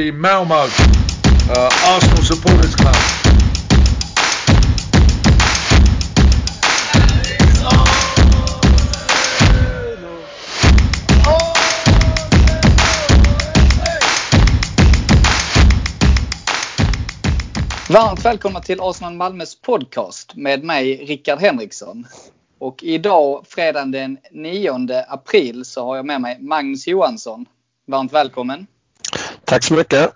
the 0.00 0.10
Malmo 0.12 0.54
uh, 0.54 1.70
Arsenal 1.84 2.22
Supporters 2.22 2.74
Club. 2.74 2.94
Varmt 17.90 18.24
välkomna 18.24 18.60
till 18.60 18.80
Arsenal 18.80 19.14
Malmös 19.14 19.60
podcast 19.60 20.36
med 20.36 20.64
mig 20.64 20.96
Rickard 20.96 21.38
Henriksson. 21.38 22.06
Och 22.58 22.82
idag 22.82 23.46
fredagen 23.48 23.90
den 23.90 24.18
9 24.30 24.72
april 25.08 25.64
så 25.64 25.84
har 25.84 25.96
jag 25.96 26.06
med 26.06 26.20
mig 26.20 26.38
Magnus 26.40 26.86
Johansson. 26.86 27.46
Varmt 27.86 28.12
välkommen! 28.12 28.66
Tack 29.50 29.64
så 29.64 29.74
mycket! 29.74 30.12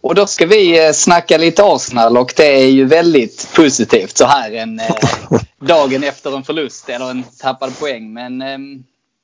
Och 0.00 0.14
då 0.14 0.26
ska 0.26 0.46
vi 0.46 0.86
eh, 0.86 0.92
snacka 0.92 1.38
lite 1.38 1.64
Arsenal 1.64 2.16
och 2.16 2.32
det 2.36 2.62
är 2.62 2.66
ju 2.66 2.84
väldigt 2.84 3.52
positivt 3.54 4.16
så 4.16 4.26
här 4.26 4.52
en 4.52 4.80
eh, 4.80 4.96
dagen 5.60 6.04
efter 6.04 6.36
en 6.36 6.44
förlust 6.44 6.88
eller 6.88 7.10
en 7.10 7.22
tappad 7.22 7.78
poäng. 7.78 8.12
Men 8.12 8.42
eh, 8.42 8.58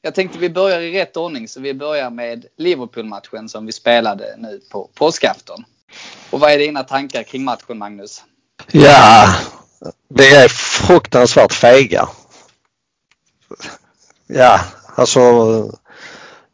jag 0.02 0.14
tänkte 0.14 0.38
vi 0.38 0.50
börjar 0.50 0.80
i 0.80 1.00
rätt 1.00 1.16
ordning 1.16 1.48
så 1.48 1.60
vi 1.60 1.74
börjar 1.74 2.10
med 2.10 2.46
Liverpool-matchen 2.58 3.48
som 3.48 3.66
vi 3.66 3.72
spelade 3.72 4.34
nu 4.38 4.60
på 4.70 4.90
påskafton. 4.94 5.64
Och 6.30 6.40
vad 6.40 6.52
är 6.52 6.58
dina 6.58 6.82
tankar 6.82 7.22
kring 7.22 7.44
matchen 7.44 7.78
Magnus? 7.78 8.24
Ja, 8.72 9.34
det 10.08 10.28
är 10.28 10.48
fruktansvärt 10.48 11.52
fega. 11.52 12.08
Ja, 14.26 14.60
alltså 14.94 15.20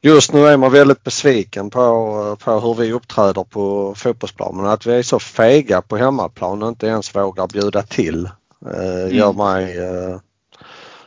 just 0.03 0.33
nu 0.33 0.47
är 0.47 0.57
man 0.57 0.73
väldigt 0.73 1.05
besviken 1.05 1.71
på, 1.71 2.37
på 2.41 2.61
hur 2.61 2.75
vi 2.75 2.93
uppträder 2.93 3.45
på 3.45 3.95
fotbollsplanen. 3.97 4.67
Att 4.67 4.87
vi 4.87 4.93
är 4.93 5.03
så 5.03 5.19
fega 5.19 5.83
på 5.83 5.97
hemmaplan 5.97 6.63
och 6.63 6.69
inte 6.69 6.87
ens 6.87 7.15
vågar 7.17 7.47
bjuda 7.47 7.83
till 7.83 8.25
eh, 8.67 9.03
mm. 9.03 9.17
gör 9.17 9.33
mig 9.33 9.79
eh, 9.79 10.21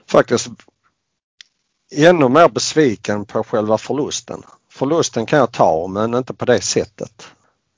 faktiskt 0.07 0.47
ännu 1.95 2.29
mer 2.29 2.49
besviken 2.49 3.25
på 3.25 3.43
själva 3.43 3.77
förlusten. 3.77 4.43
Förlusten 4.71 5.25
kan 5.25 5.39
jag 5.39 5.51
ta 5.51 5.87
men 5.87 6.13
inte 6.13 6.33
på 6.33 6.45
det 6.45 6.61
sättet. 6.61 7.27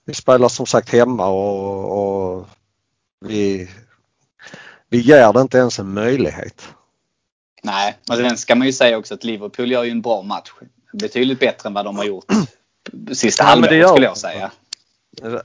Vi 0.06 0.14
spelar 0.14 0.50
som 0.50 0.66
sagt 0.66 0.90
hemma 0.90 1.28
och, 1.28 2.38
och 2.38 2.48
vi, 3.26 3.70
vi 4.90 5.00
ger 5.00 5.34
det 5.34 5.42
inte 5.42 5.58
ens 5.58 5.80
en 5.80 5.94
möjlighet. 5.94 6.68
Nej, 7.64 7.98
men 8.08 8.18
sen 8.18 8.38
ska 8.38 8.56
man 8.56 8.68
ju 8.68 8.74
säga 8.74 8.98
också 8.98 9.14
att 9.14 9.24
Liverpool 9.24 9.72
gör 9.72 9.84
ju 9.84 9.92
en 9.92 10.02
bra 10.02 10.22
match. 10.22 10.52
Betydligt 11.00 11.40
bättre 11.40 11.68
än 11.68 11.74
vad 11.74 11.86
de 11.86 11.98
har 11.98 12.06
gjort 12.06 12.26
sista 13.14 13.44
ja, 13.44 13.48
halvåret 13.48 13.90
skulle 13.90 14.06
jag 14.06 14.18
säga. 14.18 14.52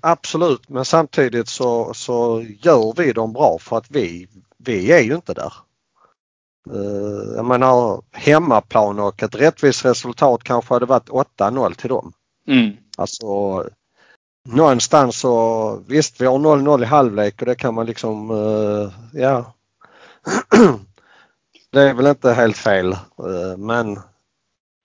Absolut, 0.00 0.68
men 0.68 0.84
samtidigt 0.84 1.48
så, 1.48 1.94
så 1.94 2.44
gör 2.62 2.94
vi 2.96 3.12
dem 3.12 3.32
bra 3.32 3.58
för 3.60 3.76
att 3.78 3.90
vi, 3.90 4.28
vi 4.58 4.92
är 4.92 5.00
ju 5.00 5.14
inte 5.14 5.34
där. 5.34 5.52
Uh, 6.70 7.34
jag 7.36 7.44
menar 7.44 8.02
hemmaplan 8.12 8.98
och 8.98 9.22
ett 9.22 9.34
rättvist 9.34 9.84
resultat 9.84 10.44
kanske 10.44 10.74
hade 10.74 10.86
varit 10.86 11.08
8-0 11.08 11.74
till 11.74 11.88
dem. 11.88 12.12
Mm. 12.48 12.76
Alltså 12.96 13.64
någonstans 14.48 15.16
så 15.16 15.76
visst 15.86 16.20
vi 16.20 16.26
har 16.26 16.38
0-0 16.38 16.82
i 16.82 16.86
halvlek 16.86 17.40
och 17.40 17.46
det 17.46 17.54
kan 17.54 17.74
man 17.74 17.86
liksom, 17.86 18.30
uh, 18.30 18.92
ja. 19.12 19.54
det 21.72 21.80
är 21.80 21.94
väl 21.94 22.06
inte 22.06 22.32
helt 22.32 22.56
fel 22.56 22.92
uh, 22.92 23.56
men 23.56 23.98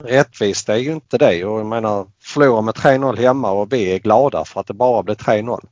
rättvist 0.03 0.69
är 0.69 0.75
ju 0.75 0.91
inte 0.91 1.17
det 1.17 1.45
och 1.45 1.59
jag 1.59 1.65
menar 1.65 2.07
förlora 2.19 2.61
med 2.61 2.75
3-0 2.75 3.17
hemma 3.17 3.51
och 3.51 3.73
vi 3.73 3.91
är 3.91 3.99
glada 3.99 4.45
för 4.45 4.59
att 4.59 4.67
det 4.67 4.73
bara 4.73 5.03
blev 5.03 5.15
3-0. 5.15 5.65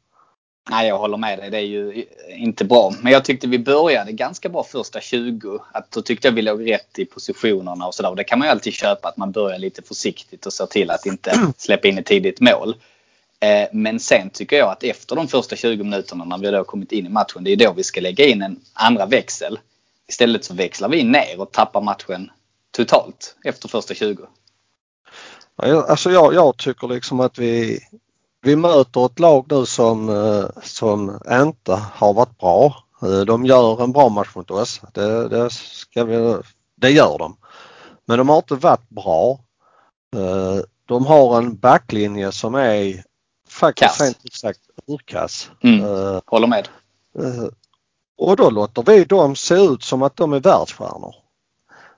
Nej, 0.69 0.87
jag 0.87 0.97
håller 0.97 1.17
med 1.17 1.39
dig. 1.39 1.49
Det 1.49 1.57
är 1.57 1.61
ju 1.61 2.05
inte 2.29 2.65
bra. 2.65 2.93
Men 3.01 3.13
jag 3.13 3.25
tyckte 3.25 3.47
vi 3.47 3.59
började 3.59 4.11
ganska 4.11 4.49
bra 4.49 4.63
första 4.63 5.01
20. 5.01 5.59
Att 5.71 5.91
då 5.91 6.01
tyckte 6.01 6.27
jag 6.27 6.33
vi 6.33 6.41
låg 6.41 6.71
rätt 6.71 6.99
i 6.99 7.05
positionerna 7.05 7.87
och 7.87 7.95
sådär. 7.95 8.15
Det 8.15 8.23
kan 8.23 8.39
man 8.39 8.47
ju 8.47 8.51
alltid 8.51 8.73
köpa 8.73 9.07
att 9.07 9.17
man 9.17 9.31
börjar 9.31 9.59
lite 9.59 9.81
försiktigt 9.81 10.45
och 10.45 10.53
ser 10.53 10.65
till 10.65 10.91
att 10.91 11.05
inte 11.05 11.53
släppa 11.57 11.87
in 11.87 11.97
ett 11.97 12.05
tidigt 12.05 12.39
mål. 12.39 12.75
Eh, 13.39 13.67
men 13.71 13.99
sen 13.99 14.29
tycker 14.29 14.57
jag 14.57 14.71
att 14.71 14.83
efter 14.83 15.15
de 15.15 15.27
första 15.27 15.55
20 15.55 15.83
minuterna 15.83 16.25
när 16.25 16.37
vi 16.37 16.51
då 16.51 16.63
kommit 16.63 16.91
in 16.91 17.05
i 17.05 17.09
matchen, 17.09 17.43
det 17.43 17.51
är 17.51 17.57
då 17.57 17.73
vi 17.73 17.83
ska 17.83 18.01
lägga 18.01 18.25
in 18.25 18.41
en 18.41 18.59
andra 18.73 19.05
växel. 19.05 19.59
Istället 20.07 20.45
så 20.45 20.53
växlar 20.53 20.89
vi 20.89 21.03
ner 21.03 21.41
och 21.41 21.51
tappar 21.51 21.81
matchen 21.81 22.29
totalt 22.75 23.35
efter 23.43 23.67
första 23.67 23.93
20. 23.93 24.27
Alltså 25.57 26.11
jag, 26.11 26.33
jag 26.33 26.57
tycker 26.57 26.87
liksom 26.87 27.19
att 27.19 27.37
vi, 27.37 27.79
vi 28.41 28.55
möter 28.55 29.05
ett 29.05 29.19
lag 29.19 29.45
nu 29.49 29.65
som, 29.65 30.09
eh, 30.09 30.45
som 30.63 31.19
inte 31.31 31.73
har 31.73 32.13
varit 32.13 32.37
bra. 32.37 32.83
Eh, 33.01 33.19
de 33.19 33.45
gör 33.45 33.83
en 33.83 33.91
bra 33.91 34.09
match 34.09 34.35
mot 34.35 34.51
oss. 34.51 34.81
Det, 34.93 35.27
det, 35.27 35.49
ska 35.51 36.03
vi, 36.03 36.37
det 36.75 36.89
gör 36.89 37.17
de. 37.17 37.37
Men 38.05 38.17
de 38.17 38.29
har 38.29 38.37
inte 38.37 38.55
varit 38.55 38.89
bra. 38.89 39.39
De 40.85 41.05
har 41.05 41.37
en 41.37 41.57
backlinje 41.57 42.31
som 42.31 42.55
är 42.55 43.03
faktiskt 43.49 44.01
rent 44.01 44.25
ut 44.25 44.33
sagt 44.33 44.59
urkass. 44.87 45.49
Mm. 45.63 45.85
Uh, 45.85 46.19
Håller 46.25 46.47
med. 46.47 46.67
Uh, 47.19 47.49
och 48.17 48.35
då 48.37 48.49
låter 48.49 48.83
vi 48.83 49.05
dem 49.05 49.35
se 49.35 49.55
ut 49.55 49.83
som 49.83 50.01
att 50.01 50.15
de 50.15 50.33
är 50.33 50.39
världsstjärnor. 50.39 51.15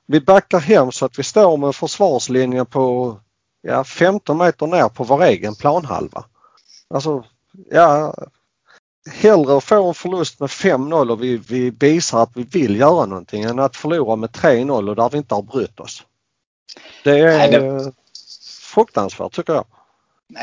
Vi 0.07 0.19
backar 0.19 0.59
hem 0.59 0.91
så 0.91 1.06
att 1.06 1.19
vi 1.19 1.23
står 1.23 1.57
med 1.57 1.75
försvarslinjen 1.75 2.66
på 2.66 3.18
ja, 3.62 3.84
15 3.84 4.38
meter 4.38 4.68
ner 4.68 4.90
på 4.90 5.03
vår 5.03 5.23
egen 5.23 5.56
planhalva. 5.56 6.25
Alltså, 6.90 7.23
ja, 7.69 8.13
hellre 9.12 9.57
att 9.57 9.63
få 9.63 9.88
en 9.88 9.94
förlust 9.94 10.40
med 10.40 10.50
5-0 10.50 11.12
och 11.12 11.23
vi, 11.23 11.38
vi 11.38 11.69
visar 11.69 12.23
att 12.23 12.31
vi 12.34 12.44
vill 12.44 12.79
göra 12.79 13.06
någonting 13.06 13.44
än 13.44 13.59
att 13.59 13.75
förlora 13.75 14.16
med 14.16 14.29
3-0 14.29 14.90
och 14.90 14.95
där 14.95 15.09
vi 15.09 15.18
inte 15.18 15.35
har 15.35 15.41
brytt 15.41 15.79
oss. 15.79 16.03
Det 17.03 17.19
är 17.19 17.38
Nej, 17.38 17.51
det... 17.51 17.91
fruktansvärt 18.62 19.31
tycker 19.31 19.53
jag. 19.53 19.66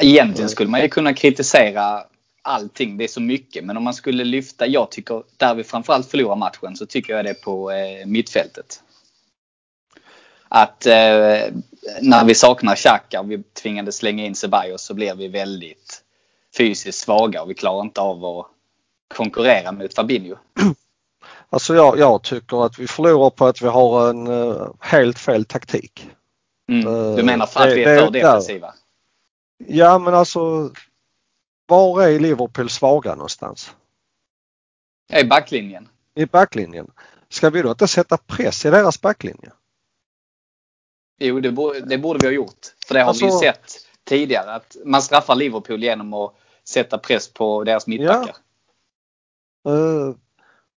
Egentligen 0.00 0.48
skulle 0.48 0.70
man 0.70 0.80
ju 0.80 0.88
kunna 0.88 1.14
kritisera 1.14 2.04
allting. 2.42 2.96
Det 2.96 3.04
är 3.04 3.08
så 3.08 3.20
mycket. 3.20 3.64
Men 3.64 3.76
om 3.76 3.84
man 3.84 3.94
skulle 3.94 4.24
lyfta, 4.24 4.66
jag 4.66 4.90
tycker 4.90 5.22
där 5.36 5.54
vi 5.54 5.64
framförallt 5.64 6.10
förlorar 6.10 6.36
matchen 6.36 6.76
så 6.76 6.86
tycker 6.86 7.12
jag 7.12 7.24
det 7.24 7.34
på 7.34 7.70
eh, 7.70 8.06
mittfältet. 8.06 8.80
Att 10.48 10.86
eh, 10.86 11.52
när 12.00 12.24
vi 12.24 12.34
saknar 12.34 12.76
Xhaka 12.76 13.20
och 13.20 13.30
vi 13.30 13.42
tvingades 13.42 13.96
slänga 13.96 14.24
in 14.24 14.34
Ceballos 14.34 14.82
så 14.82 14.94
blir 14.94 15.14
vi 15.14 15.28
väldigt 15.28 16.02
fysiskt 16.56 16.98
svaga 16.98 17.42
och 17.42 17.50
vi 17.50 17.54
klarar 17.54 17.80
inte 17.80 18.00
av 18.00 18.24
att 18.24 18.46
konkurrera 19.16 19.72
mot 19.72 19.94
Fabinho. 19.94 20.36
Alltså 21.50 21.74
jag, 21.74 21.98
jag 21.98 22.22
tycker 22.22 22.66
att 22.66 22.78
vi 22.78 22.86
förlorar 22.86 23.30
på 23.30 23.46
att 23.46 23.62
vi 23.62 23.66
har 23.66 24.10
en 24.10 24.26
uh, 24.26 24.72
helt 24.80 25.18
fel 25.18 25.44
taktik. 25.44 26.10
Mm. 26.68 27.16
Du 27.16 27.22
menar 27.22 27.46
för 27.46 27.60
att 27.60 27.68
det, 27.68 27.74
vi 27.74 27.84
är 27.84 28.04
för 28.04 28.10
defensiva? 28.10 28.74
Ja 29.66 29.98
men 29.98 30.14
alltså 30.14 30.70
var 31.66 32.02
är 32.02 32.20
Liverpool 32.20 32.70
svaga 32.70 33.14
någonstans? 33.14 33.74
I 35.12 35.24
backlinjen. 35.24 35.88
I 36.14 36.26
backlinjen. 36.26 36.90
Ska 37.28 37.50
vi 37.50 37.62
då 37.62 37.70
inte 37.70 37.88
sätta 37.88 38.16
press 38.16 38.64
i 38.64 38.70
deras 38.70 39.00
backlinje? 39.00 39.50
Jo, 41.18 41.40
det 41.40 41.52
borde, 41.52 41.80
det 41.80 41.98
borde 41.98 42.18
vi 42.18 42.26
ha 42.26 42.32
gjort. 42.32 42.66
För 42.86 42.94
det 42.94 43.00
har 43.00 43.08
alltså, 43.08 43.24
vi 43.24 43.30
ju 43.30 43.36
alltså- 43.36 43.44
sett 43.44 43.76
tidigare. 44.04 44.54
Att 44.54 44.76
man 44.84 45.02
straffar 45.02 45.34
Liverpool 45.34 45.82
genom 45.82 46.12
att 46.12 46.34
sätta 46.68 46.98
press 46.98 47.32
på 47.32 47.64
deras 47.64 47.86
mittbackar. 47.86 48.36
Ja. 49.62 49.70
Uh, 49.70 50.14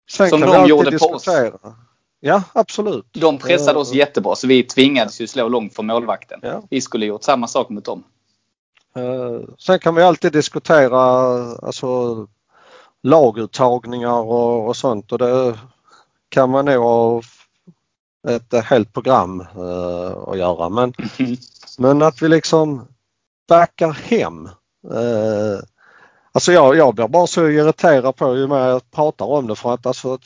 Som 0.06 0.40
de 0.40 0.66
gjorde 0.68 0.90
diskutera. 0.90 1.50
på 1.50 1.56
oss. 1.56 1.74
Ja, 2.20 2.42
absolut. 2.52 3.06
De 3.12 3.38
pressade 3.38 3.78
oss 3.78 3.92
uh, 3.92 3.96
jättebra 3.96 4.34
så 4.34 4.46
vi 4.46 4.62
tvingades 4.62 5.20
ju 5.20 5.26
slå 5.26 5.48
långt 5.48 5.74
från 5.74 5.86
målvakten. 5.86 6.40
Ja. 6.42 6.62
Vi 6.70 6.80
skulle 6.80 7.06
gjort 7.06 7.22
samma 7.22 7.46
sak 7.46 7.68
mot 7.68 7.84
dem. 7.84 8.04
Eh, 8.96 9.40
sen 9.58 9.78
kan 9.78 9.94
vi 9.94 10.02
alltid 10.02 10.32
diskutera 10.32 11.00
alltså, 11.66 12.16
laguttagningar 13.02 14.20
och, 14.20 14.68
och 14.68 14.76
sånt 14.76 15.12
och 15.12 15.18
det 15.18 15.58
kan 16.28 16.50
man 16.50 16.64
nog 16.64 16.82
ha 16.82 17.22
ett 18.28 18.64
helt 18.64 18.92
program 18.92 19.40
uh, 19.40 20.28
att 20.28 20.38
göra. 20.38 20.68
Men, 20.68 20.94
men 21.78 22.02
att 22.02 22.22
vi 22.22 22.28
liksom 22.28 22.88
backar 23.48 23.90
hem. 23.90 24.46
Uh, 24.92 25.58
alltså 26.32 26.52
jag, 26.52 26.76
jag 26.76 26.94
blir 26.94 27.08
bara 27.08 27.26
så 27.26 27.48
irriterad 27.48 28.16
på 28.16 28.36
ju 28.36 28.46
mer 28.46 28.56
jag 28.56 28.90
pratar 28.90 29.24
om 29.24 29.46
det 29.46 29.56
för 29.56 29.74
att 29.74 29.86
alltså, 29.86 30.18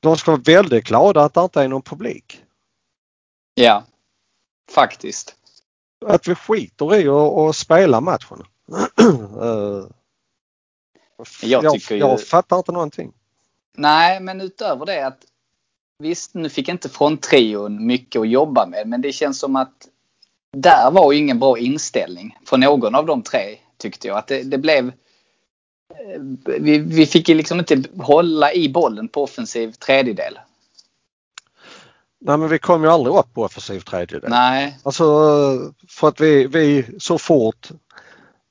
de 0.00 0.16
ska 0.16 0.30
vara 0.30 0.42
väldigt 0.44 0.84
glada 0.84 1.24
att 1.24 1.34
det 1.34 1.40
inte 1.40 1.62
är 1.62 1.68
någon 1.68 1.82
publik. 1.82 2.44
Ja, 3.54 3.84
faktiskt 4.70 5.34
att 6.06 6.28
vi 6.28 6.34
skiter 6.34 6.94
i 6.94 7.08
att 7.08 7.56
spela 7.56 8.00
matchen. 8.00 8.42
jag, 11.42 11.64
jag, 11.64 11.76
ju... 11.90 11.96
jag 11.96 12.20
fattar 12.26 12.56
inte 12.56 12.72
någonting. 12.72 13.12
Nej, 13.74 14.20
men 14.20 14.40
utöver 14.40 14.86
det 14.86 15.06
att 15.06 15.24
visst, 15.98 16.34
nu 16.34 16.48
fick 16.48 16.68
inte 16.68 16.88
fronttrion 16.88 17.86
mycket 17.86 18.20
att 18.20 18.28
jobba 18.28 18.66
med, 18.66 18.88
men 18.88 19.00
det 19.00 19.12
känns 19.12 19.38
som 19.38 19.56
att 19.56 19.88
där 20.56 20.90
var 20.90 21.12
ju 21.12 21.18
ingen 21.18 21.38
bra 21.38 21.58
inställning 21.58 22.38
för 22.44 22.56
någon 22.56 22.94
av 22.94 23.06
de 23.06 23.22
tre 23.22 23.58
tyckte 23.76 24.08
jag. 24.08 24.18
Att 24.18 24.26
det, 24.26 24.42
det 24.42 24.58
blev 24.58 24.88
eh, 24.88 26.20
vi, 26.60 26.78
vi 26.78 27.06
fick 27.06 27.28
liksom 27.28 27.58
inte 27.58 27.82
hålla 27.98 28.52
i 28.52 28.68
bollen 28.68 29.08
på 29.08 29.22
offensiv 29.22 29.72
tredjedel. 29.72 30.38
Nej 32.20 32.38
men 32.38 32.48
vi 32.48 32.58
kom 32.58 32.82
ju 32.82 32.90
aldrig 32.90 33.16
upp 33.16 33.34
på 33.34 33.42
offensiv 33.42 33.80
tredjedel. 33.80 34.30
Nej. 34.30 34.78
Alltså 34.82 35.04
för 35.88 36.08
att 36.08 36.20
vi, 36.20 36.46
vi 36.46 36.86
så 36.98 37.18
fort 37.18 37.68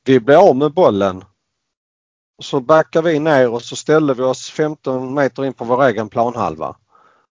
vi 0.04 0.20
blev 0.20 0.40
av 0.40 0.56
med 0.56 0.74
bollen 0.74 1.24
så 2.44 2.60
backar 2.60 3.02
vi 3.02 3.20
ner 3.20 3.50
och 3.50 3.62
så 3.62 3.76
ställde 3.76 4.14
vi 4.14 4.24
oss 4.24 4.50
15 4.50 5.14
meter 5.14 5.46
in 5.46 5.54
på 5.54 5.66
vår 5.66 5.86
egen 5.86 6.10
planhalva 6.10 6.76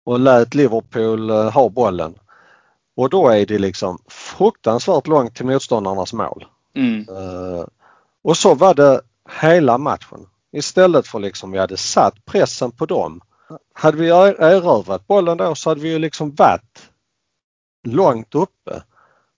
och 0.03 0.19
lät 0.19 0.53
Liverpool 0.53 1.29
eh, 1.29 1.51
ha 1.51 1.69
bollen. 1.69 2.15
Och 2.95 3.09
då 3.09 3.29
är 3.29 3.45
det 3.45 3.59
liksom 3.59 3.97
fruktansvärt 4.07 5.07
långt 5.07 5.35
till 5.35 5.45
motståndarnas 5.45 6.13
mål. 6.13 6.45
Mm. 6.75 7.09
Uh, 7.09 7.65
och 8.23 8.37
så 8.37 8.55
var 8.55 8.73
det 8.73 9.01
hela 9.41 9.77
matchen. 9.77 10.27
Istället 10.51 11.07
för 11.07 11.19
liksom 11.19 11.51
vi 11.51 11.59
hade 11.59 11.77
satt 11.77 12.25
pressen 12.25 12.71
på 12.71 12.85
dem. 12.85 13.21
Hade 13.73 13.97
vi 13.97 14.09
erövrat 14.09 15.07
bollen 15.07 15.37
då 15.37 15.55
så 15.55 15.69
hade 15.69 15.81
vi 15.81 15.89
ju 15.89 15.99
liksom 15.99 16.35
varit 16.35 16.89
långt 17.87 18.35
uppe. 18.35 18.83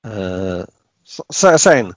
Uh, 0.07 0.65
sen 1.59 1.93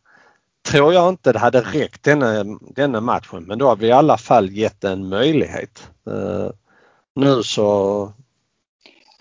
tror 0.68 0.94
jag 0.94 1.08
inte 1.08 1.32
det 1.32 1.38
hade 1.38 1.60
räckt 1.60 2.02
denna, 2.02 2.44
denna 2.60 3.00
matchen 3.00 3.44
men 3.44 3.58
då 3.58 3.68
har 3.68 3.76
vi 3.76 3.86
i 3.86 3.92
alla 3.92 4.18
fall 4.18 4.50
gett 4.50 4.84
en 4.84 5.08
möjlighet. 5.08 5.90
Uh, 6.10 6.50
nu 7.14 7.42
så 7.42 8.12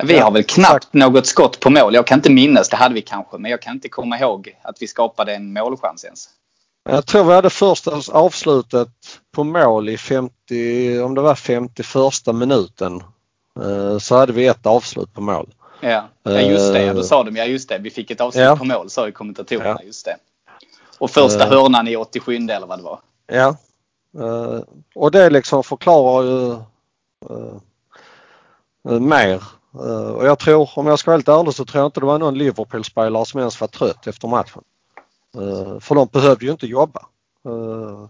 vi 0.03 0.19
har 0.19 0.31
väl 0.31 0.44
knappt 0.44 0.94
något 0.94 1.25
skott 1.25 1.59
på 1.59 1.69
mål. 1.69 1.94
Jag 1.94 2.07
kan 2.07 2.19
inte 2.19 2.31
minnas, 2.31 2.69
det 2.69 2.77
hade 2.77 2.95
vi 2.95 3.01
kanske, 3.01 3.38
men 3.38 3.51
jag 3.51 3.62
kan 3.62 3.74
inte 3.74 3.89
komma 3.89 4.19
ihåg 4.19 4.57
att 4.62 4.81
vi 4.81 4.88
skapade 4.88 5.36
en 5.36 5.53
målchans 5.53 6.03
ens. 6.03 6.30
Jag 6.89 7.06
tror 7.06 7.24
vi 7.24 7.33
hade 7.33 7.50
första 7.50 8.01
avslutet 8.12 8.89
på 9.31 9.44
mål 9.44 9.89
i 9.89 9.97
50, 9.97 11.00
om 11.00 11.15
det 11.15 11.21
var 11.21 11.36
51 11.36 11.88
minuten. 12.33 13.03
Eh, 13.59 13.97
så 13.97 14.15
hade 14.15 14.33
vi 14.33 14.47
ett 14.47 14.65
avslut 14.65 15.13
på 15.13 15.21
mål. 15.21 15.53
Ja, 15.81 16.07
ja 16.24 16.42
just 16.42 16.74
det. 16.74 16.94
Då 16.94 17.03
sa 17.03 17.24
de 17.24 17.36
ja 17.36 17.45
just 17.45 17.69
det. 17.69 17.77
Vi 17.77 17.89
fick 17.89 18.12
ett 18.12 18.21
avslut 18.21 18.44
ja. 18.44 18.56
på 18.56 18.65
mål 18.65 18.89
sa 18.89 19.06
ju 19.06 19.12
kommentatorerna. 19.12 19.77
Ja. 19.80 19.86
Just 19.86 20.06
det. 20.06 20.18
Och 20.97 21.12
första 21.12 21.45
uh, 21.45 21.50
hörnan 21.50 21.88
i 21.88 21.95
87 21.95 22.36
eller 22.36 22.68
vad 22.68 22.80
det 22.80 22.83
var. 22.83 23.00
Ja. 23.27 23.57
Och 24.95 25.12
det 25.12 25.30
liksom 25.30 25.63
förklarar 25.63 26.24
ju 26.24 26.59
mer 29.00 29.42
Eh, 29.42 29.44
och 30.16 30.25
jag 30.25 30.39
tror, 30.39 30.69
om 30.75 30.88
jag 30.88 31.00
ska 31.00 31.12
vara 31.12 31.18
helt 31.18 31.27
ärlig, 31.27 31.54
så 31.54 31.66
tror 31.66 31.81
jag 31.81 31.88
inte 31.88 32.00
det 32.00 32.06
var 32.06 32.19
någon 32.19 32.38
Liverpool-spelare 32.38 33.25
som 33.25 33.39
ens 33.39 33.62
var 33.62 33.68
trött 33.68 34.07
efter 34.07 34.27
matchen. 34.27 34.63
Eh, 35.36 35.80
för 35.80 35.95
de 35.95 36.07
behövde 36.12 36.45
ju 36.45 36.51
inte 36.51 36.68
jobba. 36.68 37.06
Eh, 37.45 38.10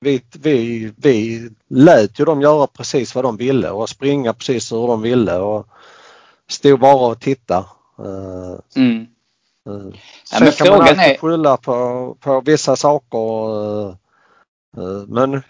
vi, 0.00 0.22
vi, 0.32 0.92
vi 0.96 1.50
lät 1.68 2.20
ju 2.20 2.24
dem 2.24 2.40
göra 2.40 2.66
precis 2.66 3.14
vad 3.14 3.24
de 3.24 3.36
ville 3.36 3.70
och 3.70 3.88
springa 3.88 4.32
precis 4.32 4.72
hur 4.72 4.86
de 4.86 5.02
ville 5.02 5.36
och 5.36 5.66
stod 6.48 6.80
bara 6.80 7.06
och 7.06 7.20
tittade. 7.20 7.66
Mm. 8.76 9.06
Sen 10.24 10.46
ja, 10.46 10.52
kan 10.52 10.68
man 10.68 10.80
alltid 10.80 10.98
är... 10.98 11.18
skylla 11.18 11.56
på, 11.56 12.16
på 12.20 12.40
vissa 12.40 12.76
saker. 12.76 13.96
Men 15.06 15.42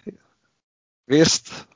visst, 1.07 1.67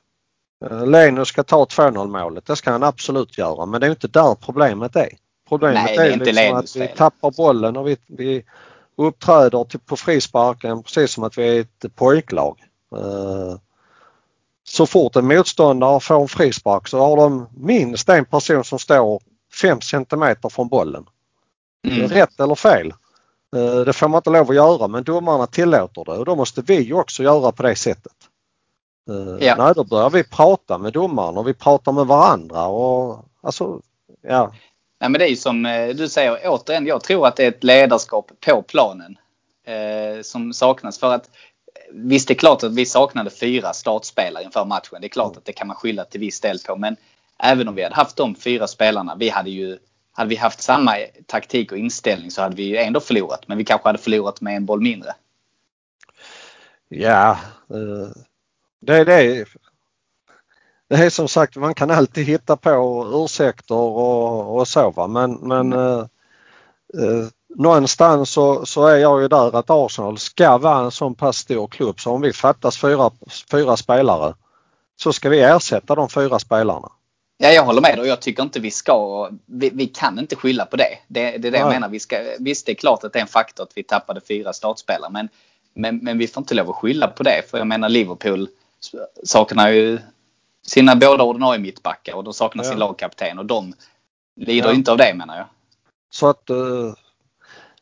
Eh, 0.65 0.85
Leno 0.87 1.25
ska 1.25 1.43
ta 1.43 1.65
2-0 1.65 2.07
målet. 2.07 2.45
Det 2.45 2.55
ska 2.55 2.71
han 2.71 2.83
absolut 2.83 3.37
göra 3.37 3.65
men 3.65 3.81
det 3.81 3.87
är 3.87 3.91
inte 3.91 4.07
där 4.07 4.35
problemet 4.35 4.95
är. 4.95 5.09
Problemet 5.49 5.83
Nej, 5.85 5.97
är, 5.97 6.21
är 6.21 6.25
liksom 6.25 6.55
att 6.55 6.75
vi 6.75 6.87
tappar 6.87 7.31
bollen 7.31 7.77
och 7.77 7.87
vi, 7.87 7.97
vi 8.07 8.43
uppträder 8.95 9.63
till, 9.63 9.79
på 9.79 9.95
frisparken 9.95 10.83
precis 10.83 11.11
som 11.11 11.23
att 11.23 11.37
vi 11.37 11.57
är 11.57 11.61
ett 11.61 11.95
pojklag. 11.95 12.59
Uh, 12.95 13.55
så 14.63 14.85
fort 14.85 15.15
en 15.15 15.27
motståndare 15.27 15.99
får 15.99 16.21
en 16.21 16.27
frispark 16.27 16.87
så 16.87 16.99
har 16.99 17.17
de 17.17 17.47
minst 17.57 18.09
en 18.09 18.25
person 18.25 18.63
som 18.63 18.79
står 18.79 19.21
5 19.61 19.81
centimeter 19.81 20.49
från 20.49 20.67
bollen. 20.67 21.05
Mm. 21.87 22.07
Rätt 22.07 22.39
eller 22.39 22.55
fel. 22.55 22.93
Uh, 23.55 23.79
det 23.79 23.93
får 23.93 24.07
man 24.07 24.17
inte 24.17 24.29
lov 24.29 24.49
att 24.49 24.55
göra 24.55 24.87
men 24.87 25.03
domarna 25.03 25.47
tillåter 25.47 26.05
det 26.05 26.11
och 26.11 26.25
då 26.25 26.35
måste 26.35 26.61
vi 26.61 26.93
också 26.93 27.23
göra 27.23 27.51
på 27.51 27.63
det 27.63 27.75
sättet. 27.75 28.13
Eh, 29.09 29.47
ja. 29.47 29.55
Nej, 29.57 29.73
då 29.75 29.83
börjar 29.83 30.09
vi 30.09 30.23
prata 30.23 30.77
med 30.77 30.93
domaren 30.93 31.37
och 31.37 31.47
vi 31.47 31.53
pratar 31.53 31.91
med 31.91 32.05
varandra 32.05 32.67
och 32.67 33.25
alltså, 33.41 33.81
ja. 34.21 34.53
Nej, 34.99 35.09
men 35.09 35.19
det 35.19 35.25
är 35.25 35.29
ju 35.29 35.35
som 35.35 35.65
eh, 35.65 35.87
du 35.87 36.09
säger 36.09 36.39
återigen, 36.45 36.85
jag 36.85 37.03
tror 37.03 37.27
att 37.27 37.35
det 37.35 37.43
är 37.43 37.47
ett 37.47 37.63
ledarskap 37.63 38.31
på 38.45 38.61
planen 38.61 39.17
eh, 39.65 40.21
som 40.21 40.53
saknas. 40.53 40.99
För 40.99 41.13
att 41.13 41.29
visst, 41.91 42.27
det 42.27 42.33
är 42.33 42.35
klart 42.35 42.63
att 42.63 42.75
vi 42.75 42.85
saknade 42.85 43.29
fyra 43.29 43.73
startspelare 43.73 44.43
inför 44.43 44.65
matchen. 44.65 45.01
Det 45.01 45.07
är 45.07 45.09
klart 45.09 45.37
att 45.37 45.45
det 45.45 45.53
kan 45.53 45.67
man 45.67 45.75
skylla 45.75 46.05
till 46.05 46.19
viss 46.19 46.41
del 46.41 46.59
på. 46.67 46.75
Men 46.75 46.95
även 47.39 47.67
om 47.67 47.75
vi 47.75 47.83
hade 47.83 47.95
haft 47.95 48.15
de 48.15 48.35
fyra 48.35 48.67
spelarna, 48.67 49.15
vi 49.15 49.29
hade 49.29 49.49
ju 49.49 49.77
hade 50.11 50.29
vi 50.29 50.35
haft 50.35 50.61
samma 50.61 50.95
taktik 51.25 51.71
och 51.71 51.77
inställning 51.77 52.31
så 52.31 52.41
hade 52.41 52.55
vi 52.55 52.63
ju 52.63 52.77
ändå 52.77 52.99
förlorat. 52.99 53.47
Men 53.47 53.57
vi 53.57 53.65
kanske 53.65 53.89
hade 53.89 53.99
förlorat 53.99 54.41
med 54.41 54.55
en 54.55 54.65
boll 54.65 54.81
mindre. 54.81 55.13
Ja, 56.89 57.37
det, 58.79 59.03
det, 59.03 59.45
det 60.89 60.95
är 60.95 61.09
som 61.09 61.27
sagt, 61.27 61.55
man 61.55 61.73
kan 61.73 61.91
alltid 61.91 62.25
hitta 62.25 62.57
på 62.57 63.05
ursäkter 63.13 63.75
och, 63.75 64.57
och 64.57 64.67
så 64.67 64.91
va. 64.91 65.07
men, 65.07 65.33
men 65.33 65.73
mm. 65.73 65.79
eh, 65.79 65.99
eh, 67.03 67.27
någonstans 67.55 68.29
så, 68.29 68.65
så 68.65 68.87
är 68.87 68.95
jag 68.95 69.21
ju 69.21 69.27
där 69.27 69.55
att 69.55 69.69
Arsenal 69.69 70.17
ska 70.17 70.57
vara 70.57 70.79
en 70.79 70.91
sån 70.91 71.15
pass 71.15 71.37
stor 71.37 71.67
klubb 71.67 71.99
så 71.99 72.11
om 72.11 72.21
vi 72.21 72.33
fattas 72.33 72.77
fyra, 72.77 73.11
fyra 73.51 73.77
spelare 73.77 74.33
så 74.95 75.13
ska 75.13 75.29
vi 75.29 75.41
ersätta 75.41 75.95
de 75.95 76.09
fyra 76.09 76.39
spelarna. 76.39 76.91
Ja, 77.37 77.49
jag 77.49 77.63
håller 77.63 77.81
med 77.81 77.99
och 77.99 78.07
jag 78.07 78.21
tycker 78.21 78.43
inte 78.43 78.59
vi 78.59 78.71
ska, 78.71 79.29
vi, 79.45 79.69
vi 79.73 79.87
kan 79.87 80.19
inte 80.19 80.35
skylla 80.35 80.65
på 80.65 80.77
det. 80.77 80.97
Det, 81.07 81.21
det 81.21 81.27
är 81.27 81.39
det 81.39 81.51
Nej. 81.51 81.59
jag 81.59 81.69
menar. 81.69 81.89
Vi 81.89 81.99
ska, 81.99 82.17
visst, 82.39 82.65
det 82.65 82.71
är 82.71 82.75
klart 82.75 83.03
att 83.03 83.13
det 83.13 83.19
är 83.19 83.21
en 83.21 83.27
faktor 83.27 83.63
att 83.63 83.71
vi 83.75 83.83
tappade 83.83 84.21
fyra 84.21 84.53
startspelare 84.53 85.11
men, 85.11 85.29
men, 85.73 85.97
men 85.97 86.17
vi 86.17 86.27
får 86.27 86.41
inte 86.41 86.53
lov 86.53 86.69
att 86.69 86.75
skylla 86.75 87.07
på 87.07 87.23
det. 87.23 87.41
För 87.49 87.57
jag 87.57 87.67
menar 87.67 87.89
Liverpool 87.89 88.47
saknar 89.23 89.69
ju 89.69 89.99
sina 90.65 90.95
båda 90.95 91.23
ordinarie 91.23 91.59
mittbackar 91.59 92.13
och 92.13 92.23
de 92.23 92.33
saknar 92.33 92.63
ja. 92.63 92.69
sin 92.69 92.79
lagkapten 92.79 93.39
och 93.39 93.45
de 93.45 93.73
lider 94.35 94.69
ja. 94.69 94.75
inte 94.75 94.91
av 94.91 94.97
det 94.97 95.13
menar 95.13 95.37
jag. 95.37 95.45
Så 96.11 96.27
att 96.27 96.49
uh, 96.49 96.93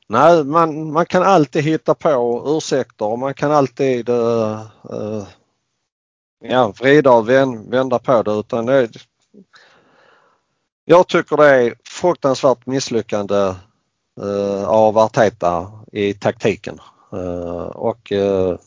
nej, 0.08 0.44
man, 0.44 0.92
man 0.92 1.06
kan 1.06 1.24
alltid 1.24 1.64
hitta 1.64 1.96
på 1.96 2.44
ursäkter 2.48 3.06
och 3.06 3.20
man 3.20 3.34
kan 3.34 3.52
alltid 3.52 4.10
uh, 4.10 4.62
uh, 4.94 5.24
ja, 6.40 6.74
vrida 6.80 7.12
och 7.12 7.30
vända 7.30 8.00
på 8.00 8.24
det 8.24 8.32
utan 8.32 8.66
det, 8.66 8.90
jag 10.86 11.08
tycker 11.08 11.38
det 11.38 11.48
är 11.48 11.76
fruktansvärt 11.84 12.66
misslyckande 12.66 13.54
uh, 14.22 14.64
av 14.68 14.98
Arteta 14.98 15.72
i 15.92 16.14
taktiken. 16.14 16.80
Uh, 17.14 17.68
och 17.68 18.12
uh, 18.12 18.58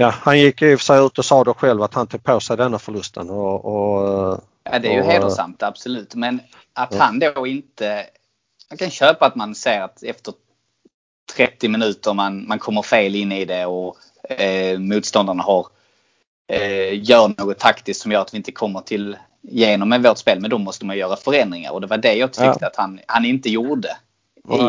Ja, 0.00 0.14
han 0.22 0.38
gick 0.38 0.62
i 0.62 0.74
och 0.74 0.80
för 0.80 0.84
sig 0.84 1.06
ut 1.06 1.18
och 1.18 1.24
sa 1.24 1.44
då 1.44 1.54
själv 1.54 1.82
att 1.82 1.94
han 1.94 2.06
tog 2.06 2.22
på 2.22 2.40
sig 2.40 2.56
denna 2.56 2.78
förlusten. 2.78 3.30
Och, 3.30 3.64
och 3.64 4.40
ja, 4.64 4.78
det 4.78 4.88
är 4.88 4.92
ju 4.92 5.00
och, 5.00 5.06
hedersamt 5.06 5.62
absolut. 5.62 6.14
Men 6.14 6.40
att 6.72 6.94
han 6.94 7.18
då 7.18 7.46
inte... 7.46 8.06
Man 8.70 8.78
kan 8.78 8.90
köpa 8.90 9.26
att 9.26 9.34
man 9.34 9.54
ser 9.54 9.80
att 9.80 10.02
efter 10.02 10.34
30 11.36 11.68
minuter 11.68 12.14
man, 12.14 12.48
man 12.48 12.58
kommer 12.58 12.82
fel 12.82 13.14
in 13.14 13.32
i 13.32 13.44
det 13.44 13.66
och 13.66 13.96
eh, 14.30 14.78
motståndarna 14.78 15.42
har 15.42 15.66
eh, 16.48 17.02
gör 17.10 17.34
något 17.38 17.58
taktiskt 17.58 18.00
som 18.00 18.12
gör 18.12 18.20
att 18.20 18.34
vi 18.34 18.36
inte 18.36 18.52
kommer 18.52 18.80
till 18.80 19.16
igenom 19.42 19.88
med 19.88 20.02
vårt 20.02 20.18
spel. 20.18 20.40
Men 20.40 20.50
då 20.50 20.58
måste 20.58 20.86
man 20.86 20.98
göra 20.98 21.16
förändringar 21.16 21.72
och 21.72 21.80
det 21.80 21.86
var 21.86 21.98
det 21.98 22.14
jag 22.14 22.32
tyckte 22.32 22.58
ja. 22.60 22.66
att 22.66 22.76
han, 22.76 23.00
han 23.06 23.24
inte 23.24 23.50
gjorde 23.50 23.96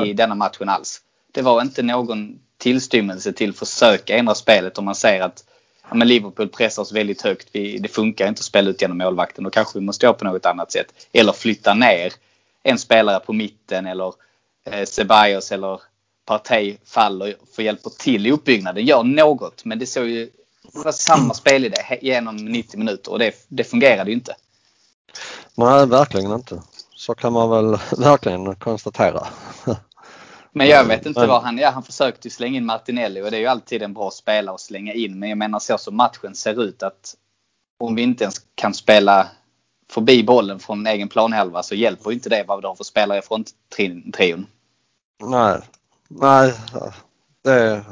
i 0.05 0.13
denna 0.13 0.35
matchen 0.35 0.69
alls. 0.69 1.01
Det 1.31 1.41
var 1.41 1.61
inte 1.61 1.83
någon 1.83 2.39
tillstymmelse 2.61 3.33
till 3.33 3.53
försöka 3.53 4.17
ändra 4.17 4.35
spelet 4.35 4.77
om 4.77 4.85
man 4.85 4.95
ser 4.95 5.21
att 5.21 5.43
ja, 5.89 5.95
men 5.95 6.07
Liverpool 6.07 6.49
pressar 6.49 6.81
oss 6.81 6.91
väldigt 6.91 7.21
högt. 7.21 7.49
Vi, 7.51 7.77
det 7.77 7.87
funkar 7.87 8.27
inte 8.27 8.39
att 8.39 8.45
spela 8.45 8.69
ut 8.69 8.81
genom 8.81 8.97
målvakten. 8.97 9.43
Då 9.43 9.49
kanske 9.49 9.79
vi 9.79 9.85
måste 9.85 10.05
göra 10.05 10.13
på 10.13 10.25
något 10.25 10.45
annat 10.45 10.71
sätt. 10.71 11.07
Eller 11.11 11.33
flytta 11.33 11.73
ner 11.73 12.13
en 12.63 12.79
spelare 12.79 13.19
på 13.19 13.33
mitten 13.33 13.85
eller 13.85 14.13
eh, 14.65 14.85
Ceballos 14.85 15.51
eller 15.51 15.81
Partey 16.25 16.77
faller 16.85 17.35
för 17.55 17.63
hjälper 17.63 17.89
till 17.89 18.27
i 18.27 18.31
uppbyggnaden. 18.31 18.85
Gör 18.85 19.03
något. 19.03 19.65
Men 19.65 19.79
det 19.79 19.85
såg 19.85 20.07
ju 20.07 20.29
det 20.73 20.83
var 20.83 20.91
samma 20.91 21.33
spelidé 21.33 21.99
genom 22.01 22.35
90 22.35 22.77
minuter 22.77 23.11
och 23.11 23.19
det, 23.19 23.45
det 23.47 23.63
fungerade 23.63 24.09
ju 24.09 24.15
inte. 24.15 24.35
Nej, 25.55 25.87
verkligen 25.87 26.31
inte. 26.31 26.61
Så 26.95 27.13
kan 27.13 27.33
man 27.33 27.49
väl 27.49 27.79
verkligen 27.97 28.55
konstatera. 28.55 29.27
Men 30.51 30.67
jag 30.67 30.85
vet 30.85 31.05
inte 31.05 31.27
vad 31.27 31.41
han... 31.41 31.57
Ja, 31.57 31.69
han 31.69 31.83
försökte 31.83 32.27
ju 32.27 32.31
slänga 32.31 32.57
in 32.57 32.65
Martinelli 32.65 33.21
och 33.21 33.31
det 33.31 33.37
är 33.37 33.41
ju 33.41 33.47
alltid 33.47 33.83
en 33.83 33.93
bra 33.93 34.11
spelare 34.11 34.55
att 34.55 34.61
slänga 34.61 34.93
in. 34.93 35.19
Men 35.19 35.29
jag 35.29 35.37
menar 35.37 35.59
så 35.59 35.77
som 35.77 35.95
matchen 35.95 36.35
ser 36.35 36.63
ut 36.63 36.83
att 36.83 37.15
om 37.79 37.95
vi 37.95 38.01
inte 38.01 38.23
ens 38.23 38.35
kan 38.55 38.73
spela 38.73 39.27
förbi 39.89 40.23
bollen 40.23 40.59
från 40.59 40.79
en 40.79 40.93
egen 40.93 41.09
planhalva 41.09 41.63
så 41.63 41.75
hjälper 41.75 42.11
inte 42.11 42.29
det 42.29 42.43
vad 42.47 42.61
du 42.61 42.67
har 42.67 42.75
för 42.75 42.83
spelare 42.83 43.19
i 43.19 43.21
fronttrion. 43.21 44.47
Nej, 45.23 45.61
nej, 46.07 46.53
det... 47.43 47.85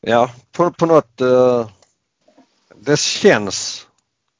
Ja, 0.00 0.30
på, 0.52 0.70
på 0.70 0.86
något... 0.86 1.20
Uh, 1.20 1.68
det 2.76 2.98
känns... 2.98 3.86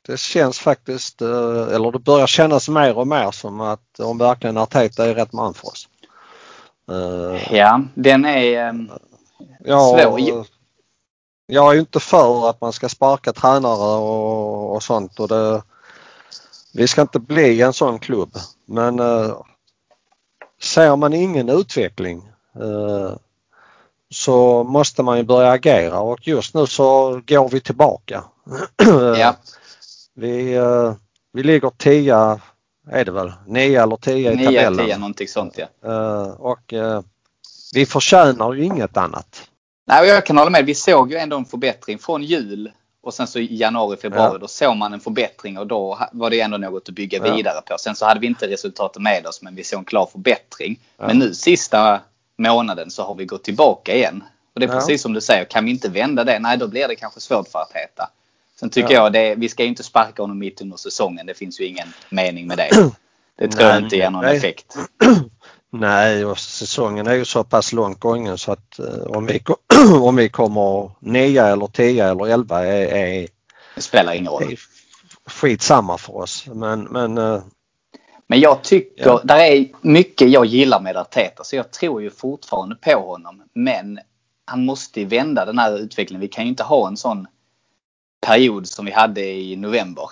Det 0.06 0.20
känns 0.20 0.58
faktiskt, 0.58 1.22
uh, 1.22 1.74
eller 1.74 1.92
det 1.92 1.98
börjar 1.98 2.26
kännas 2.26 2.68
mer 2.68 2.98
och 2.98 3.06
mer 3.06 3.30
som 3.30 3.60
att 3.60 4.00
om 4.00 4.18
verkligen 4.18 4.56
Arteta 4.56 5.06
är 5.06 5.14
rätt 5.14 5.32
man 5.32 5.54
för 5.54 5.68
oss. 5.68 5.88
Uh, 6.92 7.54
ja, 7.56 7.82
den 7.94 8.24
är 8.24 8.68
um, 8.68 8.90
ja, 9.64 9.98
svår. 9.98 10.46
Jag 11.46 11.74
är 11.74 11.80
inte 11.80 12.00
för 12.00 12.50
att 12.50 12.60
man 12.60 12.72
ska 12.72 12.88
sparka 12.88 13.32
tränare 13.32 13.98
och, 13.98 14.74
och 14.74 14.82
sånt 14.82 15.20
och 15.20 15.28
det, 15.28 15.62
vi 16.74 16.88
ska 16.88 17.00
inte 17.00 17.18
bli 17.18 17.62
en 17.62 17.72
sån 17.72 17.98
klubb 17.98 18.36
men 18.66 19.00
uh, 19.00 19.36
ser 20.62 20.96
man 20.96 21.12
ingen 21.12 21.48
utveckling 21.48 22.30
uh, 22.60 23.12
så 24.10 24.64
måste 24.64 25.02
man 25.02 25.18
ju 25.18 25.24
börja 25.24 25.50
agera 25.50 26.00
och 26.00 26.28
just 26.28 26.54
nu 26.54 26.66
så 26.66 27.20
går 27.26 27.48
vi 27.48 27.60
tillbaka. 27.60 28.24
ja. 29.18 29.36
vi, 30.14 30.58
uh, 30.58 30.92
vi 31.32 31.42
ligger 31.42 31.70
10 31.76 32.40
är 32.90 33.04
det 33.04 33.12
väl, 33.12 33.32
9 33.46 33.82
eller 33.82 33.96
10 33.96 34.32
i 34.32 34.44
tabellen. 34.44 34.72
9, 34.72 34.86
10 34.86 34.98
någonting 34.98 35.28
sånt 35.28 35.58
ja. 35.58 36.24
och 36.38 36.74
vi 37.74 37.86
förtjänar 37.86 38.52
ju 38.52 38.64
inget 38.64 38.96
annat. 38.96 39.48
Nej, 39.86 40.08
jag 40.08 40.26
kan 40.26 40.38
hålla 40.38 40.50
med. 40.50 40.66
Vi 40.66 40.74
såg 40.74 41.12
ju 41.12 41.16
ändå 41.16 41.36
en 41.36 41.44
förbättring 41.44 41.98
från 41.98 42.22
jul 42.22 42.70
och 43.02 43.14
sen 43.14 43.26
så 43.26 43.38
i 43.38 43.56
januari, 43.56 43.96
februari 43.96 44.32
ja. 44.32 44.38
då 44.38 44.48
såg 44.48 44.76
man 44.76 44.92
en 44.92 45.00
förbättring 45.00 45.58
och 45.58 45.66
då 45.66 45.98
var 46.12 46.30
det 46.30 46.40
ändå 46.40 46.58
något 46.58 46.88
att 46.88 46.94
bygga 46.94 47.26
ja. 47.26 47.34
vidare 47.34 47.60
på. 47.66 47.76
Sen 47.78 47.94
så 47.94 48.06
hade 48.06 48.20
vi 48.20 48.26
inte 48.26 48.48
resultatet 48.48 49.02
med 49.02 49.26
oss 49.26 49.42
men 49.42 49.54
vi 49.54 49.64
såg 49.64 49.78
en 49.78 49.84
klar 49.84 50.08
förbättring. 50.12 50.80
Ja. 50.98 51.06
Men 51.06 51.18
nu 51.18 51.34
sista 51.34 52.00
månaden 52.38 52.90
så 52.90 53.02
har 53.02 53.14
vi 53.14 53.24
gått 53.24 53.44
tillbaka 53.44 53.94
igen. 53.94 54.24
Och 54.54 54.60
det 54.60 54.66
är 54.66 54.70
precis 54.70 55.02
som 55.02 55.12
du 55.12 55.20
säger, 55.20 55.44
kan 55.44 55.64
vi 55.64 55.70
inte 55.70 55.88
vända 55.88 56.24
det, 56.24 56.38
nej 56.38 56.58
då 56.58 56.68
blir 56.68 56.88
det 56.88 56.96
kanske 56.96 57.20
svårt 57.20 57.48
för 57.48 57.58
att 57.58 57.72
heta. 57.74 58.10
Sen 58.62 58.70
tycker 58.70 58.94
jag 58.94 59.12
det, 59.12 59.34
vi 59.34 59.48
ska 59.48 59.62
ju 59.62 59.68
inte 59.68 59.82
sparka 59.82 60.22
honom 60.22 60.38
mitt 60.38 60.60
under 60.60 60.76
säsongen. 60.76 61.26
Det 61.26 61.34
finns 61.34 61.60
ju 61.60 61.64
ingen 61.64 61.88
mening 62.10 62.46
med 62.46 62.58
det. 62.58 62.70
Det 63.38 63.48
tror 63.48 63.68
jag 63.68 63.78
inte 63.78 63.96
ger 63.96 64.10
någon 64.10 64.24
nej. 64.24 64.36
effekt. 64.36 64.76
Nej, 65.70 66.24
och 66.24 66.38
säsongen 66.38 67.06
är 67.06 67.14
ju 67.14 67.24
så 67.24 67.44
pass 67.44 67.72
långt 67.72 68.00
gången 68.00 68.38
så 68.38 68.52
att 68.52 68.78
eh, 68.78 69.02
om, 69.06 69.26
vi, 69.26 69.42
om 70.00 70.16
vi 70.16 70.28
kommer 70.28 70.90
nia 71.00 71.46
eller 71.46 71.66
tio 71.66 72.10
eller 72.10 72.26
elva 72.26 72.66
är, 72.66 72.86
är, 72.86 73.28
det 73.74 73.80
spelar 73.80 74.14
ingen 74.14 74.32
roll. 74.32 74.56
Skitsamma 75.26 75.98
för 75.98 76.16
oss. 76.16 76.46
Men, 76.46 76.82
men, 76.82 77.18
eh, 77.18 77.42
men 78.26 78.40
jag 78.40 78.62
tycker, 78.62 79.06
ja. 79.06 79.20
där 79.24 79.38
är 79.38 79.66
mycket 79.80 80.30
jag 80.30 80.46
gillar 80.46 80.80
med 80.80 80.96
Arteta 80.96 81.44
så 81.44 81.56
jag 81.56 81.70
tror 81.70 82.02
ju 82.02 82.10
fortfarande 82.10 82.74
på 82.74 82.92
honom. 82.92 83.42
Men 83.54 83.98
han 84.44 84.64
måste 84.64 85.00
ju 85.00 85.06
vända 85.06 85.44
den 85.44 85.58
här 85.58 85.78
utvecklingen. 85.78 86.20
Vi 86.20 86.28
kan 86.28 86.44
ju 86.44 86.50
inte 86.50 86.62
ha 86.62 86.88
en 86.88 86.96
sån 86.96 87.26
period 88.26 88.66
som 88.66 88.84
vi 88.84 88.92
hade 88.92 89.24
i 89.24 89.56
november 89.56 90.10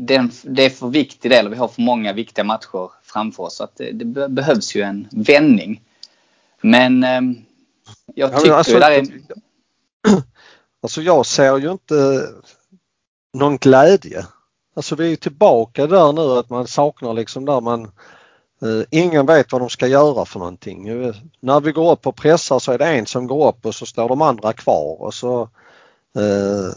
den, 0.00 0.30
det 0.42 0.64
är 0.64 0.70
för 0.70 0.88
viktig 0.88 1.30
del 1.30 1.46
och 1.46 1.52
vi 1.52 1.56
har 1.56 1.68
för 1.68 1.82
många 1.82 2.12
viktiga 2.12 2.44
matcher 2.44 2.90
framför 3.02 3.42
oss. 3.42 3.56
Så 3.56 3.64
att 3.64 3.76
det, 3.76 3.92
det 3.92 4.28
behövs 4.28 4.74
ju 4.74 4.82
en 4.82 5.08
vändning. 5.10 5.82
Men 6.60 7.04
eh, 7.04 7.20
jag 8.14 8.36
tycker 8.36 8.48
ja, 8.48 8.56
alltså, 8.56 8.78
det 8.78 8.86
är... 8.86 9.06
Alltså 10.82 11.02
jag 11.02 11.26
ser 11.26 11.58
ju 11.58 11.72
inte 11.72 12.28
någon 13.34 13.56
glädje. 13.56 14.26
Alltså 14.74 14.94
vi 14.94 15.12
är 15.12 15.16
tillbaka 15.16 15.86
där 15.86 16.12
nu 16.12 16.20
att 16.20 16.50
man 16.50 16.66
saknar 16.66 17.14
liksom 17.14 17.44
där 17.44 17.60
man 17.60 17.82
eh, 18.62 18.82
Ingen 18.90 19.26
vet 19.26 19.52
vad 19.52 19.60
de 19.60 19.68
ska 19.68 19.86
göra 19.86 20.24
för 20.24 20.38
någonting. 20.38 20.84
När 21.40 21.60
vi 21.60 21.72
går 21.72 21.92
upp 21.92 22.06
och 22.06 22.16
pressar 22.16 22.58
så 22.58 22.72
är 22.72 22.78
det 22.78 22.86
en 22.86 23.06
som 23.06 23.26
går 23.26 23.48
upp 23.48 23.66
och 23.66 23.74
så 23.74 23.86
står 23.86 24.08
de 24.08 24.22
andra 24.22 24.52
kvar 24.52 25.02
och 25.02 25.14
så 25.14 25.42
eh, 26.16 26.74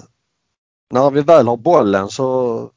när 0.94 1.12
vi 1.12 1.22
väl 1.22 1.48
har 1.48 1.58
bollen 1.58 2.10
så 2.10 2.70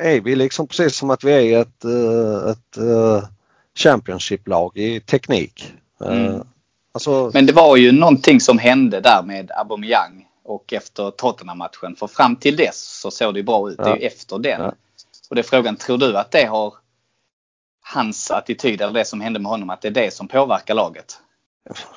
är 0.00 0.20
vi 0.20 0.36
liksom 0.36 0.66
precis 0.66 0.96
som 0.96 1.10
att 1.10 1.24
vi 1.24 1.54
är 1.54 1.60
ett, 1.60 1.84
eh, 1.84 2.50
ett 2.50 2.76
eh, 2.76 3.28
Championship-lag 3.74 4.76
i 4.76 5.00
teknik. 5.00 5.74
Eh, 6.04 6.26
mm. 6.26 6.42
Alltså... 6.92 7.30
Men 7.34 7.46
det 7.46 7.52
var 7.52 7.76
ju 7.76 7.92
någonting 7.92 8.40
som 8.40 8.58
hände 8.58 9.00
där 9.00 9.22
med 9.22 9.50
Aubameyang 9.50 10.26
och 10.44 10.72
efter 10.72 11.10
Tottenham-matchen. 11.10 11.96
För 11.96 12.06
fram 12.06 12.36
till 12.36 12.56
dess 12.56 13.00
så 13.00 13.10
såg 13.10 13.34
det 13.34 13.42
bra 13.42 13.70
ut. 13.70 13.78
Ja. 13.78 13.84
Det 13.84 13.90
är 13.90 13.96
ju 13.96 14.06
efter 14.06 14.38
den. 14.38 14.60
Ja. 14.60 14.72
Och 15.30 15.34
det 15.34 15.40
är 15.40 15.42
frågan, 15.42 15.76
tror 15.76 15.98
du 15.98 16.16
att 16.16 16.30
det 16.30 16.44
har 16.44 16.74
hans 17.80 18.30
attityd 18.30 18.80
eller 18.80 18.92
det 18.92 19.04
som 19.04 19.20
hände 19.20 19.38
med 19.38 19.50
honom, 19.50 19.70
att 19.70 19.80
det 19.80 19.88
är 19.88 19.92
det 19.92 20.14
som 20.14 20.28
påverkar 20.28 20.74
laget? 20.74 21.18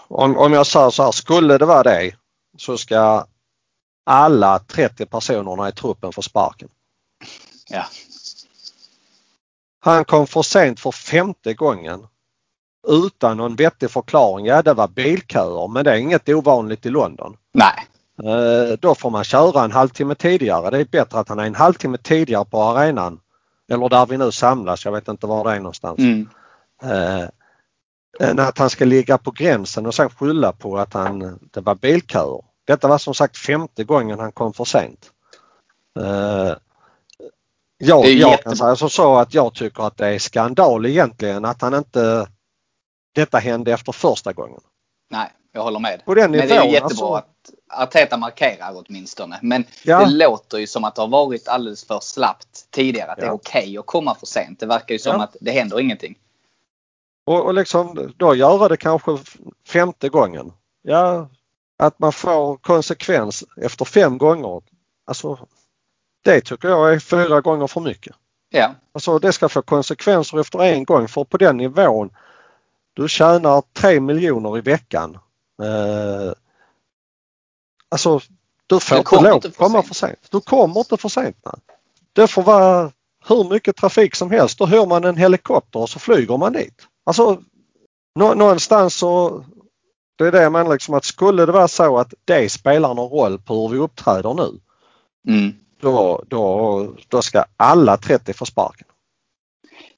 Om, 0.08 0.38
om 0.38 0.54
jag 0.54 0.68
säger 0.68 0.90
så 0.90 1.04
här, 1.04 1.12
skulle 1.12 1.58
det 1.58 1.66
vara 1.66 1.84
det 1.84 2.12
så 2.58 2.78
ska 2.78 3.26
alla 4.12 4.60
30 4.60 5.06
personerna 5.06 5.70
i 5.70 5.72
truppen 5.72 6.12
få 6.12 6.22
sparken. 6.22 6.70
Ja. 7.70 7.86
Han 9.80 10.06
kom 10.06 10.28
för 10.28 10.42
sent 10.42 10.80
för 10.80 10.92
femte 10.92 11.54
gången. 11.54 12.08
Utan 12.88 13.38
någon 13.38 13.56
vettig 13.56 13.92
förklaring. 13.92 14.46
Ja 14.46 14.62
det 14.62 14.74
var 14.74 14.88
bilköer 14.88 15.68
men 15.68 15.84
det 15.84 15.92
är 15.92 15.96
inget 15.96 16.30
ovanligt 16.30 16.86
i 16.86 16.90
London. 16.90 17.38
Nej. 17.54 17.88
Eh, 18.24 18.78
då 18.80 18.96
får 18.96 19.10
man 19.10 19.24
köra 19.24 19.64
en 19.64 19.72
halvtimme 19.72 20.16
tidigare. 20.16 20.70
Det 20.70 20.78
är 20.78 20.86
bättre 20.86 21.20
att 21.20 21.30
han 21.30 21.40
är 21.40 21.46
en 21.46 21.56
halvtimme 21.56 21.98
tidigare 21.98 22.46
på 22.46 22.62
arenan. 22.62 23.20
Eller 23.72 23.90
där 23.90 24.06
vi 24.06 24.18
nu 24.18 24.32
samlas, 24.32 24.86
jag 24.86 24.92
vet 24.92 25.08
inte 25.08 25.28
var 25.28 25.44
det 25.44 25.56
är 25.56 25.60
någonstans. 25.60 26.00
Mm. 26.00 26.30
Eh, 26.84 27.30
än 28.20 28.40
att 28.40 28.58
han 28.58 28.70
ska 28.70 28.86
ligga 28.86 29.18
på 29.18 29.32
gränsen 29.32 29.86
och 29.86 29.96
sen 29.96 30.10
skylla 30.10 30.52
på 30.52 30.78
att 30.78 30.94
han, 30.94 31.40
det 31.52 31.62
var 31.62 31.76
bilköer. 31.76 32.51
Detta 32.72 32.88
var 32.88 32.98
som 32.98 33.14
sagt 33.14 33.38
femte 33.38 33.84
gången 33.84 34.20
han 34.20 34.32
kom 34.32 34.54
för 34.54 34.64
sent. 34.64 35.12
Eh, 36.00 36.56
jag, 37.78 38.06
jag 38.06 38.44
kan 38.44 38.56
säga 38.56 38.76
så 38.76 39.16
att 39.16 39.34
jag 39.34 39.54
tycker 39.54 39.84
att 39.84 39.98
det 39.98 40.08
är 40.08 40.20
skandal 40.20 40.86
egentligen 40.86 41.46
att 41.46 41.62
han 41.62 41.74
inte 41.74 42.28
detta 43.16 43.38
hände 43.38 43.74
efter 43.74 43.92
första 43.92 44.34
gången. 44.34 44.62
Nej, 45.10 45.30
jag 45.52 45.64
håller 45.64 45.80
med. 45.80 46.06
På 46.06 46.14
den 46.14 46.32
nivån, 46.32 46.48
Men 46.48 46.58
det 46.58 46.62
är 46.62 46.66
ju 46.66 46.72
jättebra 46.72 46.86
alltså... 46.86 47.14
att 47.14 47.52
Arteta 47.68 48.18
markerar 48.18 48.84
åtminstone. 48.86 49.40
Men 49.42 49.66
ja. 49.84 50.00
det 50.00 50.12
låter 50.12 50.58
ju 50.58 50.68
som 50.68 50.84
att 50.84 50.96
det 50.96 51.02
har 51.02 51.08
varit 51.08 51.48
alldeles 51.48 51.86
för 51.86 52.00
slappt 52.00 52.72
tidigare. 52.72 53.12
Att 53.12 53.18
ja. 53.18 53.24
det 53.24 53.30
är 53.30 53.34
okej 53.34 53.62
okay 53.62 53.78
att 53.78 53.86
komma 53.86 54.16
för 54.16 54.26
sent. 54.26 54.60
Det 54.60 54.66
verkar 54.66 54.96
ju 54.96 55.00
som 55.00 55.16
ja. 55.16 55.24
att 55.24 55.36
det 55.42 55.52
händer 55.52 55.80
ingenting. 55.80 56.16
Och, 57.26 57.46
och 57.46 57.54
liksom 57.54 58.14
då 58.18 58.36
göra 58.36 58.68
det 58.68 58.78
kanske 58.78 59.18
femte 59.68 60.10
gången. 60.10 60.54
Ja, 60.82 61.30
att 61.82 62.00
man 62.00 62.12
får 62.12 62.58
konsekvens 62.58 63.44
efter 63.58 63.86
fem 63.86 64.18
gånger. 64.18 64.62
Alltså 65.06 65.48
det 66.24 66.42
tycker 66.42 66.70
jag 66.70 66.94
är 66.94 67.00
fyra 67.00 67.42
gånger 67.42 67.68
för 67.68 67.82
mycket. 67.82 68.16
Ja. 68.50 68.76
Alltså 68.92 69.20
det 69.20 69.34
ska 69.34 69.50
få 69.50 69.62
konsekvenser 69.62 70.40
efter 70.40 70.64
en 70.64 70.84
gång 70.84 71.08
för 71.08 71.24
på 71.24 71.38
den 71.38 71.58
nivån 71.58 72.10
du 72.94 73.08
tjänar 73.08 73.64
3 73.74 74.00
miljoner 74.00 74.58
i 74.58 74.62
veckan. 74.62 75.18
Eh, 75.64 76.34
alltså 77.90 78.20
du 78.68 78.80
får 78.80 78.96
du 78.96 79.00
inte 79.00 79.16
lov 79.16 79.36
att 79.36 79.58
komma 79.58 79.84
för 79.84 79.94
sent. 79.94 80.28
Du 80.32 80.42
kommer 80.42 80.80
inte 80.80 80.98
för 80.98 81.10
sent. 81.10 81.38
Nej. 81.46 81.56
Det 82.14 82.28
får 82.28 82.44
vara 82.44 82.92
hur 83.28 83.50
mycket 83.50 83.76
trafik 83.76 84.16
som 84.16 84.32
helst. 84.32 84.58
Då 84.58 84.66
hör 84.66 84.86
man 84.86 85.04
en 85.04 85.18
helikopter 85.18 85.80
och 85.80 85.90
så 85.90 86.00
flyger 86.00 86.38
man 86.38 86.54
dit. 86.54 86.88
Alltså 87.04 87.42
någonstans 88.16 88.96
så 88.96 89.44
det 90.22 90.28
är 90.28 90.32
det 90.32 90.42
jag 90.42 90.52
menar 90.52 90.72
liksom 90.72 90.94
att 90.94 91.06
skulle 91.06 91.46
det 91.46 91.52
vara 91.52 91.68
så 91.68 91.98
att 91.98 92.14
det 92.26 92.52
spelar 92.52 92.94
någon 92.94 93.10
roll 93.10 93.40
på 93.40 93.68
hur 93.68 93.76
vi 93.76 93.78
uppträder 93.78 94.34
nu. 94.34 94.60
Mm 95.28 95.54
då, 95.82 96.24
då, 96.28 96.96
då 97.08 97.22
ska 97.22 97.46
alla 97.58 97.98
30 97.98 98.34
få 98.34 98.46
sparken. 98.46 98.88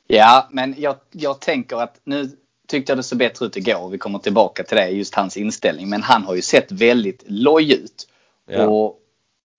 Ja, 0.07 0.47
men 0.51 0.75
jag, 0.77 0.95
jag 1.11 1.39
tänker 1.39 1.77
att 1.77 1.99
nu 2.03 2.31
tyckte 2.67 2.91
jag 2.91 2.99
det 2.99 3.03
såg 3.03 3.17
bättre 3.17 3.45
ut 3.45 3.57
igår. 3.57 3.89
Vi 3.89 3.97
kommer 3.97 4.19
tillbaka 4.19 4.63
till 4.63 4.77
det, 4.77 4.89
just 4.89 5.15
hans 5.15 5.37
inställning. 5.37 5.89
Men 5.89 6.03
han 6.03 6.23
har 6.23 6.35
ju 6.35 6.41
sett 6.41 6.71
väldigt 6.71 7.23
loj 7.27 7.73
ut. 7.73 8.07
Ja. 8.47 8.67
Och, 8.67 8.99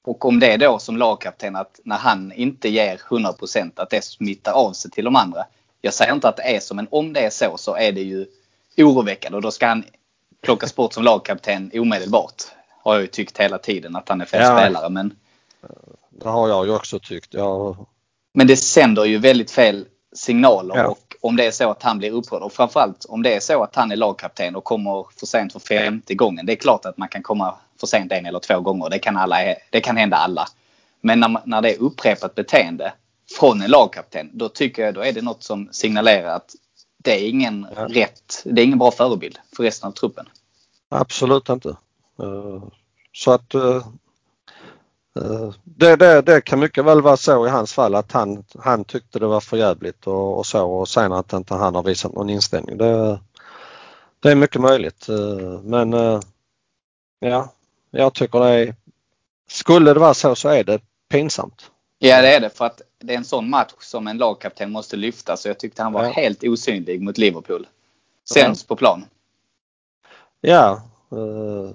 och 0.04 0.24
om 0.24 0.40
det 0.40 0.52
är 0.52 0.58
då 0.58 0.78
som 0.78 0.96
lagkapten 0.96 1.56
att 1.56 1.80
när 1.84 1.96
han 1.96 2.32
inte 2.32 2.68
ger 2.68 2.96
100% 2.96 3.72
att 3.76 3.90
det 3.90 4.04
smittar 4.04 4.52
av 4.52 4.72
sig 4.72 4.90
till 4.90 5.04
de 5.04 5.16
andra. 5.16 5.44
Jag 5.80 5.94
säger 5.94 6.12
inte 6.14 6.28
att 6.28 6.36
det 6.36 6.56
är 6.56 6.60
så, 6.60 6.74
men 6.74 6.88
om 6.90 7.12
det 7.12 7.20
är 7.20 7.30
så 7.30 7.56
så 7.56 7.76
är 7.76 7.92
det 7.92 8.02
ju 8.02 8.26
oroväckande 8.76 9.36
och 9.36 9.42
då 9.42 9.50
ska 9.50 9.66
han 9.66 9.84
plockas 10.44 10.74
bort 10.74 10.92
som 10.92 11.04
lagkapten 11.04 11.70
omedelbart. 11.74 12.42
Har 12.82 12.94
jag 12.94 13.02
ju 13.02 13.06
tyckt 13.06 13.40
hela 13.40 13.58
tiden 13.58 13.96
att 13.96 14.08
han 14.08 14.20
är 14.20 14.24
fel 14.24 14.42
ja. 14.42 14.58
spelare. 14.58 14.88
Men 14.88 15.16
det 16.10 16.28
har 16.28 16.48
jag 16.48 16.66
ju 16.66 16.74
också 16.74 16.98
tyckt. 16.98 17.34
Jag... 17.34 17.86
Men 18.34 18.46
det 18.46 18.56
sänder 18.56 19.04
ju 19.04 19.18
väldigt 19.18 19.50
fel 19.50 19.86
signaler 20.16 20.76
ja. 20.76 20.86
och 20.86 21.16
om 21.20 21.36
det 21.36 21.46
är 21.46 21.50
så 21.50 21.70
att 21.70 21.82
han 21.82 21.98
blir 21.98 22.10
upprörd 22.10 22.42
och 22.42 22.52
framförallt 22.52 23.04
om 23.04 23.22
det 23.22 23.34
är 23.34 23.40
så 23.40 23.62
att 23.62 23.76
han 23.76 23.92
är 23.92 23.96
lagkapten 23.96 24.56
och 24.56 24.64
kommer 24.64 25.06
för 25.16 25.26
sent 25.26 25.52
för 25.52 25.60
femte 25.60 26.14
gången. 26.14 26.46
Det 26.46 26.52
är 26.52 26.56
klart 26.56 26.84
att 26.84 26.98
man 26.98 27.08
kan 27.08 27.22
komma 27.22 27.54
för 27.80 27.86
sent 27.86 28.12
en 28.12 28.26
eller 28.26 28.38
två 28.38 28.60
gånger. 28.60 28.90
Det 28.90 28.98
kan, 28.98 29.16
alla, 29.16 29.36
det 29.70 29.80
kan 29.80 29.96
hända 29.96 30.16
alla. 30.16 30.48
Men 31.00 31.20
när, 31.20 31.40
när 31.44 31.62
det 31.62 31.74
är 31.74 31.82
upprepat 31.82 32.34
beteende 32.34 32.92
från 33.38 33.62
en 33.62 33.70
lagkapten, 33.70 34.30
då 34.32 34.48
tycker 34.48 34.84
jag 34.84 34.94
då 34.94 35.00
är 35.00 35.12
det 35.12 35.22
något 35.22 35.42
som 35.42 35.68
signalerar 35.72 36.36
att 36.36 36.50
det 37.04 37.20
är 37.20 37.28
ingen 37.28 37.66
ja. 37.76 37.86
rätt, 37.88 38.42
det 38.44 38.62
är 38.62 38.64
ingen 38.64 38.78
bra 38.78 38.90
förebild 38.90 39.38
för 39.56 39.62
resten 39.62 39.88
av 39.88 39.92
truppen. 39.92 40.28
Absolut 40.88 41.48
inte. 41.48 41.76
Så 43.12 43.30
att 43.30 43.54
det, 45.64 45.96
det, 45.96 46.22
det, 46.22 46.40
kan 46.40 46.58
mycket 46.58 46.84
väl 46.84 47.02
vara 47.02 47.16
så 47.16 47.46
i 47.46 47.50
hans 47.50 47.72
fall 47.72 47.94
att 47.94 48.12
han, 48.12 48.44
han 48.58 48.84
tyckte 48.84 49.18
det 49.18 49.26
var 49.26 49.40
för 49.40 49.56
jävligt 49.56 50.06
och, 50.06 50.38
och 50.38 50.46
så 50.46 50.70
och 50.70 50.88
sen 50.88 51.12
att 51.12 51.32
inte 51.32 51.54
han 51.54 51.74
har 51.74 51.82
visat 51.82 52.12
någon 52.12 52.30
inställning. 52.30 52.78
Det, 52.78 53.20
det 54.20 54.30
är 54.30 54.34
mycket 54.34 54.60
möjligt 54.60 55.06
men 55.62 55.92
ja, 57.20 57.52
jag 57.90 58.14
tycker 58.14 58.40
det 58.40 58.48
är 58.48 58.74
skulle 59.48 59.94
det 59.94 60.00
vara 60.00 60.14
så 60.14 60.34
så 60.34 60.48
är 60.48 60.64
det 60.64 60.80
pinsamt. 61.08 61.70
Ja 61.98 62.22
det 62.22 62.34
är 62.34 62.40
det 62.40 62.50
för 62.50 62.64
att 62.64 62.80
det 63.06 63.12
är 63.12 63.18
en 63.18 63.24
sån 63.24 63.50
match 63.50 63.72
som 63.78 64.06
en 64.06 64.18
lagkapten 64.18 64.72
måste 64.72 64.96
lyfta 64.96 65.36
så 65.36 65.48
jag 65.48 65.58
tyckte 65.58 65.82
han 65.82 65.92
var 65.92 66.04
ja. 66.04 66.10
helt 66.10 66.44
osynlig 66.44 67.02
mot 67.02 67.18
Liverpool. 67.18 67.66
Sämst 68.28 68.68
på 68.68 68.76
plan. 68.76 69.04
Ja. 70.40 70.82
Uh, 71.12 71.70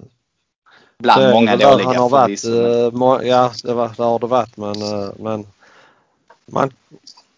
Bland 0.98 1.22
det, 1.22 1.32
många 1.32 1.56
dåliga 1.56 1.86
han 1.86 1.96
har 1.96 2.08
varit, 2.08 2.44
uh, 2.44 3.26
Ja 3.28 3.52
det, 3.62 3.74
var, 3.74 3.90
det 3.96 4.02
har 4.02 4.18
det 4.18 4.26
varit 4.26 4.56
men, 4.56 4.82
uh, 4.82 5.10
men 5.18 5.46
man, 6.46 6.70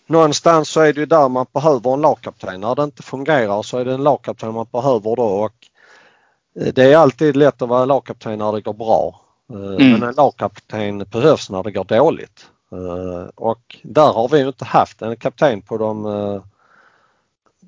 någonstans 0.06 0.68
så 0.68 0.80
är 0.80 0.92
det 0.92 1.00
ju 1.00 1.06
där 1.06 1.28
man 1.28 1.46
behöver 1.52 1.94
en 1.94 2.00
lagkapten. 2.00 2.60
När 2.60 2.74
det 2.74 2.84
inte 2.84 3.02
fungerar 3.02 3.62
så 3.62 3.78
är 3.78 3.84
det 3.84 3.94
en 3.94 4.04
lagkapten 4.04 4.54
man 4.54 4.66
behöver 4.72 5.16
då 5.16 5.22
och 5.22 5.68
det 6.74 6.82
är 6.92 6.96
alltid 6.96 7.36
lätt 7.36 7.62
att 7.62 7.68
vara 7.68 7.84
lagkapten 7.84 8.38
när 8.38 8.52
det 8.52 8.60
går 8.60 8.72
bra. 8.72 9.20
Mm. 9.50 9.92
Men 9.92 10.02
en 10.02 10.14
lagkapten 10.14 10.98
behövs 10.98 11.50
när 11.50 11.62
det 11.62 11.70
går 11.70 11.84
dåligt. 11.84 12.46
Eh, 12.72 13.28
och 13.34 13.78
där 13.82 14.12
har 14.12 14.28
vi 14.28 14.38
ju 14.38 14.46
inte 14.46 14.64
haft 14.64 15.02
en 15.02 15.16
kapten 15.16 15.62
på 15.62 15.78
de 15.78 16.06
eh, 16.06 16.42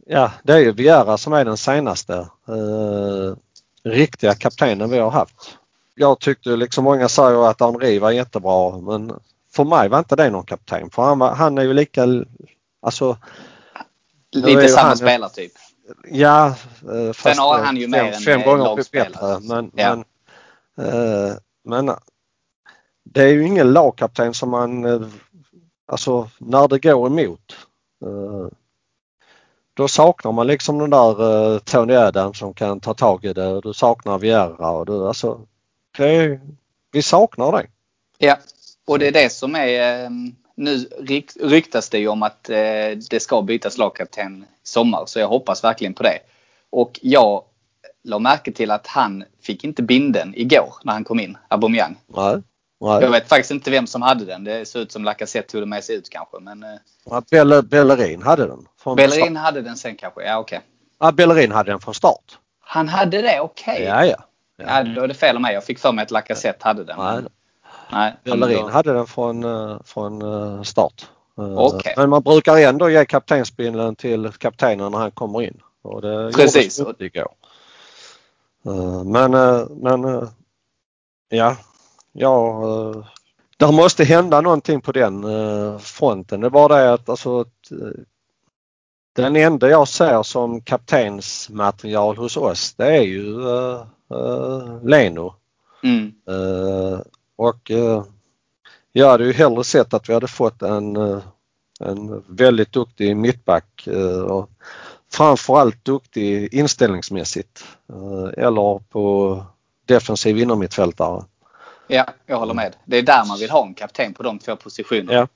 Ja, 0.07 0.33
det 0.43 0.53
är 0.53 0.59
ju 0.59 0.73
Viera 0.73 1.19
som 1.19 1.33
är 1.33 1.45
den 1.45 1.57
senaste 1.57 2.15
eh, 2.49 3.37
riktiga 3.85 4.35
kaptenen 4.35 4.91
vi 4.91 4.99
har 4.99 5.11
haft. 5.11 5.59
Jag 5.95 6.21
tyckte 6.21 6.57
liksom 6.57 6.85
många 6.85 7.09
säger 7.09 7.51
att 7.51 7.61
Henri 7.61 7.99
var 7.99 8.11
jättebra 8.11 8.79
men 8.79 9.21
för 9.53 9.65
mig 9.65 9.89
var 9.89 9.99
inte 9.99 10.17
det 10.17 10.31
någon 10.31 10.45
kapten 10.45 10.91
för 10.91 11.03
han, 11.03 11.19
var, 11.19 11.35
han 11.35 11.59
är 11.59 11.63
ju 11.63 11.73
lika, 11.73 12.07
alltså 12.83 13.17
Lite 14.33 14.69
samma 14.69 14.89
han, 14.89 14.97
spelartyp. 14.97 15.53
Ja. 16.11 16.55
Fast 17.15 17.21
Sen 17.21 17.39
har 17.39 17.59
han 17.59 17.77
ju 17.77 17.89
mer 17.89 18.13
fem, 18.13 18.23
fem 18.23 18.43
gånger 18.43 18.93
bättre 18.93 19.41
men, 19.41 19.71
ja. 19.75 20.05
men, 20.75 20.89
eh, 20.89 21.35
men 21.65 21.97
det 23.05 23.23
är 23.23 23.29
ju 23.29 23.47
ingen 23.47 23.73
lagkapten 23.73 24.35
som 24.35 24.51
man, 24.51 24.85
eh, 24.85 25.09
alltså 25.87 26.31
när 26.39 26.69
det 26.69 26.79
går 26.79 27.07
emot. 27.07 27.57
Eh, 28.05 28.49
då 29.75 29.89
saknar 29.89 30.33
man 30.33 30.47
liksom 30.47 30.79
den 30.79 30.91
där 30.91 31.53
eh, 31.53 31.59
Tony 31.59 31.95
Adams 31.95 32.39
som 32.39 32.55
kan 32.55 32.81
ta 32.81 32.95
tag 32.95 33.25
i 33.25 33.33
det. 33.33 33.61
Du 33.61 33.73
saknar 33.73 34.19
Vieira 34.19 34.71
och 34.71 34.87
du, 34.87 35.09
alltså, 35.09 35.41
det, 35.97 36.41
vi 36.93 37.03
saknar 37.03 37.53
det. 37.53 37.67
Ja, 38.19 38.39
och 38.87 38.99
det 38.99 39.09
är 39.09 39.13
det 39.13 39.33
som 39.33 39.57
är 39.57 40.11
nu 40.57 40.77
ryktas 41.41 41.91
det 41.91 41.99
ju 41.99 42.09
om 42.09 42.23
att 42.23 42.45
det 43.11 43.23
ska 43.23 43.43
bytas 43.43 43.79
lagkapten 43.79 44.43
i 44.43 44.47
sommar 44.63 45.03
så 45.07 45.19
jag 45.19 45.29
hoppas 45.29 45.65
verkligen 45.65 45.95
på 45.95 46.03
det. 46.03 46.19
Och 46.71 47.01
jag 47.03 47.45
la 48.03 48.19
märke 48.19 48.53
till 48.53 48.71
att 48.71 48.87
han 48.87 49.25
fick 49.43 49.65
inte 49.65 49.83
binden 49.83 50.35
igår 50.37 50.75
när 50.85 50.93
han 50.93 51.05
kom 51.05 51.21
in, 51.21 51.39
Aubameyang. 51.49 51.97
Nej. 52.07 52.43
Nej. 52.85 53.03
Jag 53.03 53.11
vet 53.11 53.29
faktiskt 53.29 53.51
inte 53.51 53.71
vem 53.71 53.87
som 53.87 54.03
hade 54.03 54.25
den. 54.25 54.45
Det 54.45 54.69
ser 54.69 54.81
ut 54.81 54.93
som 54.93 55.05
Lacazette 55.05 55.49
tog 55.49 55.63
den 55.63 55.69
med 55.69 55.85
sig 55.85 55.97
ut 55.97 56.11
kanske. 56.11 56.37
Men, 56.41 56.63
eh, 56.63 56.69
ja, 57.05 57.23
Belle, 57.31 57.63
Bellerin 57.63 58.23
hade 58.23 58.47
den. 58.47 58.67
Bellerin 58.97 59.37
hade 59.37 59.63
den 59.63 59.77
sen 59.77 59.97
kanske, 59.97 60.23
ja 60.23 60.39
okej. 60.39 60.57
Okay. 60.57 60.69
Ja, 61.01 61.13
Bellerin 61.13 61.53
hade 61.53 61.71
den 61.71 61.81
från 61.81 61.95
start. 61.95 62.39
Han 62.61 62.89
hade 62.89 63.23
det, 63.23 63.41
okej. 63.41 63.75
Okay. 63.75 63.85
Ja, 63.85 64.05
ja, 64.05 64.17
ja. 64.57 64.65
ja. 64.67 64.85
Då 64.85 65.03
är 65.03 65.09
det 65.09 65.15
fel 65.15 65.37
av 65.37 65.43
mig. 65.43 65.55
Jag 65.55 65.65
fick 65.65 65.79
för 65.79 65.93
mig 65.93 66.03
att 66.03 66.11
Lacazette 66.11 66.65
hade 66.65 66.85
den. 66.85 66.99
Nej. 66.99 67.23
Nej, 67.93 68.15
Bellerin 68.25 68.63
då... 68.63 68.69
hade 68.69 68.93
den 68.93 69.07
från, 69.07 69.45
eh, 69.45 69.79
från 69.85 70.23
eh, 70.23 70.63
start. 70.63 71.07
Okay. 71.37 71.95
Men 71.97 72.11
man 72.11 72.23
brukar 72.23 72.57
ändå 72.57 72.91
ge 72.91 73.05
kaptensbindeln 73.05 73.97
till 73.97 74.33
kaptenen 74.33 74.93
när 74.93 74.99
han 74.99 75.11
kommer 75.11 75.43
in. 75.43 75.61
Och 75.83 76.03
det 76.03 76.33
Precis. 76.33 76.79
gjorde 76.79 76.95
det 76.99 77.05
igår. 77.05 77.33
Men, 79.05 79.31
men 79.81 80.29
ja, 81.29 81.57
ja, 82.15 82.63
eh, 82.63 83.07
det 83.57 83.73
måste 83.73 84.05
hända 84.05 84.41
någonting 84.41 84.81
på 84.81 84.93
den 84.93 85.25
eh, 85.25 85.79
fronten. 85.79 86.41
Det 86.41 86.49
var 86.49 86.69
det 86.69 86.93
att 86.93 87.09
alltså 87.09 87.45
eh, 87.71 88.01
den 89.17 89.37
enda 89.37 89.69
jag 89.69 89.89
ser 89.89 90.23
som 90.23 90.61
kaptensmaterial 90.61 92.17
hos 92.17 92.37
oss 92.37 92.75
det 92.75 92.97
är 92.97 93.03
ju 93.03 93.39
Leno. 94.83 95.35
Mm. 95.83 96.13
Och 97.37 97.71
jag 98.93 99.11
hade 99.11 99.25
ju 99.25 99.33
hellre 99.33 99.65
sett 99.65 99.95
att 99.95 100.09
vi 100.09 100.15
hade 100.15 100.27
fått 100.27 100.63
en, 100.63 100.97
en 101.81 102.25
väldigt 102.27 102.73
duktig 102.73 103.17
mittback 103.17 103.89
och 104.29 104.51
framförallt 105.13 105.85
duktig 105.85 106.55
inställningsmässigt 106.55 107.65
eller 108.37 108.79
på 108.79 109.45
defensiv 109.87 110.39
innermittfältare. 110.39 111.25
Ja, 111.87 112.07
jag 112.27 112.39
håller 112.39 112.55
med. 112.55 112.77
Det 112.85 112.97
är 112.97 113.03
där 113.03 113.25
man 113.29 113.39
vill 113.39 113.51
ha 113.51 113.67
en 113.67 113.75
kapten 113.75 114.15
på 114.15 114.23
de 114.23 114.39
två 114.39 114.57
positionerna. 114.57 115.13
Ja. 115.13 115.27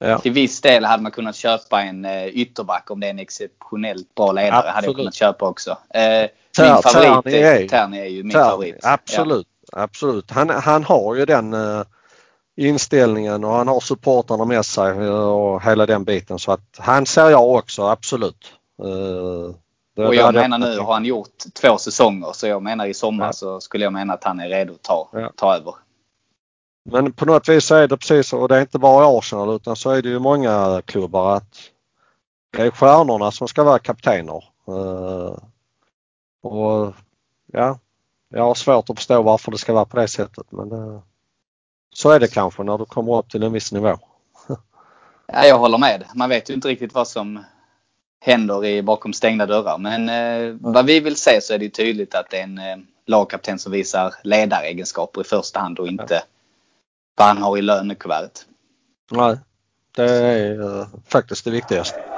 Ja. 0.00 0.18
Till 0.18 0.32
viss 0.32 0.60
del 0.60 0.84
hade 0.84 1.02
man 1.02 1.12
kunnat 1.12 1.36
köpa 1.36 1.82
en 1.82 2.04
uh, 2.04 2.26
ytterback 2.26 2.90
om 2.90 3.00
det 3.00 3.06
är 3.06 3.10
en 3.10 3.18
exceptionellt 3.18 4.14
bra 4.14 4.32
ledare. 4.32 4.56
Absolut. 4.56 4.74
hade 4.74 4.86
jag 4.86 4.96
kunnat 4.96 5.14
köpa 5.14 5.48
också. 5.48 5.70
Uh, 5.70 6.28
min 6.58 6.82
favorit 6.82 7.34
är, 7.34 7.68
Terni 7.68 7.98
är 7.98 8.04
ju 8.04 8.22
min 8.22 8.32
Terni. 8.32 8.44
favorit. 8.44 8.76
Absolut, 8.82 9.46
ja. 9.72 9.82
absolut. 9.82 10.30
Han, 10.30 10.50
han 10.50 10.84
har 10.84 11.14
ju 11.14 11.24
den 11.24 11.54
uh, 11.54 11.82
inställningen 12.56 13.44
och 13.44 13.52
han 13.52 13.68
har 13.68 13.80
supportrarna 13.80 14.44
med 14.44 14.64
sig 14.64 15.10
och 15.10 15.62
hela 15.62 15.86
den 15.86 16.04
biten 16.04 16.38
så 16.38 16.52
att 16.52 16.76
han 16.78 17.06
ser 17.06 17.30
jag 17.30 17.54
också 17.54 17.82
absolut. 17.82 18.52
Uh, 18.84 19.54
och 20.06 20.14
jag 20.14 20.34
menar 20.34 20.58
nu 20.58 20.78
har 20.78 20.92
han 20.92 21.04
gjort 21.04 21.44
två 21.60 21.78
säsonger 21.78 22.32
så 22.32 22.46
jag 22.46 22.62
menar 22.62 22.86
i 22.86 22.94
sommar 22.94 23.26
ja. 23.26 23.32
så 23.32 23.60
skulle 23.60 23.84
jag 23.84 23.92
mena 23.92 24.14
att 24.14 24.24
han 24.24 24.40
är 24.40 24.48
redo 24.48 24.72
att 24.72 24.82
ta, 24.82 25.08
ja. 25.12 25.32
ta 25.36 25.54
över. 25.54 25.74
Men 26.90 27.12
på 27.12 27.24
något 27.24 27.48
vis 27.48 27.70
är 27.70 27.88
det 27.88 27.96
precis 27.96 28.32
och 28.32 28.48
det 28.48 28.56
är 28.56 28.60
inte 28.60 28.78
bara 28.78 29.18
Arsenal 29.18 29.56
utan 29.56 29.76
så 29.76 29.90
är 29.90 30.02
det 30.02 30.08
ju 30.08 30.18
många 30.18 30.82
klubbar 30.84 31.36
att 31.36 31.56
det 32.50 32.62
är 32.62 32.70
stjärnorna 32.70 33.30
som 33.30 33.48
ska 33.48 33.64
vara 33.64 33.78
kaptener. 33.78 34.44
Uh, 34.68 35.36
och 36.42 36.94
ja, 37.52 37.78
jag 38.28 38.44
har 38.44 38.54
svårt 38.54 38.90
att 38.90 38.96
förstå 38.96 39.22
varför 39.22 39.50
det 39.50 39.58
ska 39.58 39.72
vara 39.72 39.84
på 39.84 39.96
det 39.96 40.08
sättet 40.08 40.52
men 40.52 40.72
uh, 40.72 41.00
så 41.94 42.10
är 42.10 42.20
det 42.20 42.28
kanske 42.28 42.62
när 42.62 42.78
du 42.78 42.84
kommer 42.84 43.18
upp 43.18 43.30
till 43.30 43.42
en 43.42 43.52
viss 43.52 43.72
nivå. 43.72 43.98
ja, 45.26 45.44
jag 45.44 45.58
håller 45.58 45.78
med. 45.78 46.04
Man 46.14 46.28
vet 46.28 46.50
ju 46.50 46.54
inte 46.54 46.68
riktigt 46.68 46.94
vad 46.94 47.08
som 47.08 47.44
händer 48.20 48.64
i, 48.64 48.82
bakom 48.82 49.12
stängda 49.12 49.46
dörrar. 49.46 49.78
Men 49.78 50.08
eh, 50.08 50.56
vad 50.60 50.86
vi 50.86 51.00
vill 51.00 51.16
se 51.16 51.40
så 51.40 51.54
är 51.54 51.58
det 51.58 51.68
tydligt 51.68 52.14
att 52.14 52.30
det 52.30 52.38
är 52.38 52.42
en 52.42 52.58
eh, 52.58 52.76
lagkapten 53.06 53.58
som 53.58 53.72
visar 53.72 54.14
ledaregenskaper 54.24 55.20
i 55.20 55.24
första 55.24 55.60
hand 55.60 55.78
och 55.78 55.88
inte 55.88 56.22
vad 57.16 57.28
han 57.28 57.38
har 57.38 57.58
i 57.58 57.62
lönekuvertet. 57.62 58.46
Nej, 59.10 59.38
det 59.96 60.10
är 60.10 60.80
eh, 60.80 60.86
faktiskt 61.08 61.44
det 61.44 61.50
viktigaste. 61.50 62.17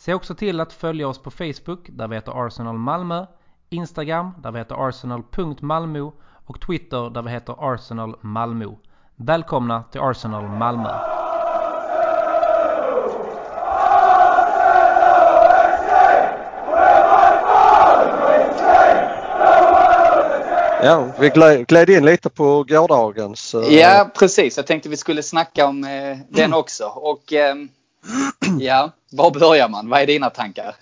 Se 0.00 0.14
också 0.14 0.34
till 0.34 0.60
att 0.60 0.72
följa 0.72 1.08
oss 1.08 1.18
på 1.18 1.30
Facebook 1.30 1.88
där 1.88 2.08
vi 2.08 2.14
heter 2.14 2.46
Arsenal 2.46 2.78
Malmö, 2.78 3.26
Instagram 3.70 4.30
där 4.42 4.50
vi 4.50 4.58
heter 4.58 4.88
arsenal.malmo 4.88 6.12
och 6.46 6.60
Twitter 6.60 7.10
där 7.10 7.22
vi 7.22 7.30
heter 7.30 7.74
Arsenal 7.74 8.16
Malmö. 8.20 8.66
Välkomna 9.16 9.84
till 9.92 10.00
Arsenal 10.00 10.48
Malmö! 10.48 10.90
Ja, 20.82 21.12
vi 21.20 21.28
gled, 21.66 21.90
in 21.90 22.04
lite 22.04 22.30
på 22.30 22.64
gårdagens. 22.64 23.54
eh, 23.54 23.74
Ja, 23.74 24.10
precis. 24.18 24.56
Jag 24.56 24.66
tänkte 24.66 24.88
vi 24.88 24.96
skulle 24.96 25.22
snacka 25.22 25.66
om 25.66 25.84
eh, 25.84 26.18
den 26.28 26.54
också. 26.54 26.84
Och 26.84 27.32
eh, 27.32 27.54
ja, 28.64 28.90
var 29.10 29.30
börjar 29.30 29.68
man? 29.68 29.88
Vad 29.88 30.00
är 30.00 30.06
dina 30.06 30.30
tankar? 30.30 30.74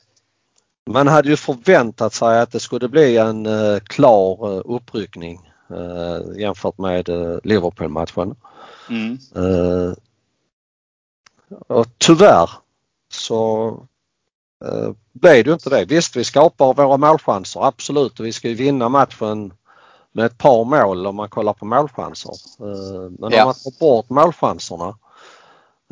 Man 0.87 1.09
hade 1.09 1.29
ju 1.29 1.37
förväntat 1.37 2.15
sig 2.15 2.41
att 2.41 2.53
det 2.53 2.61
skulle 2.61 2.89
bli 2.89 3.17
en 3.17 3.47
eh, 3.47 3.79
klar 3.81 4.55
eh, 4.57 4.63
uppryckning 4.65 5.51
eh, 5.71 6.41
jämfört 6.41 6.79
med 6.79 7.09
eh, 7.09 7.39
Liverpool-matchen. 7.45 8.35
Mm. 8.91 9.19
Eh, 9.37 9.93
och 11.69 11.87
tyvärr 11.99 12.51
så 13.13 13.69
eh, 14.65 14.91
blev 15.13 15.45
det 15.45 15.53
inte 15.53 15.71
det. 15.71 15.85
Visst, 15.85 16.17
vi 16.17 16.25
skapar 16.25 16.75
våra 16.75 16.97
målchanser, 16.97 17.67
absolut. 17.67 18.21
Och 18.21 18.27
vi 18.27 18.33
ska 18.33 18.49
ju 18.49 18.55
vinna 18.55 18.89
matchen 18.89 19.53
med 20.13 20.27
ett 20.27 20.39
par 20.39 20.65
mål 20.65 21.07
om 21.07 21.17
man 21.17 21.29
kollar 21.29 21.53
på 21.53 21.65
målchanser. 21.65 22.33
Eh, 22.61 23.11
men 23.19 23.31
Ja. 23.33 23.43
om 23.43 23.47
man 23.47 23.55
tar 23.55 23.81
bort 23.81 24.11
målchanserna 24.11 24.99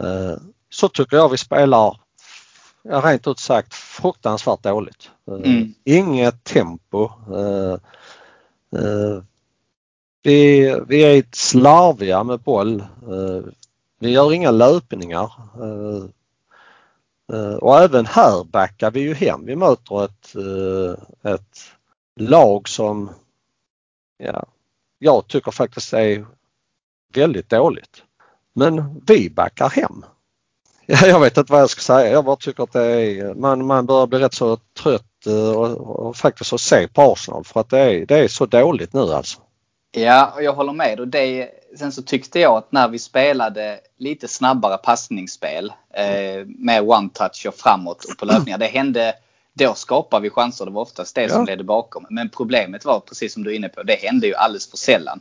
eh, 0.02 0.36
så 0.70 0.88
tycker 0.88 1.16
jag 1.16 1.28
vi 1.28 1.36
spelar, 1.38 2.00
rent 2.82 3.26
ut 3.26 3.38
sagt, 3.38 3.74
fruktansvärt 3.74 4.62
dåligt. 4.62 5.10
Eh, 5.28 5.34
Mm. 5.34 5.74
Inget 5.84 6.44
tempo. 6.44 7.10
Eh, 7.34 7.72
eh, 8.80 9.22
vi, 10.22 10.74
vi 10.88 11.02
är 11.02 11.24
slarviga 11.32 12.24
med 12.24 12.40
boll. 12.40 12.84
Vi 13.98 14.10
gör 14.10 14.32
inga 14.32 14.50
löpningar. 14.50 15.32
Och 17.60 17.78
även 17.78 18.06
här 18.06 18.44
backar 18.44 18.90
vi 18.90 19.00
ju 19.00 19.14
hem. 19.14 19.46
Vi 19.46 19.56
möter 19.56 20.04
ett, 20.04 20.36
ett 21.22 21.58
lag 22.16 22.68
som 22.68 23.10
ja, 24.18 24.46
jag 24.98 25.28
tycker 25.28 25.50
faktiskt 25.50 25.92
är 25.92 26.26
väldigt 27.14 27.50
dåligt. 27.50 28.02
Men 28.52 29.02
vi 29.06 29.30
backar 29.30 29.68
hem. 29.68 30.04
Ja, 31.02 31.06
jag 31.06 31.20
vet 31.20 31.36
inte 31.36 31.52
vad 31.52 31.60
jag 31.60 31.70
ska 31.70 31.80
säga. 31.80 32.10
Jag 32.12 32.24
bara 32.24 32.36
tycker 32.36 32.62
att 32.62 32.72
det 32.72 32.84
är, 32.84 33.34
man, 33.34 33.66
man 33.66 33.86
börjar 33.86 34.06
bli 34.06 34.18
rätt 34.18 34.34
så 34.34 34.56
trött 34.82 35.26
eh, 35.26 35.50
och, 35.50 36.06
och 36.06 36.16
faktiskt 36.16 36.52
att 36.52 36.60
se 36.60 36.88
på 36.88 37.02
Arsenal 37.02 37.44
för 37.44 37.60
att 37.60 37.70
det 37.70 37.78
är, 37.78 38.06
det 38.06 38.18
är 38.18 38.28
så 38.28 38.46
dåligt 38.46 38.92
nu 38.92 39.00
alltså. 39.00 39.38
Ja, 39.92 40.32
och 40.34 40.42
jag 40.42 40.52
håller 40.52 40.72
med. 40.72 41.00
Och 41.00 41.08
det, 41.08 41.50
sen 41.78 41.92
så 41.92 42.02
tyckte 42.02 42.40
jag 42.40 42.56
att 42.56 42.72
när 42.72 42.88
vi 42.88 42.98
spelade 42.98 43.78
lite 43.98 44.28
snabbare 44.28 44.76
passningsspel 44.78 45.72
eh, 45.94 46.46
med 46.46 46.82
one-touch 46.82 47.46
och 47.48 47.54
framåt 47.54 48.04
och 48.04 48.18
på 48.18 48.24
löpningar. 48.24 48.58
Det 48.58 48.66
hände, 48.66 49.14
då 49.54 49.74
skapade 49.74 50.22
vi 50.22 50.30
chanser. 50.30 50.64
Det 50.64 50.70
var 50.70 50.82
oftast 50.82 51.14
det 51.14 51.28
som 51.28 51.40
Ja. 51.40 51.44
ledde 51.46 51.64
bakom. 51.64 52.06
Men 52.10 52.28
problemet 52.28 52.84
var, 52.84 53.00
precis 53.00 53.32
som 53.32 53.44
du 53.44 53.50
är 53.50 53.54
inne 53.56 53.68
på, 53.68 53.82
det 53.82 53.94
hände 53.94 54.26
ju 54.26 54.34
alldeles 54.34 54.70
för 54.70 54.76
sällan. 54.76 55.20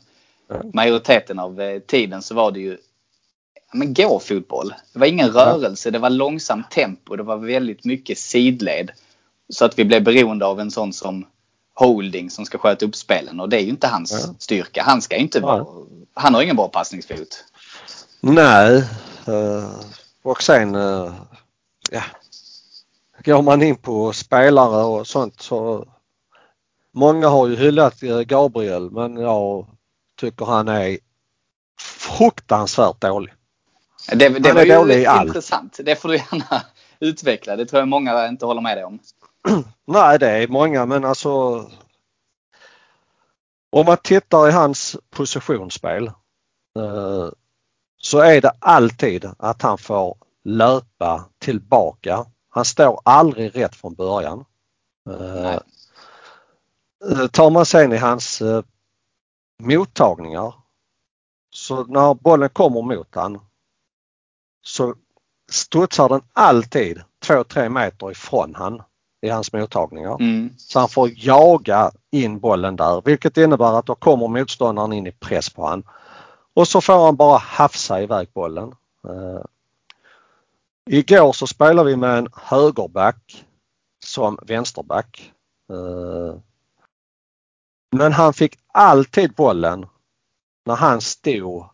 Ja. 0.50 0.56
Majoriteten 0.74 1.40
av 1.40 1.62
eh, 1.62 1.80
tiden 1.80 2.22
så 2.22 2.36
var 2.36 2.52
det 2.52 2.60
ju 2.60 2.78
men 3.74 3.94
gå 3.94 4.20
fotboll. 4.20 4.74
Det 4.94 5.00
var 5.00 5.08
ingen 5.08 5.30
rörelse, 5.30 5.92
det 5.92 6.00
var 6.00 6.10
långsamt 6.10 6.72
tempo, 6.72 7.16
det 7.16 7.24
var 7.24 7.38
väldigt 7.38 7.86
mycket 7.86 8.18
sidled. 8.18 8.92
Så 9.50 9.66
att 9.66 9.80
vi 9.80 9.86
blev 9.86 10.04
beroende 10.04 10.46
av 10.46 10.60
en 10.60 10.72
sån 10.72 10.94
som 10.94 11.26
Holding 11.74 12.30
som 12.30 12.46
ska 12.46 12.58
sköta 12.58 12.86
upp 12.86 12.96
spelen 12.96 13.40
och 13.40 13.50
det 13.50 13.58
är 13.58 13.62
ju 13.62 13.70
inte 13.70 13.88
hans 13.88 14.12
Ja. 14.12 14.34
styrka. 14.40 14.84
Han 14.84 15.02
ska 15.02 15.16
inte 15.16 15.40
vara, 15.40 15.66
han 16.14 16.34
har 16.34 16.42
ingen 16.42 16.56
bra 16.56 16.68
passningsfot. 16.68 17.44
Nej. 18.22 18.78
eh, 19.28 19.70
Och 20.24 20.44
sen 20.44 20.76
eh, 20.76 21.14
ja, 21.92 22.02
går 23.26 23.42
man 23.42 23.62
in 23.62 23.76
på 23.76 24.14
spelare 24.14 24.84
och 24.84 25.08
sånt 25.08 25.42
så 25.42 25.86
många 26.94 27.28
har 27.28 27.48
ju 27.48 27.56
hyllat 27.56 28.04
eh, 28.04 28.20
Gabriel 28.20 28.92
men 28.92 29.18
jag 29.18 29.68
tycker 30.20 30.46
han 30.46 30.68
är 30.68 30.98
fruktansvärt 31.80 33.02
dålig. 33.02 33.34
Det, 34.08 34.30
det 34.30 34.54
var 34.54 34.64
ju 34.64 34.74
dålig 34.74 35.02
i 35.02 35.06
allt. 35.06 35.28
intressant. 35.28 35.80
Det 35.84 35.96
får 35.96 36.10
du 36.10 36.16
gärna 36.16 36.62
utveckla. 37.00 37.56
Det 37.56 37.66
tror 37.66 37.80
jag 37.80 37.88
många 37.88 38.28
inte 38.28 38.46
håller 38.46 38.62
med 38.62 38.78
dig 38.78 38.84
om. 38.84 39.00
Nej 39.86 40.20
det 40.20 40.30
är 40.30 40.48
många 40.48 40.86
men 40.86 41.06
alltså 41.06 41.30
om 43.70 43.86
man 43.86 43.98
tittar 43.98 44.50
i 44.50 44.52
hans 44.52 44.98
positionsspel 45.10 46.08
eh, 46.78 47.30
så 47.98 48.20
är 48.20 48.42
det 48.42 48.52
alltid 48.60 49.26
att 49.38 49.62
han 49.62 49.78
får 49.78 50.18
löpa 50.44 51.26
tillbaka. 51.40 52.26
Han 52.50 52.66
står 52.66 53.02
aldrig 53.06 53.56
rätt 53.56 53.76
från 53.76 53.94
början. 53.94 54.46
Eh, 55.10 55.60
eh, 57.12 57.28
tar 57.32 57.50
man 57.50 57.66
sen 57.66 57.94
i 57.94 57.98
hans 57.98 58.42
eh, 58.42 58.64
mottagningar 59.64 60.54
så 61.50 61.84
när 61.84 62.14
bollen 62.14 62.50
kommer 62.50 62.82
mot 62.82 63.16
han 63.16 63.40
så 64.68 64.96
studsar 65.52 66.10
den 66.10 66.22
alltid 66.34 67.02
2-3 67.26 67.70
meter 67.70 68.12
ifrån 68.12 68.56
han 68.56 68.82
i 69.22 69.30
hans 69.30 69.54
mottagningar. 69.54 70.16
Mm. 70.20 70.54
Så 70.58 70.80
han 70.80 70.90
får 70.90 71.10
jaga 71.16 71.92
in 72.12 72.40
bollen 72.40 72.76
där 72.76 73.02
vilket 73.06 73.38
innebär 73.38 73.80
att 73.80 73.86
då 73.86 73.96
kommer 73.96 74.28
motståndaren 74.28 74.94
in 74.94 75.08
i 75.08 75.12
press 75.12 75.50
på 75.50 75.68
han. 75.68 75.84
Och 76.54 76.68
så 76.68 76.82
får 76.82 77.06
han 77.06 77.16
bara 77.16 77.38
hafsa 77.38 78.02
iväg 78.02 78.28
bollen. 78.34 78.76
Uh, 79.08 79.42
igår 80.90 81.34
så 81.34 81.48
spelade 81.48 81.90
vi 81.90 81.96
med 81.96 82.18
en 82.18 82.28
högerback 82.34 83.46
som 84.04 84.40
vänsterback. 84.42 85.34
Uh, 85.72 86.36
men 87.92 88.14
han 88.14 88.34
fick 88.34 88.60
alltid 88.68 89.34
bollen 89.34 89.86
när 90.66 90.76
han 90.76 91.02
stod 91.02 91.66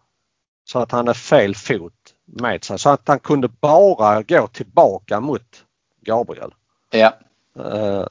så 0.64 0.80
att 0.80 0.92
han 0.92 1.08
hade 1.08 1.20
fel 1.20 1.56
fot 1.56 2.01
med 2.26 2.64
sig 2.64 2.80
så 2.80 2.90
att 2.90 3.08
han 3.08 3.20
kunde 3.20 3.48
bara 3.48 4.24
gå 4.24 4.48
tillbaka 4.48 5.20
mot 5.20 5.66
Gabriel. 6.02 6.54
Ja. 6.90 7.14
Eh, 7.60 8.06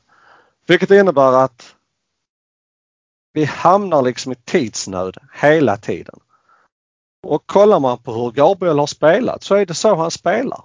vilket 0.67 0.91
innebär 0.91 1.33
att 1.45 1.75
vi 3.33 3.45
hamnar 3.45 4.03
liksom 4.03 4.33
i 4.33 4.35
tidsnöd 4.35 5.17
hela 5.35 5.77
tiden. 5.77 6.21
Och 7.23 7.47
kollar 7.47 7.81
man 7.81 7.99
på 7.99 8.13
hur 8.13 8.31
Gabriel 8.31 8.79
har 8.79 8.87
spelat 8.87 9.43
så 9.43 9.55
är 9.55 9.67
det 9.67 9.75
så 9.75 9.95
han 9.95 10.11
spelar. 10.11 10.63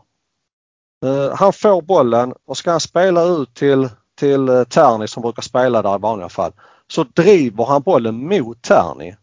Eh, 1.06 1.36
han 1.36 1.54
får 1.54 1.82
bollen 1.82 2.34
och 2.46 2.58
ska 2.58 2.72
han 2.72 2.80
spela 2.80 3.24
ut 3.24 3.54
till, 3.54 3.90
till 4.16 4.50
uh, 4.50 4.64
Terni 4.64 5.08
som 5.08 5.22
brukar 5.22 5.42
spela 5.42 5.82
där 5.82 5.96
i 5.96 6.00
vanliga 6.00 6.30
fall 6.30 6.54
så 6.88 7.04
driver 7.04 7.66
han 7.66 7.82
bollen 7.82 8.28
mot 8.28 8.62
Terni. 8.62 9.16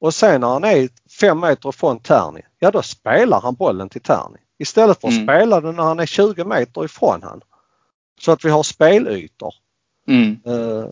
Och 0.00 0.14
sen 0.14 0.40
när 0.40 0.48
han 0.48 0.64
är 0.64 0.88
fem 1.22 1.40
meter 1.40 1.72
från 1.72 1.98
Terni, 1.98 2.42
ja 2.58 2.70
då 2.70 2.82
spelar 2.82 3.40
han 3.40 3.54
bollen 3.54 3.88
till 3.88 4.00
Terni. 4.00 4.38
Istället 4.58 5.00
för 5.00 5.08
att 5.08 5.14
Mm. 5.14 5.26
spela 5.26 5.60
den 5.60 5.76
när 5.76 5.82
han 5.82 6.00
är 6.00 6.06
20 6.06 6.44
meter 6.44 6.84
ifrån 6.84 7.22
han. 7.22 7.40
Så 8.20 8.32
att 8.32 8.44
vi 8.44 8.50
har 8.50 8.62
spelytor. 8.62 9.54
Mm. 10.08 10.40
Eh, 10.46 10.84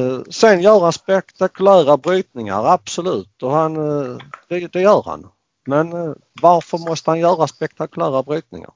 eh, 0.00 0.20
sen 0.30 0.62
gör 0.62 0.80
han 0.80 0.92
spektakulära 0.92 1.96
brytningar, 1.96 2.64
absolut. 2.74 3.42
Och 3.42 3.50
han, 3.52 3.76
eh, 3.76 4.18
det, 4.48 4.72
det 4.72 4.80
gör 4.80 5.02
han. 5.06 5.26
Men 5.66 6.14
varför 6.42 6.78
måste 6.78 7.10
han 7.10 7.20
göra 7.20 7.46
spektakulära 7.46 8.22
brytningar? 8.22 8.70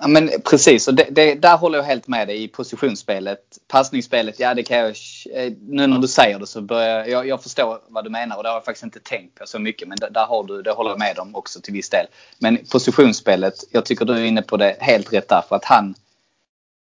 Ja, 0.00 0.08
men 0.08 0.30
precis, 0.50 0.88
och 0.88 0.94
det, 0.94 1.08
det, 1.10 1.34
där 1.34 1.56
håller 1.56 1.78
jag 1.78 1.84
helt 1.84 2.08
med 2.08 2.28
dig 2.28 2.42
i 2.42 2.48
positionsspelet. 2.48 3.53
Passningsspelet, 3.74 4.40
ja 4.40 4.54
det 4.54 4.62
kan 4.62 4.76
jag... 4.76 4.88
eh, 5.34 5.52
Nu 5.60 5.86
när 5.86 5.98
du 5.98 6.08
säger 6.08 6.38
det 6.38 6.46
så 6.46 6.60
börjar 6.62 7.04
jag... 7.06 7.26
Jag 7.28 7.42
förstår 7.42 7.80
vad 7.88 8.04
du 8.04 8.10
menar 8.10 8.36
och 8.36 8.42
det 8.42 8.48
har 8.48 8.56
jag 8.56 8.64
faktiskt 8.64 8.84
inte 8.84 9.00
tänkt 9.00 9.34
på 9.34 9.46
så 9.46 9.58
mycket. 9.58 9.88
Men 9.88 9.98
där, 10.10 10.26
har 10.26 10.44
du, 10.44 10.62
det 10.62 10.72
håller 10.72 10.90
jag 10.90 10.98
med 10.98 11.18
om 11.18 11.34
också 11.34 11.60
till 11.60 11.72
viss 11.72 11.90
del. 11.90 12.06
Men 12.38 12.58
positionsspelet, 12.72 13.54
jag 13.70 13.84
tycker 13.84 14.04
du 14.04 14.12
är 14.12 14.24
inne 14.24 14.42
på 14.42 14.56
det 14.56 14.76
helt 14.80 15.12
rätt 15.12 15.28
där. 15.28 15.42
För 15.48 15.56
att 15.56 15.64
han... 15.64 15.94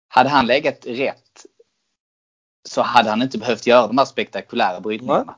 Hade 0.08 0.30
han 0.30 0.46
legat 0.48 0.86
rätt 0.86 1.46
så 2.70 2.82
hade 2.82 3.10
han 3.10 3.22
inte 3.22 3.38
behövt 3.38 3.68
göra 3.68 3.88
de 3.88 3.98
här 3.98 4.06
spektakulära 4.06 4.80
brytningarna. 4.80 5.36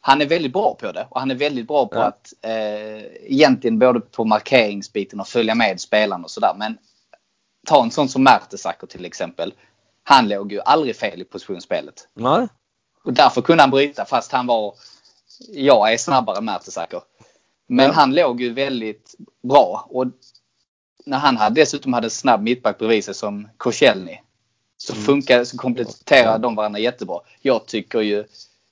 Han 0.00 0.22
är 0.22 0.26
väldigt 0.26 0.52
bra 0.52 0.74
på 0.74 0.92
det 0.92 1.06
och 1.10 1.20
han 1.20 1.30
är 1.30 1.34
väldigt 1.34 1.68
bra 1.68 1.86
på 1.86 1.96
Ja. 1.98 2.02
att 2.04 2.32
eh, 2.42 3.04
egentligen 3.32 3.78
både 3.78 4.00
på 4.00 4.24
markeringsbiten 4.24 5.20
och 5.20 5.28
följa 5.28 5.54
med 5.54 5.80
spelarna 5.80 6.24
och 6.24 6.30
sådär. 6.30 6.54
Men 6.58 6.78
ta 7.66 7.82
en 7.82 7.90
sån 7.90 8.08
som 8.08 8.22
Mertesacker 8.24 8.86
till 8.86 9.04
exempel. 9.04 9.52
Han 10.08 10.28
låg 10.28 10.52
ju 10.52 10.60
aldrig 10.60 10.96
fel 10.96 11.20
i 11.20 11.24
positionsspelet. 11.24 12.08
Nej. 12.14 12.48
Och 13.04 13.12
därför 13.12 13.42
kunde 13.42 13.62
han 13.62 13.70
bryta 13.70 14.04
fast 14.04 14.32
han 14.32 14.46
var, 14.46 14.74
jag 15.48 15.92
är 15.92 15.96
snabbare 15.98 16.38
än 16.38 16.44
Mertesacker. 16.44 17.00
Men 17.66 17.86
Ja. 17.86 17.92
han 17.92 18.14
låg 18.14 18.40
ju 18.40 18.52
väldigt 18.52 19.14
bra. 19.42 19.86
Och 19.90 20.06
när 21.06 21.18
han 21.18 21.36
hade, 21.36 21.60
dessutom 21.60 21.92
hade 21.92 22.10
snabb 22.10 22.42
mittback 22.42 22.78
bredvid 22.78 23.04
sig 23.04 23.14
som 23.14 23.48
Koscielny. 23.56 24.18
Så 24.76 24.94
funkar 24.94 25.44
så 25.44 25.56
kompletterar 25.56 26.38
de 26.38 26.54
varandra 26.54 26.78
jättebra. 26.80 27.20
Jag 27.42 27.66
tycker 27.66 28.00
ju 28.00 28.24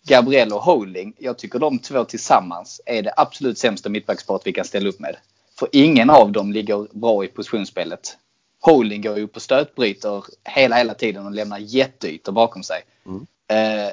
Gabriel 0.08 0.52
och 0.52 0.62
Holding, 0.62 1.14
jag 1.18 1.38
tycker 1.38 1.58
de 1.58 1.78
två 1.78 2.04
tillsammans 2.04 2.80
är 2.86 3.02
det 3.02 3.14
absolut 3.16 3.58
sämsta 3.58 3.88
mittbacksparet 3.88 4.42
vi 4.44 4.52
kan 4.52 4.64
ställa 4.64 4.88
upp 4.88 5.00
med. 5.00 5.16
För 5.58 5.68
ingen 5.72 6.10
av 6.10 6.32
dem 6.32 6.52
ligger 6.52 6.86
bra 6.92 7.24
i 7.24 7.28
positionsspelet. 7.28 8.16
Holding 8.64 9.02
går 9.02 9.18
ju 9.18 9.26
på 9.26 9.40
stötbryter 9.40 10.24
hela, 10.44 10.76
hela 10.76 10.94
tiden 10.94 11.26
och 11.26 11.32
lämnar 11.32 11.58
jätteytor 11.58 12.32
bakom 12.32 12.62
sig. 12.62 12.82
Mm. 13.06 13.26
Eh, 13.48 13.92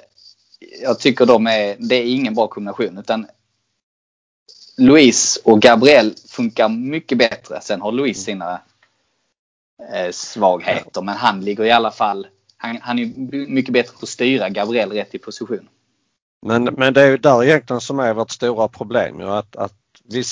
jag 0.81 0.99
tycker 0.99 1.25
de 1.25 1.47
är, 1.47 1.75
det 1.79 1.95
är 1.95 2.05
ingen 2.05 2.33
bra 2.33 2.47
kombination. 2.47 2.97
Utan 2.97 3.27
Louise 4.77 5.41
och 5.43 5.61
Gabriel 5.61 6.15
funkar 6.27 6.69
mycket 6.69 7.17
bättre. 7.17 7.61
Sen 7.61 7.81
har 7.81 7.91
Louise 7.91 8.23
sina 8.23 8.61
eh, 9.93 10.11
svagheter. 10.11 11.01
Men 11.01 11.15
han 11.15 11.41
ligger 11.41 11.63
i 11.63 11.71
alla 11.71 11.91
fall, 11.91 12.27
han, 12.57 12.77
han 12.81 12.99
är 12.99 13.05
mycket 13.47 13.73
bättre 13.73 13.91
på 13.91 14.03
att 14.03 14.09
styra 14.09 14.49
Gabriel 14.49 14.91
rätt 14.91 15.15
i 15.15 15.17
position. 15.17 15.69
Men, 16.41 16.63
men 16.63 16.93
det 16.93 17.01
är 17.01 17.07
ju 17.07 17.17
där 17.17 17.43
egentligen 17.43 17.81
som 17.81 17.99
är 17.99 18.13
vårt 18.13 18.31
stora 18.31 18.67
problem. 18.67 19.19
Ju, 19.19 19.29
att, 19.29 19.55
att 19.55 19.75
vi, 20.03 20.23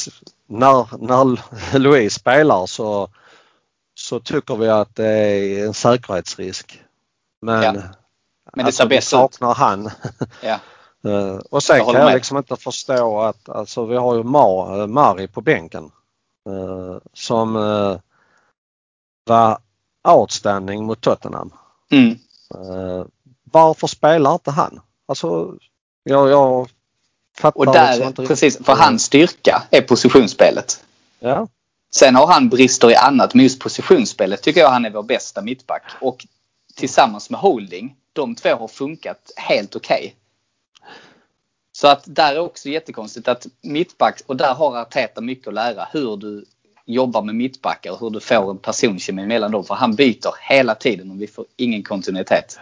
när, 0.47 1.07
när 1.07 1.79
Louise 1.79 2.19
spelar 2.19 2.65
så, 2.65 3.09
så 3.99 4.19
tycker 4.19 4.55
vi 4.55 4.69
att 4.69 4.95
det 4.95 5.07
är 5.07 5.65
en 5.67 5.73
säkerhetsrisk. 5.73 6.81
Men, 7.41 7.63
Ja. 7.63 7.71
Men 7.71 7.83
det 8.53 8.63
alltså, 8.63 8.77
ser 8.83 8.89
vi 8.89 8.95
bäst 8.95 9.07
ut. 9.07 9.09
saknar 9.09 9.53
han. 9.53 9.89
Ja. 10.43 10.59
Eh, 11.09 11.35
och 11.51 11.63
sen 11.63 11.77
Jag 11.77 11.85
kan 11.85 11.95
jag 11.95 12.05
med. 12.05 12.15
liksom 12.15 12.37
inte 12.37 12.55
förstå 12.55 13.21
att 13.21 13.49
alltså, 13.49 13.85
vi 13.85 13.95
har 13.95 14.15
ju 14.15 14.23
Mar, 14.23 14.87
Mari 14.87 15.27
på 15.27 15.41
bänken 15.41 15.91
eh, 16.49 16.97
som 17.13 17.55
eh, 17.55 17.97
var 19.25 19.57
outstanding 20.07 20.85
mot 20.85 21.01
Tottenham. 21.01 21.53
Mm. 21.91 22.09
Eh, 22.55 23.05
varför 23.43 23.87
spelar 23.87 24.33
inte 24.33 24.51
han? 24.51 24.81
Alltså, 25.07 25.53
jag, 26.03 26.29
jag 26.29 26.69
fattar 27.37 27.59
Och 27.59 27.65
liksom 27.65 27.83
där, 27.83 28.07
inte 28.07 28.25
precis, 28.25 28.57
för 28.65 28.75
hans 28.75 29.03
styrka 29.03 29.63
är 29.71 29.81
positionsspelet. 29.81 30.83
Ja, 31.19 31.47
Sen 31.91 32.15
har 32.15 32.27
han 32.27 32.49
brister 32.49 32.91
i 32.91 32.95
annat, 32.95 33.33
men 33.33 33.43
just 33.43 33.59
positionsspelet 33.59 34.41
tycker 34.41 34.61
jag 34.61 34.69
han 34.69 34.85
är 34.85 34.89
vår 34.89 35.03
bästa 35.03 35.41
mittback. 35.41 35.83
Och 36.01 36.25
tillsammans 36.75 37.29
med 37.29 37.39
Holding, 37.39 37.95
de 38.13 38.35
två 38.35 38.49
har 38.49 38.67
funkat 38.67 39.31
helt 39.35 39.75
okej. 39.75 40.15
Så 41.71 41.87
att 41.87 42.03
där 42.05 42.35
är 42.35 42.39
också 42.39 42.69
jättekonstigt 42.69 43.27
att 43.27 43.47
mittback, 43.61 44.21
och 44.25 44.35
där 44.35 44.53
har 44.53 44.77
Arteta 44.77 45.21
mycket 45.21 45.47
att 45.47 45.53
lära. 45.53 45.87
Hur 45.93 46.17
du 46.17 46.45
jobbar 46.85 47.21
med 47.21 47.35
mittbackar 47.35 47.91
och 47.91 47.99
hur 47.99 48.09
du 48.09 48.19
får 48.19 48.51
en 48.51 48.57
personkemi 48.57 49.25
mellan 49.25 49.51
dem. 49.51 49.63
För 49.63 49.75
han 49.75 49.95
byter 49.95 50.49
hela 50.49 50.75
tiden 50.75 51.11
och 51.11 51.21
vi 51.21 51.27
får 51.27 51.45
ingen 51.55 51.83
kontinuitet. 51.83 52.59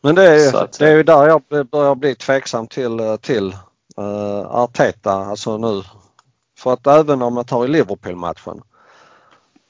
men 0.00 0.14
det 0.14 0.22
är, 0.24 0.56
att- 0.56 0.78
det 0.78 0.88
är 0.88 0.96
ju 0.96 1.02
där 1.02 1.26
jag 1.28 1.66
börjar 1.66 1.94
bli 1.94 2.14
tveksam 2.14 2.66
till, 2.66 3.18
till 3.20 3.46
uh, 3.98 4.46
Arteta 4.46 5.12
alltså 5.12 5.58
nu. 5.58 5.82
För 6.62 6.72
att 6.72 6.86
även 6.86 7.22
om 7.22 7.34
man 7.34 7.44
tar 7.44 7.64
i 7.64 7.68
Liverpool-matchen 7.68 8.62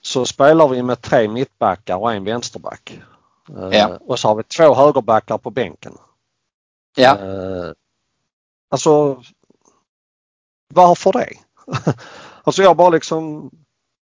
så 0.00 0.24
spelar 0.26 0.68
vi 0.68 0.82
med 0.82 1.00
tre 1.00 1.28
mittbackar 1.28 1.96
och 1.96 2.12
en 2.12 2.24
vänsterback. 2.24 3.00
Eh, 3.56 3.68
Ja. 3.78 3.98
Och 4.00 4.18
så 4.18 4.28
har 4.28 4.34
vi 4.34 4.42
två 4.42 4.74
högerbackar 4.74 5.38
på 5.38 5.50
bänken. 5.50 5.98
Ja, 6.96 7.18
Eh, 7.18 7.72
alltså 8.70 9.22
varför 10.74 11.12
det? 11.12 11.28
alltså 12.44 12.62
jag 12.62 12.76
bara 12.76 12.88
liksom 12.90 13.50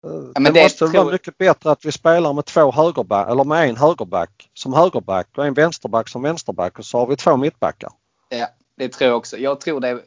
eh, 0.04 0.10
men 0.40 0.44
det, 0.44 0.50
det 0.50 0.62
måste 0.62 0.78
tror- 0.78 1.04
vara 1.04 1.12
mycket 1.12 1.38
bättre 1.38 1.70
att 1.70 1.84
vi 1.84 1.92
spelar 1.92 2.32
med 2.32 2.44
två 2.44 2.72
högerback 2.72 3.28
eller 3.30 3.44
med 3.44 3.68
en 3.68 3.76
högerback 3.76 4.50
som 4.54 4.72
högerback 4.72 5.28
och 5.36 5.46
en 5.46 5.54
vänsterback 5.54 6.08
som 6.08 6.22
vänsterback 6.22 6.78
och 6.78 6.84
så 6.84 6.98
har 6.98 7.06
vi 7.06 7.16
två 7.16 7.36
mittbackar. 7.36 7.90
ja, 8.28 8.48
det 8.76 8.88
tror 8.88 9.08
jag 9.10 9.16
också. 9.16 9.36
Jag 9.36 9.60
tror 9.60 9.80
det 9.80 10.02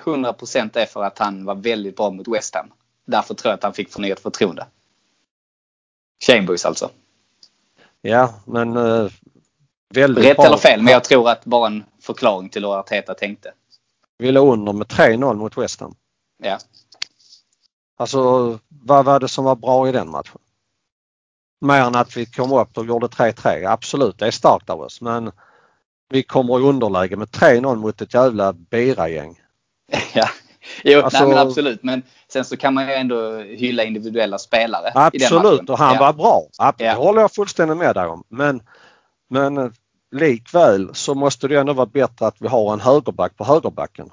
100% 0.00 0.78
är 0.78 0.86
för 0.86 1.02
att 1.04 1.18
han 1.18 1.44
var 1.44 1.54
väldigt 1.54 1.96
bra 1.96 2.10
mot 2.10 2.28
West 2.28 2.54
Ham. 2.54 2.72
Därför 3.06 3.34
tror 3.34 3.50
jag 3.50 3.56
att 3.56 3.62
han 3.62 3.72
fick 3.74 3.92
förnyat 3.92 4.20
förtroende. 4.20 4.66
Chambers 6.26 6.64
alltså. 6.64 6.90
Ja 8.02 8.34
men 8.44 8.76
eh, 8.76 9.10
väldigt 9.94 10.24
Rätt 10.24 10.36
bra. 10.36 10.46
eller 10.46 10.56
fel, 10.56 10.82
men 10.82 10.92
jag 10.92 11.04
tror 11.04 11.30
att 11.30 11.44
bara 11.44 11.66
en 11.66 11.84
förklaring 12.00 12.48
till 12.48 12.64
hur 12.64 12.78
Arteta 12.78 13.14
tänkte. 13.14 13.52
Vi 14.18 14.32
låg 14.32 14.52
under 14.52 14.72
med 14.72 14.86
3-0 14.86 15.34
mot 15.34 15.58
West 15.58 15.80
Ham. 15.80 15.94
Ja. 16.42 16.58
Alltså 17.96 18.18
vad 18.68 19.04
var 19.04 19.20
det 19.20 19.28
som 19.28 19.44
var 19.44 19.56
bra 19.56 19.88
i 19.88 19.92
den 19.92 20.10
matchen? 20.10 20.40
Mer 21.60 21.80
än 21.80 21.94
att 21.94 22.16
vi 22.16 22.26
kom 22.26 22.52
upp 22.52 22.78
och 22.78 22.86
gjorde 22.86 23.06
3-3. 23.06 23.72
Absolut, 23.72 24.18
det 24.18 24.26
är 24.26 24.30
starkt 24.30 24.70
av 24.70 24.80
oss 24.80 25.00
men 25.00 25.32
vi 26.08 26.22
kommer 26.22 26.60
i 26.60 26.62
underläge 26.62 27.16
med 27.16 27.28
3-0 27.28 27.76
mot 27.76 28.00
ett 28.00 28.14
jävla 28.14 28.52
Bira-gäng. 28.52 29.40
ja. 30.14 30.28
Jo, 30.84 31.00
Alltså- 31.02 31.18
nej, 31.18 31.28
men 31.28 31.38
absolut. 31.38 31.82
Men 31.82 32.02
sen 32.28 32.44
så 32.44 32.56
kan 32.56 32.74
man 32.74 32.86
ju 32.86 32.92
ändå 32.92 33.38
hylla 33.38 33.84
individuella 33.84 34.38
spelare 34.38 34.92
Absolut 34.94 35.70
och 35.70 35.78
han 35.78 35.94
ja. 35.94 36.00
var 36.00 36.12
bra. 36.12 36.42
Det 36.78 36.84
Ja. 36.84 36.94
håller 36.94 37.20
jag 37.20 37.32
fullständigt 37.32 37.76
med 37.76 37.94
dig 37.94 38.06
om. 38.06 38.24
Men, 38.28 38.62
men 39.28 39.58
eh, 39.58 39.70
likväl 40.10 40.94
så 40.94 41.14
måste 41.14 41.48
det 41.48 41.56
ändå 41.56 41.72
vara 41.72 41.86
bättre 41.86 42.26
att 42.26 42.36
vi 42.38 42.48
har 42.48 42.72
en 42.72 42.80
högerback 42.80 43.36
på 43.36 43.44
högerbacken. 43.44 44.10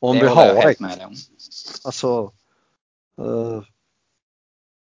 Om 0.00 0.16
det 0.16 0.22
vi 0.22 0.28
har 0.28 0.54
det. 0.54 0.80
med. 0.80 1.16
Alltså, 1.84 2.32
eh, 3.20 3.62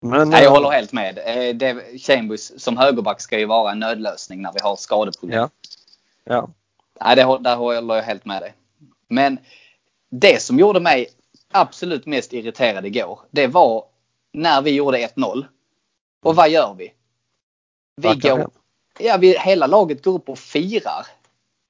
men, 0.02 0.30
Nej, 0.30 0.42
jag 0.42 0.50
eh, 0.50 0.52
håller 0.52 0.70
helt 0.70 0.92
med. 0.92 1.14
Det, 1.56 1.98
Chambers 1.98 2.52
som 2.62 2.76
högerback 2.76 3.20
ska 3.20 3.38
ju 3.38 3.46
vara 3.46 3.72
en 3.72 3.78
nödlösning 3.78 4.42
när 4.42 4.52
vi 4.52 4.58
har 4.62 4.76
skadeproblem. 4.76 5.38
Ja. 5.38 5.48
Ja. 6.24 6.48
Nej, 7.00 7.16
det, 7.16 7.38
där 7.40 7.56
håller 7.56 7.94
jag 7.94 8.02
helt 8.02 8.24
med 8.24 8.42
dig. 8.42 8.54
Men 9.08 9.38
det 10.20 10.42
som 10.42 10.58
gjorde 10.58 10.80
mig 10.80 11.06
absolut 11.52 12.06
mest 12.06 12.32
irriterad 12.32 12.86
igår, 12.86 13.20
det 13.30 13.46
var 13.46 13.84
när 14.32 14.62
vi 14.62 14.70
gjorde 14.70 14.98
1-0. 14.98 15.44
Och 16.22 16.36
vad 16.36 16.50
gör 16.50 16.74
vi? 16.74 16.92
Vi 17.96 18.08
Backar 18.08 18.36
går, 18.36 18.50
ja, 18.98 19.16
vi, 19.16 19.38
hela 19.38 19.66
laget 19.66 20.04
går 20.04 20.12
upp 20.14 20.28
och 20.28 20.38
firar. 20.38 21.06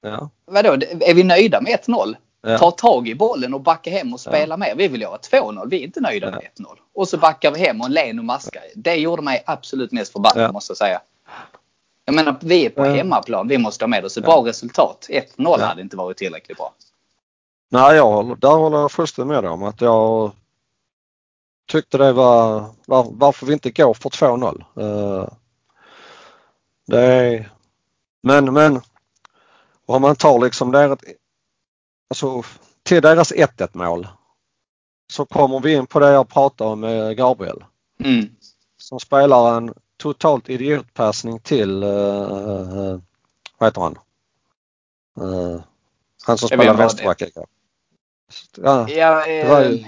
Ja. 0.02 0.30
Vadå, 0.44 0.72
är 1.00 1.14
vi 1.14 1.22
nöjda 1.22 1.60
med 1.60 1.78
1-0? 1.78 2.16
Ja. 2.42 2.58
Ta 2.58 2.70
tag 2.70 3.08
i 3.08 3.14
bollen 3.14 3.54
och 3.54 3.60
backa 3.60 3.90
hem 3.90 4.12
och 4.12 4.20
spela 4.20 4.56
mer. 4.56 4.74
Vi 4.74 4.88
vill 4.88 5.00
göra 5.00 5.16
2-0. 5.16 5.68
Vi 5.70 5.80
är 5.80 5.84
inte 5.84 6.00
nöjda 6.00 6.30
med 6.30 6.48
1-0. 6.56 6.66
Och 6.94 7.08
så 7.08 7.18
backar 7.18 7.50
vi 7.50 7.58
hem 7.60 7.80
och 7.80 7.90
len 7.90 8.18
och 8.18 8.24
maskar. 8.24 8.62
Det 8.74 8.94
gjorde 8.94 9.22
mig 9.22 9.42
absolut 9.46 9.92
mest 9.92 10.12
förbannad 10.12 10.44
Ja. 10.44 10.52
måste 10.52 10.70
jag 10.70 10.78
säga. 10.78 11.00
Jag 12.04 12.14
menar, 12.14 12.36
vi 12.40 12.66
är 12.66 12.70
på 12.70 12.86
Ja. 12.86 12.94
hemmaplan. 12.94 13.48
Vi 13.48 13.58
måste 13.58 13.84
ha 13.84 13.88
med 13.88 14.04
oss 14.04 14.16
ett 14.16 14.24
bra 14.24 14.46
resultat. 14.46 15.06
1-0 15.10 15.56
Ja. 15.60 15.66
hade 15.66 15.82
inte 15.82 15.96
varit 15.96 16.16
tillräckligt 16.16 16.56
bra. 16.56 16.74
Nej, 17.74 17.96
jag, 17.96 18.40
där 18.40 18.54
håller 18.54 18.78
jag 18.78 18.92
fullständigt 18.92 19.34
med 19.34 19.44
dig 19.44 19.50
om 19.50 19.62
att 19.62 19.80
jag 19.80 20.32
tyckte 21.68 21.98
det 21.98 22.12
var 22.12 22.64
var, 22.86 23.06
varför 23.10 23.46
vi 23.46 23.52
inte 23.52 23.70
går 23.70 23.94
för 23.94 24.10
2-0. 24.10 24.64
Eh, 24.80 25.28
det 26.86 27.00
är, 27.00 27.50
men, 28.22 28.52
men 28.52 28.80
om 29.86 30.02
man 30.02 30.16
tar 30.16 30.38
liksom 30.38 30.72
deras, 30.72 30.98
alltså 32.10 32.42
till 32.82 33.02
deras 33.02 33.32
1-1 33.32 33.68
mål 33.72 34.08
så 35.12 35.26
kommer 35.26 35.60
vi 35.60 35.74
in 35.74 35.86
på 35.86 36.00
det 36.00 36.10
jag 36.12 36.28
pratade 36.28 36.70
om 36.70 36.80
med 36.80 37.16
Gabriel 37.16 37.64
Mm. 38.04 38.28
som 38.76 39.00
spelar 39.00 39.56
en 39.56 39.74
totalt 39.96 40.48
idiotpassning 40.48 41.40
till, 41.40 41.82
uh, 41.84 42.98
vad 43.58 43.68
heter 43.68 43.80
han? 43.80 43.98
Eh, 45.20 45.60
han 46.26 46.38
som 46.38 46.48
spelar 46.48 46.74
vänsterback. 46.74 47.22
Ja, 48.56 48.88
Ja, 48.88 49.26
Det 49.26 49.48
var 49.48 49.60
eh, 49.62 49.70
ju- 49.70 49.84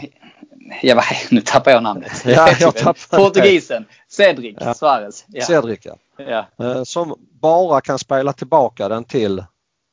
ja, 0.83 0.95
vad- 0.95 1.05
nu 1.31 1.41
tappar 1.41 1.71
jag 1.71 1.83
namnet. 1.83 2.13
Ja, 2.25 2.49
jag 2.61 2.75
tappade 2.77 2.99
det. 3.11 3.17
Portugisen. 3.17 3.85
Cedric 4.09 4.57
Ja. 4.61 4.75
Suarez. 4.75 5.25
Ja. 5.29 5.45
Cedric 5.45 5.81
ja. 5.83 5.97
Ja. 6.17 6.47
Eh, 6.67 6.83
Som 6.85 7.15
bara 7.41 7.81
kan 7.81 7.99
spela 7.99 8.33
tillbaka 8.33 8.89
den 8.89 9.05
till, 9.05 9.45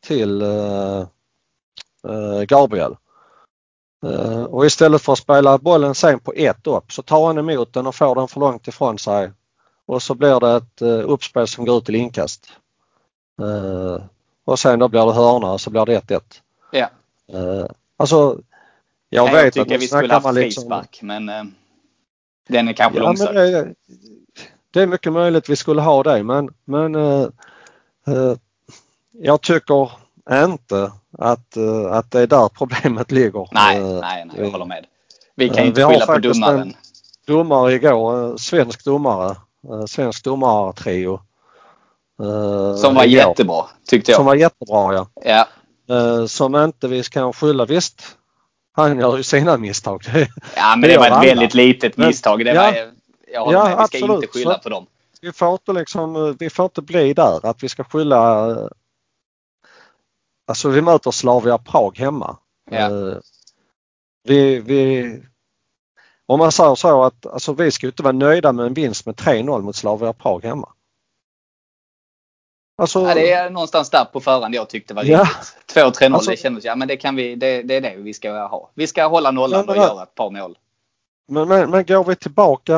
till 0.06 0.42
eh, 0.42 1.00
eh, 2.08 2.42
Gabriel. 2.48 2.96
Eh, 4.06 4.44
och 4.44 4.66
istället 4.66 5.02
för 5.02 5.13
att 5.13 5.20
spela 5.20 5.58
bollen 5.58 5.96
sen 5.96 6.20
på 6.20 6.34
ett 6.34 6.68
upp 6.68 6.92
så 6.92 7.02
tar 7.02 7.28
han 7.28 7.38
emot 7.38 7.74
den 7.74 7.88
och 7.88 7.96
får 7.96 8.16
den 8.16 8.28
för 8.28 8.39
långt 8.39 8.68
ifrån 8.68 9.00
sig. 9.00 9.32
Och 9.86 10.04
så 10.04 10.16
blir 10.16 10.39
det 10.39 10.56
ett 10.56 10.82
eh, 10.82 11.10
uppspel 11.12 11.48
som 11.48 11.66
går 11.66 11.78
ut 11.78 11.86
till 11.86 11.96
inkast. 11.96 12.52
Eh, 13.42 14.04
och 14.46 14.60
sen 14.60 14.80
då 14.80 14.88
blir 14.88 15.06
det 15.06 15.13
hörna 15.13 15.52
och 15.52 15.62
så 15.62 15.70
blir 15.70 15.86
det 15.86 16.00
1-1. 16.00 16.22
Ja. 16.72 16.89
Eh, 18.04 18.06
alltså 18.06 18.42
jag 19.10 19.28
Jag, 19.28 19.34
vet 19.34 19.42
jag 19.42 19.48
att 19.48 19.54
tycker 19.54 19.70
nu 19.70 19.78
vi 19.78 19.88
skulle 19.88 20.13
haft 20.13 20.34
liksom- 20.34 20.62
frispark, 20.63 21.00
men 21.02 21.30
eh, 21.30 21.44
den 22.50 22.68
är 22.68 22.74
kanske 22.74 23.00
Ja, 23.00 23.04
långsökt. 23.06 23.34
det, 23.34 23.74
det 24.72 24.82
är 24.82 24.88
mycket 24.88 25.13
möjligt 25.13 25.50
vi 25.50 25.56
skulle 25.56 25.82
ha 25.82 26.04
det 26.04 26.24
men, 26.24 26.50
men 26.66 26.96
eh, 26.96 27.28
eh, 28.08 28.36
jag 29.12 29.42
tycker 29.42 29.92
inte 30.32 30.92
att, 31.18 31.58
eh, 31.58 31.86
att 31.92 32.12
det 32.12 32.20
är 32.20 32.28
där 32.28 32.50
problemet 32.50 33.12
ligger. 33.12 33.48
Nej, 33.52 33.78
Eh, 33.78 33.84
nej, 33.84 34.26
nej, 34.26 34.30
vi- 34.38 34.44
jag 34.44 34.52
håller 34.52 34.66
med. 34.66 34.86
Vi 35.36 35.48
kan 35.50 35.58
Eh, 35.58 35.62
ju 35.63 35.68
inte 35.68 35.82
vi 35.88 35.94
skylla 35.94 36.06
på 36.06 36.18
domaren. 36.18 36.62
en- 36.62 36.74
Domare 37.28 37.74
igår, 37.74 38.30
eh, 38.30 38.36
svensk 38.36 38.86
domare, 38.86 39.36
eh, 39.70 39.86
svensk 39.86 40.24
domartrio. 40.24 41.13
eh, 42.20 42.76
Som 42.76 42.96
var 42.96 43.04
igår. 43.04 43.18
jättebra, 43.30 43.66
tyckte 43.88 44.12
jag. 44.12 44.16
Som 44.18 44.26
var 44.26 44.36
jättebra 44.36 44.94
ja. 44.94 45.08
Ja, 45.24 45.48
Eh, 45.89 46.26
Som 46.26 46.56
inte 46.56 46.88
vi 46.88 47.04
kan 47.04 47.34
skylla. 47.34 47.65
Visst, 47.65 48.17
han 48.72 49.00
gör 49.00 49.17
ju 49.17 49.24
sina 49.24 49.58
misstag. 49.58 50.04
ja 50.56 50.76
men 50.76 50.82
Det 50.82 50.88
det 50.88 50.98
var 50.98 51.06
ett 51.06 51.12
alla. 51.12 51.22
väldigt 51.26 51.54
litet 51.54 51.98
misstag. 51.98 52.46
Det 52.46 52.54
ja. 52.54 52.62
var, 52.62 52.91
jag 53.34 53.41
håller 53.46 53.58
Ja, 53.58 53.63
med. 53.63 53.69
Vi 53.69 53.74
ska 53.76 53.84
absolut. 53.98 54.24
inte 54.24 54.28
skylla 54.39 54.58
på 54.58 54.69
dem. 54.69 54.86
vi 55.22 55.32
får 55.32 55.52
inte 55.54 55.74
liksom, 55.74 56.36
vi 56.39 56.50
får 56.50 56.65
inte 56.65 56.82
bli 56.82 57.13
där 57.13 57.46
att 57.46 57.63
vi 57.63 57.69
ska 57.69 57.84
skylla. 57.84 58.58
alltså 60.48 60.69
vi 60.69 60.82
möter 60.82 61.12
Slavia 61.12 61.58
Prag 61.58 61.98
hemma. 61.98 62.38
Ja. 62.72 62.78
Eh, 62.78 63.17
vi, 64.24 64.60
vi, 64.60 65.22
om 66.26 66.39
man 66.39 66.52
säger 66.52 66.76
så 66.76 67.04
att 67.04 67.26
alltså, 67.26 67.54
vi 67.54 67.72
ska 67.72 67.88
inte 67.88 68.04
vara 68.04 68.12
nöjda 68.12 68.52
med 68.52 68.65
en 68.65 68.74
vinst 68.74 69.06
med 69.06 69.15
3-0 69.15 69.62
mot 69.62 69.76
Slavia 69.76 70.13
Prag 70.13 70.43
hemma. 70.43 70.69
Alltså, 72.76 73.02
Ja, 73.08 73.14
det 73.14 73.32
är 73.32 73.50
någonstans 73.50 73.90
där 73.90 74.06
på 74.06 74.20
förhand 74.20 74.56
jag 74.56 74.70
tyckte 74.70 74.94
var 74.94 75.04
Ja. 75.04 75.18
rimligt. 75.18 75.58
2-3-0 75.68 76.14
Alltså- 76.14 76.32
det 76.32 76.38
kändes, 76.38 76.64
ja 76.64 76.76
men 76.76 76.88
det 76.88 76.98
kan 76.98 77.16
vi, 77.16 77.36
det, 77.36 77.62
det 77.64 77.76
är 77.76 77.82
det 77.82 77.96
vi 77.96 78.14
ska 78.14 78.48
ha. 78.48 78.70
Vi 78.74 78.88
ska 78.88 79.08
hålla 79.08 79.32
nollan 79.32 79.70
och 79.70 79.76
göra 79.76 80.04
ett 80.04 80.16
par 80.16 80.30
mål. 80.30 80.58
Men, 81.28 81.48
men, 81.48 81.70
men 81.70 81.86
går 81.86 82.04
vi 82.04 82.16
tillbaka 82.16 82.76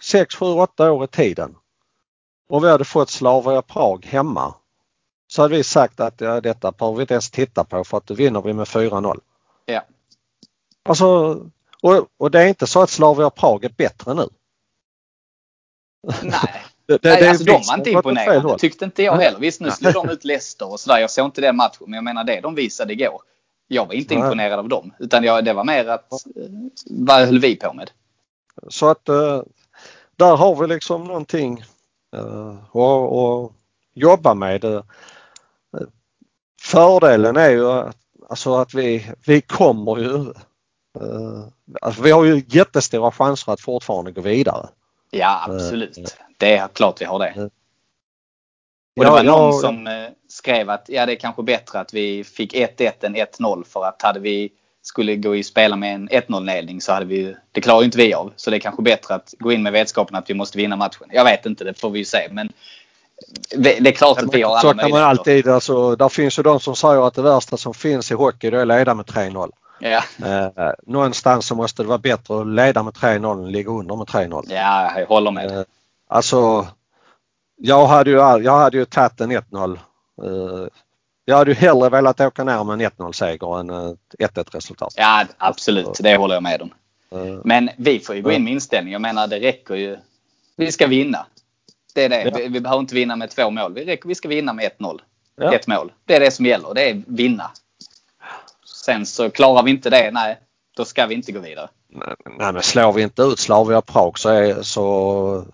6, 0.00 0.34
7, 0.34 0.46
8 0.46 0.92
år 0.92 1.04
i 1.04 1.08
tiden 1.08 1.56
och 2.48 2.64
vi 2.64 2.68
hade 2.70 2.84
fått 2.84 3.10
Slavia 3.10 3.62
Prag 3.62 4.06
hemma 4.06 4.54
så 5.26 5.42
hade 5.42 5.56
vi 5.56 5.64
sagt 5.64 6.00
att 6.00 6.20
ja, 6.20 6.40
detta 6.40 6.72
behöver 6.72 6.96
vi 6.96 7.02
inte 7.02 7.14
ens 7.14 7.30
titta 7.30 7.64
på 7.64 7.84
för 7.84 7.96
att 7.96 8.06
då 8.06 8.14
vinner 8.14 8.42
vi 8.42 8.52
med 8.52 8.66
4-0. 8.66 9.20
Ja. 9.64 9.82
Alltså, 10.88 11.06
och, 11.82 12.06
och 12.16 12.30
det 12.30 12.42
är 12.42 12.46
inte 12.46 12.66
så 12.66 12.82
att 12.82 12.90
Slavia 12.90 13.30
Prag 13.30 13.64
är 13.64 13.68
bättre 13.76 14.14
nu. 14.14 14.28
Nej. 16.22 16.65
Det, 16.86 17.02
det, 17.02 17.10
Nej, 17.10 17.22
det 17.22 17.30
alltså, 17.30 17.44
de 17.44 17.52
var 17.52 17.78
inte 17.78 17.90
imponerande. 17.90 18.40
håll. 18.40 18.58
Tyckte 18.58 18.84
inte 18.84 19.02
jag 19.02 19.16
heller. 19.16 19.38
Visst, 19.38 19.60
nu 19.60 19.70
slog 19.70 19.92
de 19.92 20.10
ut 20.10 20.24
Leicester 20.24 20.70
och 20.70 20.80
sådär. 20.80 20.98
Jag 20.98 21.10
såg 21.10 21.24
inte 21.24 21.40
den 21.40 21.56
matchen. 21.56 21.84
Men 21.86 21.94
jag 21.94 22.04
menar 22.04 22.24
det 22.24 22.40
de 22.40 22.54
visade 22.54 22.92
igår. 22.92 23.22
Jag 23.68 23.86
var 23.86 23.94
inte 23.94 24.14
Nej. 24.14 24.22
imponerad 24.24 24.58
av 24.58 24.68
dem. 24.68 24.92
Utan 24.98 25.24
jag, 25.24 25.44
det 25.44 25.52
var 25.52 25.64
mer 25.64 25.88
att, 25.88 26.12
eh, 26.12 26.18
vad 26.86 27.26
höll 27.26 27.38
vi 27.38 27.56
på 27.56 27.72
med? 27.72 27.90
Så 28.68 28.88
att 28.88 29.08
eh, 29.08 29.42
där 30.16 30.36
har 30.36 30.56
vi 30.56 30.66
liksom 30.66 31.04
någonting 31.04 31.64
eh, 32.16 32.80
att, 32.82 33.52
jobba 33.94 34.34
med. 34.34 34.82
Fördelen 36.62 37.36
är 37.36 37.50
ju 37.50 37.70
att, 37.70 37.96
alltså 38.28 38.56
att 38.56 38.74
vi, 38.74 39.10
vi 39.26 39.40
kommer 39.40 39.96
ju 39.96 40.32
alltså 41.82 42.02
vi 42.02 42.10
har 42.10 42.24
ju 42.24 42.42
jättestora 42.48 43.10
chanser 43.10 43.52
att 43.52 43.60
fortfarande 43.60 44.12
gå 44.12 44.20
vidare. 44.20 44.68
Ja, 45.10 45.44
absolut. 45.48 46.16
Det 46.36 46.56
är 46.56 46.68
klart 46.68 47.00
vi 47.00 47.04
har 47.04 47.18
det. 47.18 47.32
Ja. 47.36 47.42
Och 47.42 49.04
det 49.04 49.06
Ja, 49.06 49.10
var 49.10 49.22
någon 49.22 49.54
ja, 49.54 49.60
som 49.60 49.86
eh, 49.86 49.92
skrev 50.28 50.70
att 50.70 50.84
ja, 50.88 51.06
det 51.06 51.12
är 51.12 51.16
kanske 51.16 51.42
bättre 51.42 51.80
att 51.80 51.94
vi 51.94 52.24
fick 52.24 52.54
1-1 52.54 52.90
än 53.00 53.16
1-0 53.16 53.64
för 53.64 53.84
att 53.84 54.02
hade 54.02 54.20
vi 54.20 54.52
skulle 54.82 55.16
gå 55.16 55.36
i 55.36 55.42
spela 55.42 55.76
med 55.76 55.94
en 55.94 56.08
1-0 56.08 56.44
ledning 56.44 56.80
så 56.80 56.92
hade 56.92 57.06
vi 57.06 57.36
det 57.52 57.60
klarar 57.60 57.80
ju 57.80 57.84
inte 57.84 57.98
vi 57.98 58.14
av. 58.14 58.32
Så 58.36 58.50
det 58.50 58.56
är 58.56 58.60
kanske 58.60 58.82
bättre 58.82 59.14
att 59.14 59.34
gå 59.38 59.52
in 59.52 59.62
med 59.62 59.72
vetskapen 59.72 60.16
att 60.16 60.30
vi 60.30 60.34
måste 60.34 60.58
vinna 60.58 60.76
matchen. 60.76 61.08
Jag 61.12 61.24
vet 61.24 61.46
inte, 61.46 61.64
det 61.64 61.80
får 61.80 61.90
vi 61.90 61.98
ju 61.98 62.04
se. 62.04 62.28
Men 62.30 62.52
det 63.56 63.78
det 63.80 63.90
är 63.90 63.94
klart 63.94 64.22
att 64.22 64.34
vi 64.34 64.42
har 64.42 64.50
alla 64.50 64.60
Så 64.60 64.78
kan 64.78 64.90
man 64.90 65.02
alltid, 65.02 65.48
alltså, 65.48 65.96
där 65.96 66.08
finns 66.08 66.38
ju 66.38 66.42
de 66.42 66.60
som 66.60 66.76
säger 66.76 67.06
att 67.06 67.14
det 67.14 67.22
värsta 67.22 67.56
som 67.56 67.74
finns 67.74 68.10
i 68.10 68.14
hockey 68.14 68.50
det 68.50 68.56
är 68.56 68.62
att 68.62 68.68
leda 68.68 68.94
med 68.94 69.06
3-0. 69.06 69.50
Ja, 69.80 70.02
Eh, 70.24 70.72
någonstans 70.86 71.46
så 71.46 71.54
måste 71.54 71.82
det 71.82 71.88
vara 71.88 71.98
bättre 71.98 72.40
att 72.40 72.46
leda 72.46 72.82
med 72.82 72.94
3-0 72.94 73.44
än 73.44 73.52
ligga 73.52 73.70
under 73.70 73.96
med 73.96 74.06
3-0. 74.06 74.44
ja, 74.48 74.98
jag 74.98 75.06
håller 75.06 75.30
med. 75.30 75.50
Eh, 75.50 75.64
Alltså, 76.08 76.68
jag 77.56 77.86
hade 77.86 78.10
ju, 78.10 78.16
jag 78.16 78.58
hade 78.58 78.76
ju 78.78 78.84
tagit 78.84 79.20
en 79.20 79.32
1-0. 79.32 79.78
Eh, 80.22 80.68
Jag 81.24 81.36
hade 81.36 81.50
ju 81.50 81.54
hellre 81.56 81.88
velat 81.88 82.20
åka 82.20 82.44
ner 82.44 82.64
med 82.64 82.74
en 82.82 82.90
1-0 82.90 83.12
seger 83.12 83.60
än 83.60 83.70
ett 83.70 84.34
1-1 84.34 84.50
resultat. 84.50 84.94
Ja, 84.96 85.24
absolut. 85.38 85.98
Det 86.00 86.16
håller 86.16 86.34
jag 86.34 86.42
med 86.42 86.62
om. 86.62 86.70
Eh, 87.10 87.40
Men 87.44 87.70
vi 87.76 88.00
får 88.00 88.14
ju 88.16 88.22
gå 88.22 88.32
in 88.32 88.44
med 88.44 88.52
inställning. 88.52 88.92
Jag 88.92 89.02
menar, 89.02 89.26
det 89.26 89.40
räcker 89.40 89.74
ju. 89.74 89.96
Vi 90.56 90.72
ska 90.72 90.86
vinna. 90.86 91.26
Det 91.94 92.04
är 92.04 92.08
det. 92.08 92.22
Ja. 92.22 92.30
Vi, 92.36 92.48
vi 92.48 92.60
behöver 92.60 92.80
inte 92.80 92.94
vinna 92.94 93.16
med 93.16 93.30
två 93.30 93.50
mål. 93.50 93.74
Vi, 93.74 93.84
räcker, 93.84 94.08
vi 94.08 94.14
ska 94.14 94.28
vinna 94.28 94.52
med 94.52 94.70
1-0. 94.78 95.00
Ja. 95.36 95.54
Ett 95.54 95.66
mål. 95.66 95.92
Det 96.04 96.14
är 96.16 96.20
det 96.20 96.30
som 96.30 96.46
gäller. 96.46 96.74
Det 96.74 96.90
är 96.90 97.02
vinna. 97.06 97.50
Sen 98.84 99.06
så 99.06 99.30
klarar 99.30 99.62
vi 99.62 99.70
inte 99.70 99.90
det, 99.90 100.10
nej, 100.12 100.38
då 100.76 100.84
ska 100.84 101.06
vi 101.06 101.14
inte 101.14 101.32
gå 101.32 101.40
vidare. 101.40 101.68
Nej 102.38 102.52
men 102.52 102.62
slår 102.62 102.92
vi 102.92 103.02
inte 103.02 103.22
ut 103.22 103.38
Slavia 103.38 103.80
Prag 103.82 104.18
så 104.18 104.28
är, 104.28 104.62
så 104.62 105.44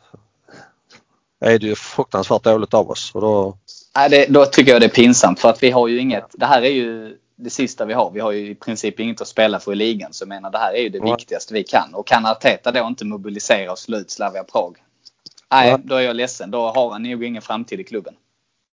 är 1.42 1.58
det 1.58 1.66
ju 1.66 1.74
fruktansvärt 1.74 2.42
dåligt 2.42 2.74
av 2.74 2.90
oss. 2.90 3.10
Och 3.14 3.20
då, 3.20 3.56
Nej, 3.96 4.10
det, 4.10 4.26
då 4.28 4.46
tycker 4.46 4.72
jag 4.72 4.80
det 4.80 4.86
är 4.86 4.90
pinsamt 4.90 5.40
för 5.40 5.48
att 5.48 5.62
vi 5.62 5.70
har 5.70 5.88
ju 5.88 5.98
inget. 6.00 6.26
Det 6.32 6.46
här 6.46 6.62
är 6.62 6.70
ju 6.70 7.16
det 7.36 7.50
sista 7.50 7.84
vi 7.84 7.94
har. 7.94 8.10
Vi 8.10 8.20
har 8.20 8.32
ju 8.32 8.50
i 8.50 8.54
princip 8.54 9.00
inget 9.00 9.20
att 9.20 9.28
spela 9.28 9.60
för 9.60 9.72
i 9.72 9.74
ligan. 9.74 10.12
Så 10.12 10.22
jag 10.22 10.28
menar 10.28 10.50
det 10.50 10.58
här 10.58 10.72
är 10.74 10.80
ju 10.82 10.88
det 10.88 10.98
Ja. 10.98 11.16
viktigaste 11.16 11.54
vi 11.54 11.64
kan. 11.64 11.94
Och 11.94 12.06
kan 12.06 12.26
Arteta 12.26 12.72
då 12.72 12.86
inte 12.86 13.04
mobilisera 13.04 13.72
och 13.72 13.78
slå 13.78 13.98
ut 13.98 14.10
Slavia 14.10 14.44
Prag. 14.44 14.76
Nej, 15.50 15.68
Ja. 15.70 15.78
då 15.84 15.94
är 15.94 16.00
jag 16.00 16.16
ledsen. 16.16 16.50
Då 16.50 16.68
har 16.70 16.90
han 16.90 17.02
nog 17.02 17.24
ingen 17.24 17.42
framtid 17.42 17.80
i 17.80 17.84
klubben. 17.84 18.14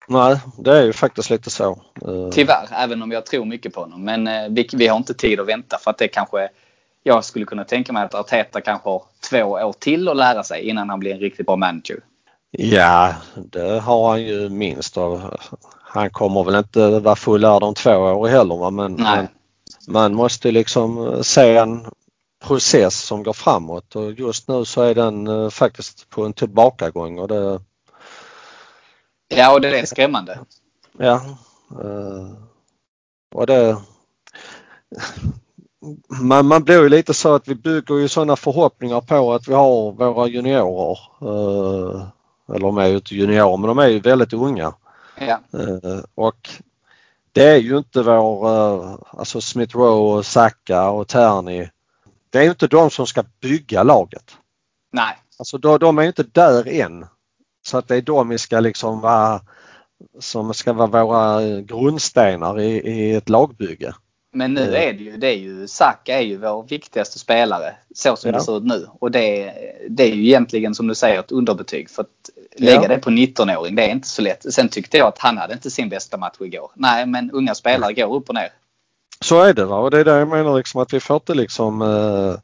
nej, 0.07 0.39
det 0.57 0.71
är 0.77 0.83
ju 0.83 0.93
faktiskt 0.93 1.29
lite 1.29 1.49
så. 1.49 1.71
Eh, 2.01 2.29
Tyvärr, 2.31 2.67
även 2.71 3.01
om 3.01 3.11
jag 3.11 3.25
tror 3.25 3.45
mycket 3.45 3.73
på 3.73 3.81
honom. 3.81 4.03
Men 4.03 4.27
eh, 4.27 4.43
vi, 4.49 4.69
vi 4.73 4.87
har 4.87 4.97
inte 4.97 5.13
tid 5.13 5.39
att 5.39 5.47
vänta 5.47 5.77
för 5.77 5.91
att 5.91 5.97
det 5.97 6.07
kanske 6.07 6.49
jag 7.03 7.25
skulle 7.25 7.45
kunna 7.45 7.63
tänka 7.63 7.93
mig 7.93 8.03
att 8.03 8.13
Arteta 8.15 8.61
kanske 8.61 8.89
har 8.89 9.03
två 9.29 9.43
år 9.43 9.73
till 9.79 10.07
att 10.07 10.17
lära 10.17 10.43
sig 10.43 10.61
innan 10.69 10.89
han 10.89 10.99
blir 10.99 11.13
en 11.13 11.19
riktigt 11.19 11.45
bra 11.45 11.55
manager. 11.55 11.99
Ja, 12.57 13.13
det 13.35 13.79
har 13.79 14.09
han 14.09 14.21
ju 14.23 14.49
minst. 14.49 14.97
Och 14.97 15.19
han 15.81 16.09
kommer 16.09 16.43
väl 16.43 16.55
inte 16.55 16.99
vara 16.99 17.15
fullärd 17.15 17.63
om 17.63 17.73
två 17.73 17.91
år 17.97 18.27
heller 18.27 18.55
va? 18.55 18.69
men, 18.69 18.93
Nej. 18.93 19.27
man 19.87 20.13
måste 20.13 20.51
liksom 20.51 21.19
se 21.23 21.57
en 21.57 21.85
process 22.45 22.95
som 23.01 23.23
går 23.23 23.33
framåt 23.33 23.95
och 23.95 24.11
just 24.11 24.47
nu 24.47 24.65
så 24.65 24.81
är 24.81 24.95
den 24.95 25.27
eh, 25.27 25.49
faktiskt 25.49 26.09
på 26.09 26.25
en 26.25 26.33
tillbakagång 26.33 27.19
och 27.19 27.27
det, 27.27 27.59
Ja, 29.27 29.53
och 29.53 29.61
det 29.61 29.79
är 29.79 29.85
skrämmande. 29.85 30.39
ja. 30.97 31.21
eh, 31.71 32.27
Och 33.35 33.47
det 33.47 33.77
man, 36.21 36.47
man 36.47 36.63
blir 36.63 36.81
ju 36.81 36.89
lite 36.89 37.13
så 37.13 37.35
att 37.35 37.47
vi 37.47 37.55
bygger 37.55 37.95
ju 37.95 38.07
sådana 38.07 38.35
förhoppningar 38.35 39.01
på 39.01 39.33
att 39.33 39.47
vi 39.47 39.53
har 39.53 39.91
våra 39.91 40.27
juniorer. 40.27 40.97
Eller 42.49 42.59
de 42.59 42.77
är 42.77 42.87
ju 42.87 42.95
inte 42.95 43.15
juniorer 43.15 43.57
men 43.57 43.67
de 43.67 43.79
är 43.79 43.87
ju 43.87 43.99
väldigt 43.99 44.33
unga. 44.33 44.73
Ja. 45.19 45.39
Eh, 45.59 45.99
Och 46.15 46.49
det 47.31 47.43
är 47.47 47.57
ju 47.57 47.77
inte 47.77 48.01
vår, 48.01 48.47
eh, 48.49 48.95
alltså 49.09 49.41
Smith 49.41 49.77
Rowe 49.77 50.17
och 50.17 50.25
Saka 50.25 50.89
och 50.89 51.07
Terney. 51.07 51.69
Det 52.29 52.39
är 52.39 52.43
ju 52.43 52.49
inte 52.49 52.67
de 52.67 52.89
som 52.89 53.07
ska 53.07 53.23
bygga 53.41 53.83
laget. 53.83 54.37
Nej, 54.91 55.17
Alltså 55.39 55.57
de, 55.57 55.79
de 55.79 55.97
är 55.97 56.03
inte 56.03 56.23
där 56.23 56.67
än. 56.67 57.05
Så 57.67 57.77
att 57.77 57.87
det 57.87 57.95
är 57.95 58.01
de 58.01 58.29
vi 58.29 58.37
ska 58.37 58.59
liksom 58.59 58.99
vara, 59.01 59.41
som 60.19 60.53
ska 60.53 60.73
vara 60.73 61.03
våra 61.03 61.41
grundstenar 61.61 62.59
i, 62.59 62.67
i 62.79 63.15
ett 63.15 63.29
lagbygge. 63.29 63.93
Men 64.35 64.53
nu 64.53 64.75
är 64.75 64.93
det 64.93 65.03
ju, 65.03 65.17
det 65.17 65.27
är 65.27 65.37
ju, 65.37 65.67
Saka 65.67 66.17
är 66.17 66.21
ju 66.21 66.37
vår 66.37 66.63
viktigaste 66.63 67.19
spelare 67.19 67.75
så 67.95 68.15
som 68.15 68.31
Ja. 68.31 68.37
det 68.37 68.43
ser 68.43 68.57
ut 68.57 68.63
nu. 68.63 68.87
Och 68.99 69.11
det, 69.11 69.53
det 69.89 70.03
är 70.03 70.15
ju 70.15 70.25
egentligen 70.25 70.75
som 70.75 70.87
du 70.87 70.95
säger 70.95 71.19
ett 71.19 71.31
underbetyg. 71.31 71.89
För 71.89 72.01
att 72.01 72.07
lägga 72.57 72.81
Ja. 72.81 72.87
det 72.87 72.97
på 72.97 73.09
19-åring, 73.09 73.75
det 73.75 73.83
är 73.83 73.89
inte 73.89 74.07
så 74.07 74.21
lätt. 74.21 74.53
Sen 74.53 74.69
tyckte 74.69 74.97
jag 74.97 75.07
att 75.07 75.17
han 75.19 75.37
hade 75.37 75.53
inte 75.53 75.71
sin 75.71 75.89
bästa 75.89 76.17
match 76.17 76.35
igår. 76.39 76.71
Nej, 76.75 77.05
men 77.05 77.31
unga 77.31 77.55
spelare 77.55 77.93
går 77.93 78.15
upp 78.15 78.29
och 78.29 78.35
ner. 78.35 78.49
Så 79.21 79.41
är 79.41 79.53
det 79.53 79.65
va? 79.65 79.77
och 79.77 79.91
det 79.91 79.99
är 79.99 80.05
det 80.05 80.11
jag 80.19 80.27
menar 80.27 80.57
liksom 80.57 80.81
att 80.81 80.93
vi 80.93 80.99
får 80.99 81.15
inte 81.15 81.33
liksom 81.33 81.81
eh, 81.81 82.35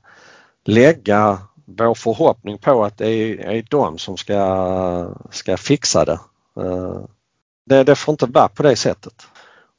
lägga 0.66 1.40
vår 1.66 1.96
förhoppning 1.96 2.58
på 2.58 2.84
att 2.84 2.98
det 2.98 3.08
är, 3.10 3.50
är 3.50 3.66
de 3.70 3.98
som 3.98 4.18
ska, 4.18 5.16
ska 5.32 5.58
fixa 5.58 6.06
det. 6.06 6.20
Eh, 6.58 7.00
det. 7.66 7.84
Det 7.84 7.96
får 7.96 8.12
inte 8.12 8.26
vara 8.26 8.48
på 8.48 8.64
det 8.64 8.76
sättet. 8.76 9.14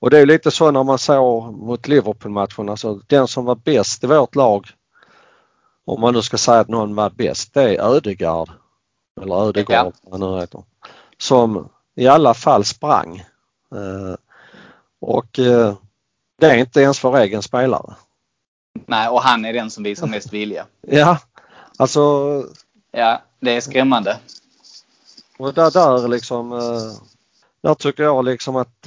Och 0.02 0.10
det 0.10 0.18
är 0.18 0.26
lite 0.26 0.50
så 0.50 0.70
när 0.70 0.84
man 0.84 0.98
såg 0.98 1.54
mot 1.54 1.88
Liverpool-matchen, 1.88 2.68
alltså 2.68 2.94
den 3.06 3.28
som 3.28 3.44
var 3.44 3.54
bäst 3.54 4.04
i 4.04 4.06
vårt 4.06 4.34
lag, 4.34 4.66
om 5.84 6.00
man 6.00 6.14
nu 6.14 6.22
ska 6.22 6.38
säga 6.38 6.60
att 6.60 6.68
någon 6.68 6.94
var 6.94 7.10
bäst, 7.10 7.54
det 7.54 7.62
är 7.62 7.82
Ödegard. 7.82 8.50
Eller 9.20 9.34
Ödegård, 9.34 9.92
vad 10.02 10.20
han 10.20 10.32
nu 10.32 10.40
heter. 10.40 10.62
Som 11.18 11.68
i 11.96 12.06
alla 12.06 12.34
fall 12.34 12.64
sprang. 12.64 13.16
Eh, 13.74 14.14
och 15.00 15.38
eh, 15.38 15.74
det 16.40 16.46
är 16.46 16.56
inte 16.56 16.80
ens 16.80 17.04
vår 17.04 17.18
egen 17.18 17.42
spelare. 17.42 17.94
Nej, 18.86 19.08
och 19.08 19.22
han 19.22 19.44
är 19.44 19.52
den 19.52 19.70
som 19.70 19.84
visar 19.84 20.06
mest 20.06 20.32
vilja. 20.32 20.66
Ja, 20.80 21.18
alltså 21.76 22.00
Ja, 22.92 23.22
det 23.40 23.56
är 23.56 23.60
skrämmande. 23.60 24.18
och 25.38 25.54
där, 25.54 25.70
där 25.70 26.08
liksom, 26.08 26.52
eh, 26.52 26.92
där 27.62 27.74
tycker 27.74 28.02
jag 28.02 28.24
liksom 28.24 28.56
att 28.56 28.86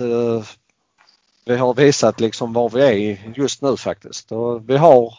vi 1.45 1.57
har 1.57 1.73
visat 1.73 2.19
liksom 2.19 2.53
var 2.53 2.69
vi 2.69 2.81
är 2.81 3.33
just 3.35 3.61
nu 3.61 3.77
faktiskt. 3.77 4.31
Och 4.31 4.69
vi 4.69 4.77
har, 4.77 5.13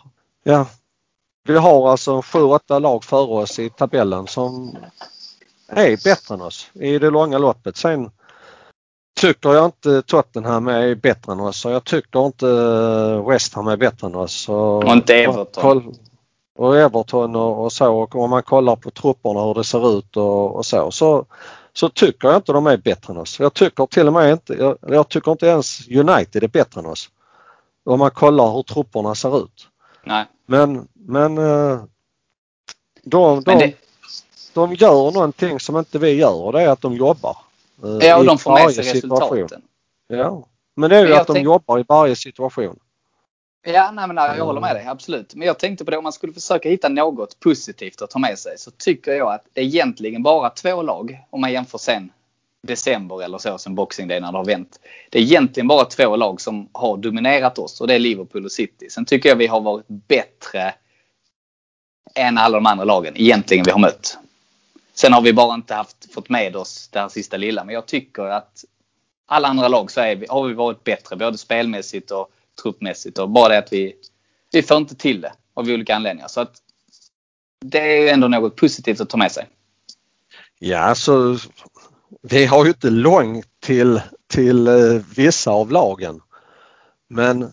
ja, 0.45 0.66
vi 1.45 1.57
har 1.57 1.91
alltså 1.91 2.22
sju, 2.22 2.43
åtta 2.43 2.79
lag 2.79 3.05
före 3.05 3.43
oss 3.43 3.59
i 3.59 3.70
tabellen 3.70 4.27
som 4.27 4.77
är 5.68 6.05
bättre 6.05 6.35
än 6.35 6.41
oss 6.41 6.70
i 6.74 6.99
det 6.99 7.11
långa 7.11 7.39
loppet. 7.39 7.77
Sen 7.77 8.11
tycker 9.20 9.53
jag 9.53 9.64
inte 9.64 10.03
Tottenham 10.03 10.68
är 10.68 10.95
bättre 10.95 11.33
än 11.33 11.41
oss 11.41 11.64
och 11.64 11.72
jag 11.72 11.85
tycker 11.85 12.27
inte 12.27 12.47
West 13.31 13.55
Ham 13.55 13.68
är 13.68 13.77
bättre 13.77 14.07
än 14.07 14.14
oss. 14.14 14.49
Och, 14.49 14.85
Och 14.85 14.93
inte 14.93 15.14
Everton. 15.14 15.95
Och 16.59 16.77
Everton 16.77 17.37
och, 17.37 17.64
och 17.64 17.72
så 17.72 17.95
och 17.95 18.14
om 18.14 18.31
man 18.31 18.43
kollar 18.43 18.77
på 18.77 18.91
trupperna 18.91 19.45
hur 19.45 19.55
det 19.55 19.64
ser 19.64 19.99
ut 19.99 20.16
och, 20.16 20.57
och 20.57 20.66
så, 20.66 20.91
så 20.91 21.24
så 21.77 21.89
tycker 21.89 22.29
jag 22.29 22.37
inte 22.37 22.53
de 22.53 22.66
är 22.66 22.77
bättre 22.77 23.12
än 23.12 23.18
oss. 23.18 23.41
Jag 23.41 23.55
tycker 23.55 23.87
till 23.87 24.07
och 24.07 24.12
med 24.12 24.33
inte, 24.33 24.55
jag, 24.55 24.79
jag 24.87 25.09
tycker 25.09 25.33
inte 25.33 25.47
ens 25.47 25.89
United 25.89 26.43
är 26.45 26.49
bättre 26.49 26.81
än 26.81 26.87
oss. 26.87 27.11
Om 27.85 27.99
man 27.99 28.11
kollar 28.11 28.53
hur 28.53 28.62
trupperna 28.62 29.14
ser 29.14 29.45
ut. 29.45 29.68
Nej. 30.05 30.24
Men, 30.47 30.89
men 30.95 31.39
eh, 31.39 31.81
de, 33.03 33.43
de, 33.43 33.43
Men 33.47 33.59
det, 33.59 33.74
de 34.55 34.74
gör 34.74 35.11
någonting 35.12 35.61
som 35.61 35.77
inte 35.77 35.99
vi 35.99 36.11
gör 36.11 36.35
och 36.35 36.53
det 36.53 36.62
är 36.62 36.68
att 36.68 36.81
de 36.81 36.95
jobbar. 36.95 37.37
eh, 37.85 38.07
ja, 38.07 38.18
och 38.18 38.24
de 38.24 38.39
får 38.39 38.53
med 38.53 38.74
sig 38.74 38.85
situation. 38.85 39.37
resultaten. 39.39 39.62
Ja. 40.07 40.45
Men 40.77 40.91
det 40.91 40.97
är 40.97 41.07
ju 41.07 41.14
att 41.14 41.27
de 41.27 41.33
tänk- 41.33 41.45
jobbar 41.45 41.79
i 41.79 41.85
varje 41.89 42.16
situation. 42.16 42.79
Ja, 43.68 43.90
nej, 43.90 44.06
men 44.06 44.16
nej, 44.16 44.36
jag 44.36 44.44
håller 44.44 44.60
med 44.60 44.76
dig. 44.76 44.86
Absolut. 44.86 45.34
Men 45.34 45.46
jag 45.46 45.58
tänkte 45.58 45.84
på 45.84 45.90
det 45.90 45.96
om 45.96 46.02
man 46.02 46.12
skulle 46.12 46.32
försöka 46.32 46.68
hitta 46.68 46.88
något 46.88 47.40
positivt 47.40 48.02
att 48.02 48.10
ta 48.10 48.18
med 48.18 48.38
sig 48.38 48.58
så 48.58 48.70
tycker 48.70 49.12
jag 49.12 49.32
att 49.32 49.44
det 49.52 49.60
är 49.60 49.64
egentligen 49.64 50.22
bara 50.22 50.50
två 50.50 50.82
lag 50.82 51.18
om 51.30 51.40
man 51.40 51.52
jämför 51.52 51.78
sen 51.78 52.12
december 52.62 53.22
eller 53.22 53.38
så 53.38 53.58
sen 53.58 53.74
Boxing 53.74 54.08
Day 54.08 54.20
när 54.20 54.32
det 54.32 54.38
har 54.38 54.44
vänt. 54.44 54.80
Det 55.10 55.18
är 55.18 55.22
egentligen 55.22 55.68
bara 55.68 55.84
två 55.84 56.16
lag 56.16 56.40
som 56.40 56.68
har 56.72 56.96
dominerat 56.96 57.58
oss 57.58 57.80
och 57.80 57.86
det 57.86 57.94
är 57.94 57.98
Liverpool 57.98 58.44
och 58.44 58.52
City. 58.52 58.90
Sen 58.90 59.04
tycker 59.04 59.28
jag 59.28 59.36
vi 59.36 59.46
har 59.46 59.60
varit 59.60 59.88
bättre 59.88 60.74
än 62.14 62.38
alla 62.38 62.56
de 62.56 62.66
andra 62.66 62.84
lagen 62.84 63.14
egentligen 63.16 63.64
vi 63.64 63.70
har 63.70 63.78
mött. 63.78 64.18
Sen 64.94 65.12
har 65.12 65.20
vi 65.20 65.32
bara 65.32 65.54
inte 65.54 65.74
haft, 65.74 66.12
fått 66.14 66.28
med 66.28 66.56
oss 66.56 66.88
det 66.88 67.00
här 67.00 67.08
sista 67.08 67.36
lilla. 67.36 67.64
Men 67.64 67.74
jag 67.74 67.86
tycker 67.86 68.22
att 68.22 68.64
alla 69.26 69.48
andra 69.48 69.68
lag 69.68 69.90
så 69.90 70.00
är 70.00 70.16
vi, 70.16 70.26
har 70.28 70.48
vi 70.48 70.54
varit 70.54 70.84
bättre 70.84 71.16
både 71.16 71.38
spelmässigt 71.38 72.10
och 72.10 72.30
truppmässigt. 72.62 73.18
Och 73.18 73.30
bara 73.30 73.48
det 73.48 73.59
att 73.59 73.72
vi, 73.72 73.94
vi 74.52 74.62
får 74.62 74.76
inte 74.76 74.94
till 74.94 75.20
det 75.20 75.32
av 75.54 75.68
olika 75.68 75.96
anledningar. 75.96 76.28
Så 76.28 76.40
att 76.40 76.52
det 77.64 78.09
är 78.09 78.14
ändå 78.14 78.28
något 78.28 78.57
positivt 78.57 79.00
att 79.00 79.09
ta 79.09 79.16
med 79.16 79.32
sig. 79.32 79.48
Ja, 80.59 80.94
så 80.94 81.38
vi 82.22 82.46
har 82.46 82.64
ju 82.64 82.70
inte 82.70 82.90
långt 82.90 83.46
till, 83.61 84.00
till 84.26 84.68
eh, 84.68 85.02
vissa 85.16 85.50
av 85.50 85.70
lagen. 85.70 86.20
Men 87.09 87.52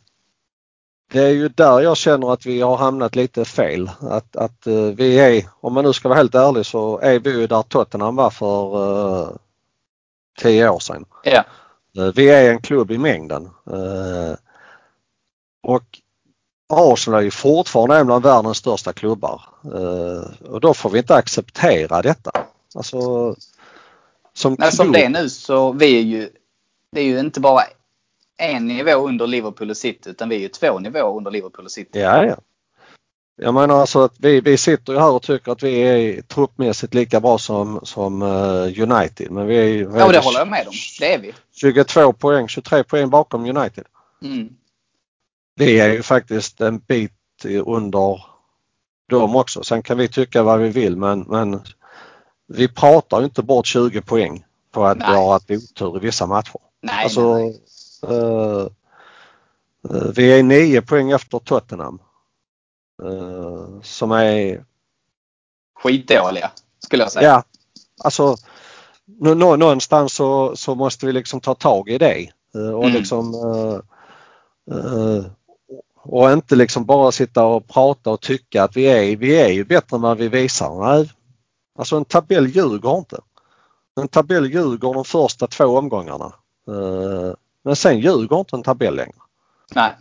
det 1.12 1.20
är 1.20 1.30
ju 1.30 1.49
där 1.49 1.82
jag 1.82 1.97
känner 1.97 2.34
att 2.34 2.45
vi 2.45 2.62
har 2.62 2.78
hamnat 2.78 3.16
lite 3.16 3.45
fel. 3.45 3.91
Att, 4.01 4.36
att 4.36 4.68
eh, 4.68 4.74
vi 4.74 5.20
är, 5.20 5.43
om 5.60 5.74
man 5.74 5.86
nu 5.86 5.93
ska 5.93 6.10
vara 6.10 6.18
helt 6.18 6.36
ärlig 6.36 6.66
så 6.66 6.99
är 6.99 7.20
vi 7.20 7.32
ju 7.39 7.47
där 7.47 7.62
Tottenham 7.62 8.16
var 8.16 8.30
för 8.30 8.76
eh, 9.22 9.30
tio 10.39 10.70
år 10.70 10.80
sedan. 10.80 11.06
Ja. 11.24 11.43
Vi 12.16 12.30
är 12.30 12.51
en 12.51 12.62
klubb 12.62 12.91
i 12.91 12.97
mängden. 12.97 13.45
Eh, 13.45 14.36
Och 15.64 15.84
Arsenal 16.74 17.20
är 17.20 17.24
ju 17.24 17.32
fortfarande 17.32 17.97
en 17.97 18.11
av 18.11 18.22
världens 18.22 18.57
största 18.57 18.93
klubbar. 18.93 19.41
Eh, 19.64 20.45
Och 20.49 20.61
då 20.61 20.74
får 20.74 20.89
vi 20.89 20.99
inte 20.99 21.16
acceptera 21.16 22.01
detta. 22.01 22.32
Alltså 22.76 23.36
som 24.34 24.55
Men 24.59 24.72
som 24.72 24.91
det 24.91 25.03
är 25.03 25.09
nu 25.09 25.30
så 25.30 25.72
vi 25.72 25.97
är 25.97 26.01
ju, 26.01 26.30
det 26.91 26.99
är 27.01 27.05
ju 27.05 27.20
inte 27.20 27.39
bara 27.39 27.61
en 28.38 28.68
nivå 28.68 29.07
under 29.07 29.28
Liverpool 29.28 29.70
och 29.70 29.78
City 29.78 30.09
utan 30.09 30.30
vi 30.30 30.36
är 30.36 30.39
ju 30.39 30.47
två 30.47 30.80
nivåer 30.80 31.18
under 31.18 31.32
Liverpool 31.32 31.66
och 31.66 31.72
City. 31.72 31.99
Ja, 31.99 32.26
ja. 32.26 32.36
Jag 33.36 33.53
menar 33.53 33.82
alltså 33.82 34.03
att 34.03 34.14
vi, 34.20 34.41
vi 34.41 34.57
sitter 34.57 34.93
ju 34.93 34.99
här 34.99 35.11
och 35.11 35.22
tycker 35.22 35.51
att 35.51 35.64
vi 35.64 35.80
är 35.80 36.22
truppmässigt 36.22 36.93
lika 36.93 37.20
bra 37.20 37.38
som, 37.38 37.80
som 37.84 38.22
eh, 38.22 38.82
United. 38.91 39.32
Men 39.32 39.47
vi 39.47 39.57
är, 39.57 39.97
Ja, 39.97 40.11
det 40.11 40.20
håller 40.20 40.39
jag 40.39 40.47
med 40.47 40.68
om. 40.68 40.74
Det 40.99 41.14
är 41.14 41.20
vi. 41.20 41.34
22 41.51 42.14
poäng, 42.14 42.47
23 42.47 42.84
poäng 42.84 43.09
bakom 43.09 43.57
United. 43.57 43.86
Mm. 44.24 44.49
Vi 45.56 45.80
är 45.80 45.89
ju 45.93 46.04
faktiskt 46.04 46.62
en 46.62 46.80
bit 46.80 47.12
under 47.66 48.22
dem 49.10 49.36
också. 49.36 49.64
Sen 49.64 49.84
kan 49.84 49.97
vi 49.97 50.08
tycka 50.08 50.43
vad 50.43 50.60
vi 50.60 50.70
vill 50.70 50.97
men, 50.97 51.20
men 51.20 51.62
vi 52.47 52.68
pratar 52.68 53.20
ju 53.20 53.26
inte 53.26 53.43
bort 53.43 53.66
20 53.66 54.01
poäng 54.01 54.45
på 54.72 54.86
att 54.86 54.97
vi 54.97 54.99
Nej. 55.01 55.16
har 55.16 55.32
haft 55.32 55.51
otur 55.51 55.97
i 55.97 55.99
vissa 55.99 56.26
matcher. 56.28 56.60
Nej, 56.82 57.04
Alltså, 57.04 57.34
nej, 57.34 57.62
nej. 58.01 58.18
eh, 58.18 58.68
eh, 59.89 60.08
vi 60.16 60.39
är 60.39 60.43
9 60.43 60.82
poäng 60.82 61.12
efter 61.12 61.39
Tottenham. 61.39 61.99
Eh, 63.04 63.82
som 63.82 64.12
är, 64.12 64.66
Skitdåliga 65.84 66.51
skulle 66.80 67.04
jag 67.04 67.12
säga. 67.12 67.28
ja, 67.30 67.43
alltså 68.04 68.36
nå, 69.06 69.34
nå, 69.34 69.56
någonstans 69.56 70.14
så, 70.14 70.56
så 70.56 70.76
måste 70.76 71.06
vi 71.06 71.12
liksom 71.14 71.39
ta 71.41 71.56
tag 71.56 71.89
i 71.89 71.97
det. 71.97 72.30
och 72.54 72.84
Mm. 72.84 72.91
liksom 72.93 73.34
och 76.04 76.32
inte 76.32 76.56
liksom 76.56 76.86
bara 76.86 77.12
sitta 77.12 77.45
och 77.45 77.68
prata 77.68 78.10
och 78.10 78.22
tycka 78.22 78.64
att 78.64 78.78
vi 78.78 78.86
är, 78.86 79.16
vi 79.16 79.41
är 79.41 79.49
ju 79.49 79.64
bättre 79.64 79.95
än 79.95 80.01
vad 80.01 80.18
vi 80.18 80.28
visar. 80.28 80.80
Nej. 80.80 81.12
Alltså 81.80 81.95
en 81.97 82.06
tabell 82.06 82.47
ljuger 82.47 82.97
inte. 82.97 83.20
En 84.01 84.08
tabell 84.08 84.45
ljuger 84.45 84.93
de 84.93 85.06
första 85.06 85.47
två 85.47 85.66
omgångarna. 85.66 86.34
Eh, 86.68 87.34
Men 87.64 87.76
sen 87.76 87.99
ljuger 87.99 88.39
inte 88.39 88.56
en 88.56 88.64
tabell 88.64 88.95
längre. 88.95 89.16
Nej. 89.76 89.91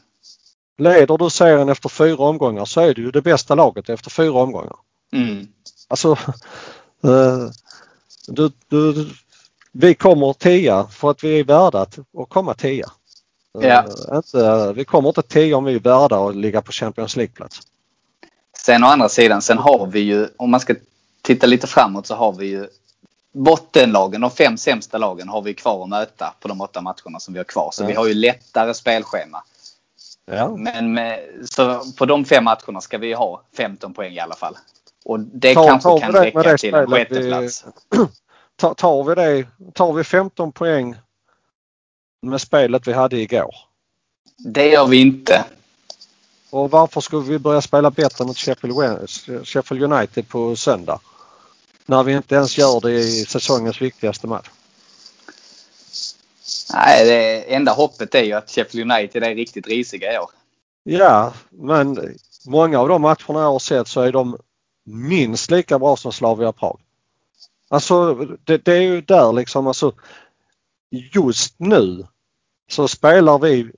Leder 0.79 1.19
du 1.19 1.31
serien 1.31 1.69
efter 1.69 1.89
fyra 1.89 2.25
omgångar 2.25 2.65
så 2.65 2.81
är 2.81 2.95
du 2.95 3.03
ju 3.03 3.11
det 3.11 3.23
bästa 3.23 3.55
laget 3.55 3.89
efter 3.89 4.11
fyra 4.11 4.33
omgångar. 4.33 4.77
Mm. 5.13 5.47
Alltså, 5.89 6.13
eh, 7.05 7.51
du, 8.29 8.51
du, 8.69 9.11
vi 9.73 9.95
kommer 9.95 10.33
tia 10.33 10.87
för 10.87 11.11
att 11.11 11.25
vi 11.25 11.41
är 11.41 11.45
värda 11.45 11.81
att, 11.81 11.99
att 11.99 12.29
komma 12.29 12.55
tia. 12.55 12.91
Eh, 13.61 13.69
Ja. 13.69 13.85
inte, 14.17 14.73
vi 14.73 14.85
kommer 14.85 15.09
inte 15.09 15.23
tia 15.23 15.57
om 15.57 15.65
vi 15.65 15.75
är 15.75 15.79
värda 15.81 16.17
att 16.29 16.37
ligga 16.37 16.63
på 16.63 16.73
Champions 16.73 17.17
League-plats. 17.17 17.61
Sen 18.59 18.85
å 18.85 18.87
andra 18.87 19.09
sidan, 19.09 19.43
sen 19.43 19.59
har 19.59 19.87
vi 19.87 20.01
ju, 20.01 20.29
om 20.37 20.51
man 20.51 20.61
ska 20.61 20.75
titta 21.23 21.47
lite 21.47 21.67
framåt 21.67 22.07
så 22.07 22.15
har 22.15 22.33
vi 22.33 22.47
ju 22.47 22.67
bottenlagen, 23.33 24.21
de 24.21 24.31
fem 24.31 24.57
sämsta 24.57 24.99
lagen 24.99 25.29
har 25.29 25.43
vi 25.43 25.55
kvar 25.55 25.83
att 25.83 25.89
möta 25.89 26.35
på 26.41 26.49
de 26.49 26.61
åtta 26.61 26.81
matcherna 26.81 27.21
som 27.21 27.35
vi 27.35 27.39
har 27.41 27.45
kvar. 27.45 27.71
Så 27.73 27.83
Ja. 27.83 27.87
vi 27.87 27.93
har 27.95 28.07
ju 28.07 28.15
lättare 28.15 28.75
spelschema. 28.75 29.43
Ja. 30.27 30.57
Men 30.57 30.95
med, 30.95 31.21
så 31.51 31.81
på 31.99 32.07
de 32.07 32.25
fem 32.25 32.45
matcherna 32.45 32.81
ska 32.81 32.99
vi 32.99 33.13
ha 33.13 33.43
15 33.57 33.95
poäng 33.95 34.13
i 34.13 34.21
alla 34.21 34.35
fall. 34.35 34.57
Och 35.05 35.21
det 35.21 35.55
Ta- 35.55 35.67
kanske 35.67 35.89
tar 35.89 35.99
kan 35.99 36.13
räcka 36.13 36.57
till 36.59 36.75
en 36.75 36.87
sjätteplats. 36.91 37.65
Ta- 38.57 38.75
Tar 38.75 39.05
vi 39.05 39.15
det, 39.15 39.47
tar 39.73 39.93
vi 39.93 40.05
15 40.05 40.53
poäng 40.53 40.97
med 42.23 42.41
spelet 42.41 42.89
vi 42.89 42.93
hade 42.93 43.17
igår. 43.17 43.55
Det 44.39 44.69
gör 44.69 44.87
vi 44.87 45.01
inte. 45.01 45.45
Och 46.51 46.71
varför 46.71 47.01
skulle 47.01 47.23
vi 47.23 47.39
börja 47.39 47.61
spela 47.61 47.91
bättre 47.91 48.25
mot 48.25 48.39
Sheffield, 48.39 49.83
United 49.83 50.29
på 50.29 50.57
söndag? 50.57 51.01
När 51.87 52.03
vi 52.03 52.13
inte 52.13 52.35
ens 52.35 52.59
gör 52.59 52.81
det 52.81 52.93
i 52.93 53.25
säsongens 53.25 53.83
viktigaste 53.83 54.27
match. 54.27 54.51
Nej, 56.75 57.07
det 57.07 57.55
enda 57.55 57.73
hoppet 57.73 58.15
är 58.15 58.23
ju 58.23 58.33
att 58.33 58.51
Sheffield 58.51 58.93
United 58.93 59.23
är 59.23 59.35
riktigt 59.35 59.67
risiga 59.67 60.15
i 60.15 60.19
år. 60.19 60.31
Ja, 60.83 61.33
men 61.51 62.17
många 62.47 62.81
av 62.81 62.89
de 62.89 63.03
matcherna 63.03 63.41
jag 63.41 63.53
har 63.53 63.59
sett 63.59 63.89
så 63.89 64.01
är 64.01 64.13
de 64.13 64.37
minst 64.85 65.51
lika 65.51 65.79
bra 65.79 65.97
som 65.97 66.13
Slavia 66.13 66.53
Prag. 66.53 66.81
Alltså 67.69 68.15
det, 68.45 68.65
det 68.65 68.73
är 68.73 68.81
ju 68.81 69.01
där 69.01 69.33
liksom 69.33 69.67
alltså 69.67 69.93
just 70.93 71.55
nu 71.59 72.07
så 72.71 72.89
spelar 72.89 73.39
vi, 73.39 73.73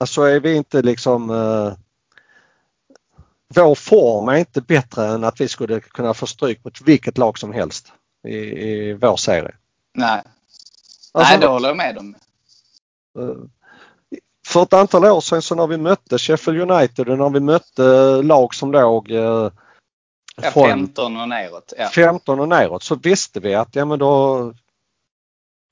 alltså 0.00 0.22
är 0.22 0.40
vi 0.40 0.56
inte 0.56 0.82
liksom 0.82 1.30
eh, 1.30 1.72
vår 3.54 3.74
form 3.74 4.28
är 4.28 4.36
inte 4.36 4.60
bättre 4.60 5.06
än 5.06 5.24
att 5.24 5.40
vi 5.40 5.48
skulle 5.48 5.80
kunna 5.80 6.14
få 6.14 6.26
stryk 6.26 6.64
mot 6.64 6.80
vilket 6.80 7.18
lag 7.18 7.38
som 7.38 7.52
helst 7.52 7.92
i, 8.28 8.36
i 8.36 8.92
vår 8.92 9.16
serie. 9.16 9.54
Nej, 9.94 10.22
Alltså, 11.12 11.32
Nej 11.32 11.40
det 11.40 11.46
håller 11.46 11.68
jag 11.68 11.76
med 11.76 11.98
om. 11.98 12.14
Eh, 13.18 13.36
För 14.46 14.62
ett 14.62 14.72
antal 14.72 15.04
år 15.04 15.20
sedan 15.20 15.42
så 15.42 15.54
när 15.54 15.66
vi 15.66 15.76
mötte 15.76 16.18
Sheffield 16.18 16.70
United 16.70 17.08
och 17.08 17.18
när 17.18 17.30
vi 17.30 17.40
mötte 17.40 17.82
lag 18.22 18.54
som 18.54 18.72
låg 18.72 19.10
eh, 19.10 19.50
Ja, 20.42 20.50
från 20.50 20.68
15 20.68 21.16
och 21.16 21.28
neråt. 21.28 21.72
Ja. 21.78 21.88
15 21.88 22.40
och 22.40 22.48
neråt 22.48 22.82
så 22.82 22.94
visste 22.94 23.40
vi 23.40 23.54
att 23.54 23.76
ja 23.76 23.84
men 23.84 23.98
då 23.98 24.54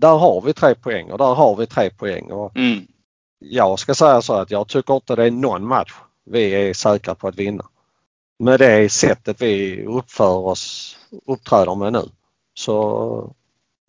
där 0.05 0.17
har 0.19 0.41
vi 0.41 0.53
tre 0.53 0.75
poäng 0.75 1.11
och 1.11 1.19
där 1.19 1.35
har 1.35 1.57
vi 1.57 1.67
tre 1.67 1.91
poäng. 1.91 2.31
Och 2.33 2.57
Mm. 2.57 2.87
jag 3.39 3.79
ska 3.79 3.95
säga 3.95 4.23
så 4.23 4.33
att 4.35 4.51
jag 4.51 4.69
tycker 4.69 4.95
inte 4.95 5.17
det 5.17 5.25
är 5.25 5.31
någon 5.31 5.67
match 5.67 5.93
vi 6.31 6.51
är 6.55 6.75
säkra 6.75 7.15
på 7.15 7.29
att 7.29 7.37
vinna. 7.37 7.65
Med 8.39 8.61
det 8.61 8.93
sättet 8.93 9.43
vi 9.43 9.85
uppför 9.87 10.37
oss, 10.37 10.97
uppträder 11.27 11.75
med 11.75 11.93
nu. 11.93 12.03
Så 12.55 13.35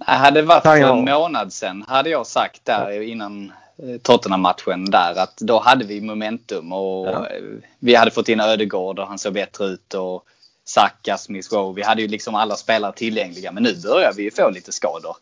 Det 0.05 0.11
hade 0.11 0.41
varit 0.41 0.63
för 0.63 0.75
en 0.75 1.05
månad 1.05 1.53
sedan 1.53 1.85
hade 1.87 2.09
jag 2.09 2.27
sagt 2.27 2.65
där 2.65 3.01
innan 3.01 3.51
eh, 3.77 3.97
Tottenham-matchen 4.01 4.85
där 4.91 5.15
att 5.19 5.37
då 5.37 5.59
hade 5.59 5.85
vi 5.85 6.01
momentum 6.01 6.73
och 6.73 7.07
Ja. 7.07 7.27
eh, 7.27 7.41
vi 7.79 7.95
hade 7.95 8.11
fått 8.11 8.29
in 8.29 8.39
Ödegård 8.39 8.99
och 8.99 9.07
han 9.07 9.19
såg 9.19 9.33
bättre 9.33 9.65
ut 9.65 9.93
och 9.93 10.23
Saka, 10.65 11.17
Smith 11.17 11.53
Rowe. 11.53 11.73
Vi 11.75 11.83
hade 11.83 12.01
ju 12.01 12.07
liksom 12.07 12.35
alla 12.35 12.55
spelare 12.55 12.93
tillgängliga 12.93 13.51
men 13.51 13.63
nu 13.63 13.75
börjar 13.83 14.13
vi 14.13 14.23
ju 14.23 14.31
få 14.31 14.49
lite 14.49 14.71
skador. 14.71 15.15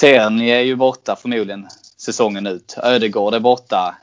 Tierney 0.00 0.50
är 0.50 0.60
ju 0.60 0.76
borta 0.76 1.16
förmodligen 1.16 1.68
säsongen 1.96 2.46
ut. 2.46 2.74
Ödegård 2.82 3.34
är 3.34 3.40
borta 3.40 3.96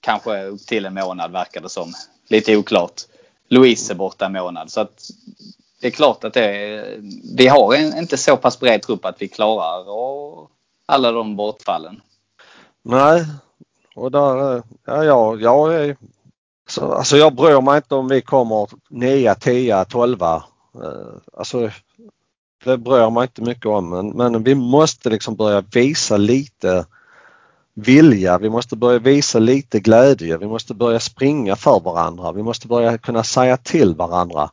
kanske 0.00 0.44
upp 0.44 0.66
till 0.66 0.86
en 0.86 0.94
månad 0.94 1.32
verkar 1.32 1.60
det 1.60 1.68
som. 1.68 1.92
Lite 2.28 2.56
oklart. 2.56 3.02
Louise 3.48 3.92
är 3.92 3.96
borta 3.96 4.26
en 4.26 4.32
månad 4.32 4.70
så 4.70 4.80
att 4.80 5.10
det 5.80 5.86
är 5.86 5.90
klart 5.90 6.24
att 6.24 6.34
det 6.34 6.84
vi 7.36 7.46
har 7.46 7.74
en, 7.74 7.98
inte 7.98 8.16
så 8.16 8.36
pass 8.36 8.60
bred 8.60 8.82
trupp 8.82 9.04
att 9.04 9.22
vi 9.22 9.28
klarar 9.28 9.88
och 9.88 10.50
alla 10.86 11.12
de 11.12 11.36
bortfallen. 11.36 12.00
Nej, 12.82 13.26
och 13.94 14.10
där, 14.10 14.62
ja, 14.84 15.04
ja, 15.04 15.36
jag 15.36 15.74
är, 15.74 15.96
så, 16.68 16.92
alltså 16.92 17.16
jag 17.16 17.34
bryr 17.34 17.60
mig 17.60 17.76
inte 17.76 17.94
om 17.94 18.08
vi 18.08 18.20
kommer 18.20 18.68
9, 18.88 19.34
10, 19.34 19.84
12. 19.84 20.22
Alltså 21.36 21.70
det 22.64 22.78
bryr 22.78 23.10
mig 23.10 23.22
inte 23.22 23.42
mycket 23.42 23.66
om 23.66 23.90
men, 23.90 24.08
men 24.08 24.42
vi 24.42 24.54
måste 24.54 25.10
liksom 25.10 25.36
börja 25.36 25.60
visa 25.60 26.16
lite 26.16 26.86
vilja, 27.74 28.38
vi 28.38 28.50
måste 28.50 28.76
börja 28.76 28.98
visa 28.98 29.38
lite 29.38 29.80
glädje, 29.80 30.38
vi 30.38 30.46
måste 30.46 30.74
börja 30.74 31.00
springa 31.00 31.56
för 31.56 31.80
varandra, 31.80 32.32
vi 32.32 32.42
måste 32.42 32.68
börja 32.68 32.98
kunna 32.98 33.24
säga 33.24 33.56
till 33.56 33.94
varandra. 33.94 34.50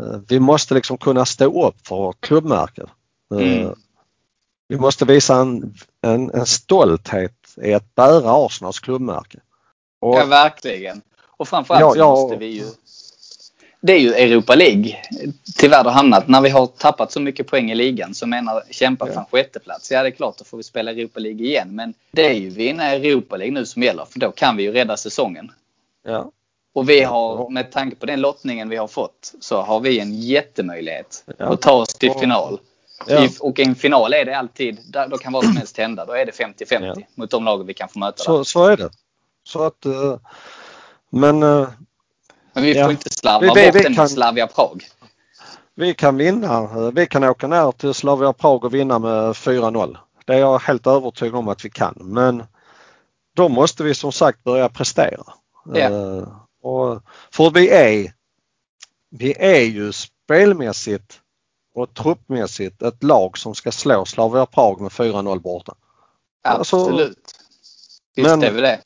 Eh, 0.00 0.20
vi 0.28 0.40
måste 0.40 0.74
liksom 0.74 0.98
kunna 0.98 1.24
stå 1.24 1.66
upp 1.66 1.86
för 1.86 1.96
vårt 1.96 2.20
klubbmärke. 2.20 2.82
Eh, 3.34 3.60
mm. 3.60 3.74
Vi 4.68 4.78
måste 4.78 5.04
visa 5.04 5.36
en, 5.36 5.74
en, 6.02 6.30
en, 6.30 6.46
stolthet 6.46 7.34
i 7.62 7.74
att 7.74 7.94
bära 7.94 8.46
Arsenals 8.46 8.80
klubbmärke. 8.80 9.38
Och, 10.00 10.18
ja, 10.18 10.26
verkligen. 10.26 11.02
Och 11.36 11.48
framförallt 11.48 11.80
ja, 11.80 11.94
ja, 11.96 12.10
måste 12.10 12.36
vi 12.36 12.46
ju 12.46 12.64
det 13.80 13.92
är 13.92 13.98
ju 13.98 14.14
Europa 14.14 14.54
League 14.54 14.96
tyvärr 15.56 15.84
har 15.84 15.90
hamnat. 15.90 16.28
När 16.28 16.40
vi 16.40 16.48
har 16.48 16.66
tappat 16.66 17.12
så 17.12 17.20
mycket 17.20 17.46
poäng 17.46 17.70
i 17.70 17.74
ligan 17.74 18.14
så 18.14 18.26
menar 18.26 18.62
kämpa 18.70 19.06
för 19.06 19.20
en 19.20 19.24
sjätteplats. 19.24 19.90
Ja 19.90 20.02
det 20.02 20.08
är 20.08 20.10
klart, 20.10 20.38
då 20.38 20.44
får 20.44 20.56
vi 20.56 20.62
spela 20.62 20.90
Europa 20.90 21.20
League 21.20 21.46
igen. 21.46 21.68
Men 21.70 21.94
det 22.10 22.26
är 22.26 22.34
ju 22.34 22.48
vinna 22.50 22.84
Europa 22.84 23.36
League 23.36 23.54
nu 23.54 23.66
som 23.66 23.82
gäller 23.82 24.04
för 24.04 24.20
då 24.20 24.30
kan 24.30 24.56
vi 24.56 24.62
ju 24.62 24.72
rädda 24.72 24.96
säsongen. 24.96 25.52
Ja. 26.04 26.30
Och 26.74 26.88
vi 26.88 27.02
har, 27.02 27.50
med 27.50 27.72
tanke 27.72 27.96
på 27.96 28.06
den 28.06 28.20
lottningen 28.20 28.68
vi 28.68 28.76
har 28.76 28.88
fått, 28.88 29.34
så 29.40 29.62
har 29.62 29.80
vi 29.80 30.00
en 30.00 30.14
jättemöjlighet 30.14 31.24
ja. 31.38 31.52
att 31.52 31.60
ta 31.60 31.72
oss 31.72 31.94
till 31.94 32.12
final. 32.12 32.60
Ja. 33.06 33.28
Och 33.40 33.58
i 33.58 33.62
en 33.62 33.74
final 33.74 34.12
är 34.12 34.24
det 34.24 34.38
alltid, 34.38 34.78
då 35.08 35.18
kan 35.18 35.32
vad 35.32 35.44
som 35.44 35.56
helst 35.56 35.78
hända. 35.78 36.04
Då 36.04 36.12
är 36.12 36.26
det 36.26 36.32
50-50 36.32 36.54
ja. 36.80 36.94
mot 37.14 37.30
de 37.30 37.44
lagen 37.44 37.66
vi 37.66 37.74
kan 37.74 37.88
få 37.88 37.98
möta. 37.98 38.24
Så, 38.24 38.44
så 38.44 38.64
är 38.64 38.76
det. 38.76 38.90
Så 39.44 39.62
att, 39.62 39.86
eh, 39.86 40.16
men 41.10 41.42
eh, 41.42 41.68
men 42.52 42.62
vi 42.64 42.74
får 42.74 42.82
ja. 42.82 42.90
inte 42.90 43.10
slarva 43.10 43.54
vi, 43.54 43.60
vi, 43.60 43.72
bort 43.72 43.82
den 43.82 43.94
kan, 43.94 44.08
Slavia 44.08 44.46
Prag. 44.46 44.84
Vi 45.74 45.94
kan 45.94 46.16
vinna. 46.16 46.90
Vi 46.90 47.06
kan 47.06 47.24
åka 47.24 47.46
ner 47.46 47.72
till 47.72 47.94
Slavia 47.94 48.32
Prag 48.32 48.64
och 48.64 48.74
vinna 48.74 48.98
med 48.98 49.32
4-0. 49.32 49.96
Det 50.24 50.34
är 50.34 50.38
jag 50.38 50.58
helt 50.58 50.86
övertygad 50.86 51.34
om 51.34 51.48
att 51.48 51.64
vi 51.64 51.70
kan. 51.70 51.94
Men 51.98 52.44
då 53.36 53.48
måste 53.48 53.84
vi 53.84 53.94
som 53.94 54.12
sagt 54.12 54.44
börja 54.44 54.68
prestera. 54.68 55.24
Ja. 55.74 55.90
Uh, 55.90 56.28
och 56.62 57.02
för 57.30 57.50
vi 57.50 57.70
är, 57.70 58.12
vi 59.10 59.34
är 59.38 59.62
ju 59.62 59.92
spelmässigt 59.92 61.20
och 61.74 61.94
truppmässigt 61.94 62.82
ett 62.82 63.02
lag 63.02 63.38
som 63.38 63.54
ska 63.54 63.72
slå 63.72 64.04
Slavia 64.04 64.46
Prag 64.46 64.80
med 64.80 64.90
4-0 64.90 65.40
borta. 65.40 65.74
Absolut. 66.44 67.08
Alltså, 67.08 67.14
Visst 68.16 68.30
men, 68.30 68.42
är 68.42 68.50
vi 68.50 68.60
det 68.60 68.80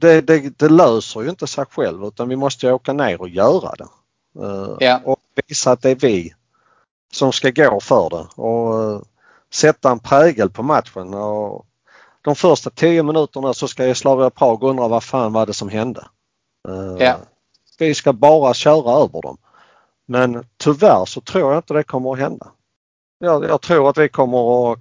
det, 0.00 0.20
det, 0.20 0.58
det, 0.58 0.68
löser 0.68 1.22
ju 1.22 1.30
inte 1.30 1.46
sig 1.46 1.64
själv 1.70 2.04
utan 2.04 2.28
vi 2.28 2.36
måste 2.36 2.72
åka 2.72 2.92
ner 2.92 3.20
och 3.20 3.28
göra 3.28 3.74
det. 3.78 3.88
Uh, 4.40 4.76
ja. 4.80 5.00
Och 5.04 5.18
visa 5.48 5.72
att 5.72 5.82
det 5.82 5.90
är 5.90 5.94
vi 5.94 6.34
som 7.12 7.32
ska 7.32 7.50
gå 7.50 7.80
för 7.80 8.10
det 8.10 8.42
och 8.42 8.74
uh, 8.74 9.02
sätta 9.52 9.90
en 9.90 9.98
prägel 9.98 10.50
på 10.50 10.62
matchen. 10.62 11.14
Och 11.14 11.66
de 12.22 12.36
första 12.36 12.70
tio 12.70 13.02
minuterna 13.02 13.54
så 13.54 13.68
ska 13.68 13.86
ju 13.86 13.94
Slavia 13.94 14.30
Prag 14.30 14.62
undra 14.62 14.88
vad 14.88 15.04
fan 15.04 15.32
var 15.32 15.46
det 15.46 15.54
som 15.54 15.68
hände. 15.68 16.06
Uh, 16.68 16.96
ja. 16.98 17.16
Vi 17.78 17.94
ska 17.94 18.12
bara 18.12 18.54
köra 18.54 18.92
över 18.92 19.22
dem. 19.22 19.36
Men 20.06 20.44
tyvärr 20.56 21.04
så 21.04 21.20
tror 21.20 21.52
jag 21.52 21.58
inte 21.58 21.74
det 21.74 21.82
kommer 21.82 22.12
att 22.12 22.18
hända. 22.18 22.46
Jag, 23.18 23.44
jag 23.44 23.60
tror 23.60 23.90
att 23.90 23.98
vi 23.98 24.08
kommer 24.08 24.72
att 24.72 24.78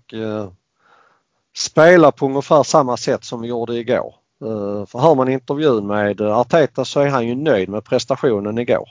spela 1.56 2.12
på 2.12 2.26
ungefär 2.26 2.64
samma 2.64 2.98
sätt 2.98 3.24
som 3.24 3.42
vi 3.42 3.48
gjorde 3.48 3.76
igår. 3.76 4.16
Eh, 4.46 4.86
för 4.86 5.00
hör 5.00 5.16
man 5.16 5.30
intervjun 5.30 5.88
med 5.88 6.22
Arteta 6.22 6.86
så 6.86 7.00
är 7.00 7.10
han 7.10 7.28
ju 7.28 7.36
nöjd 7.36 7.70
med 7.70 7.84
prestationen 7.84 8.58
igår. 8.58 8.90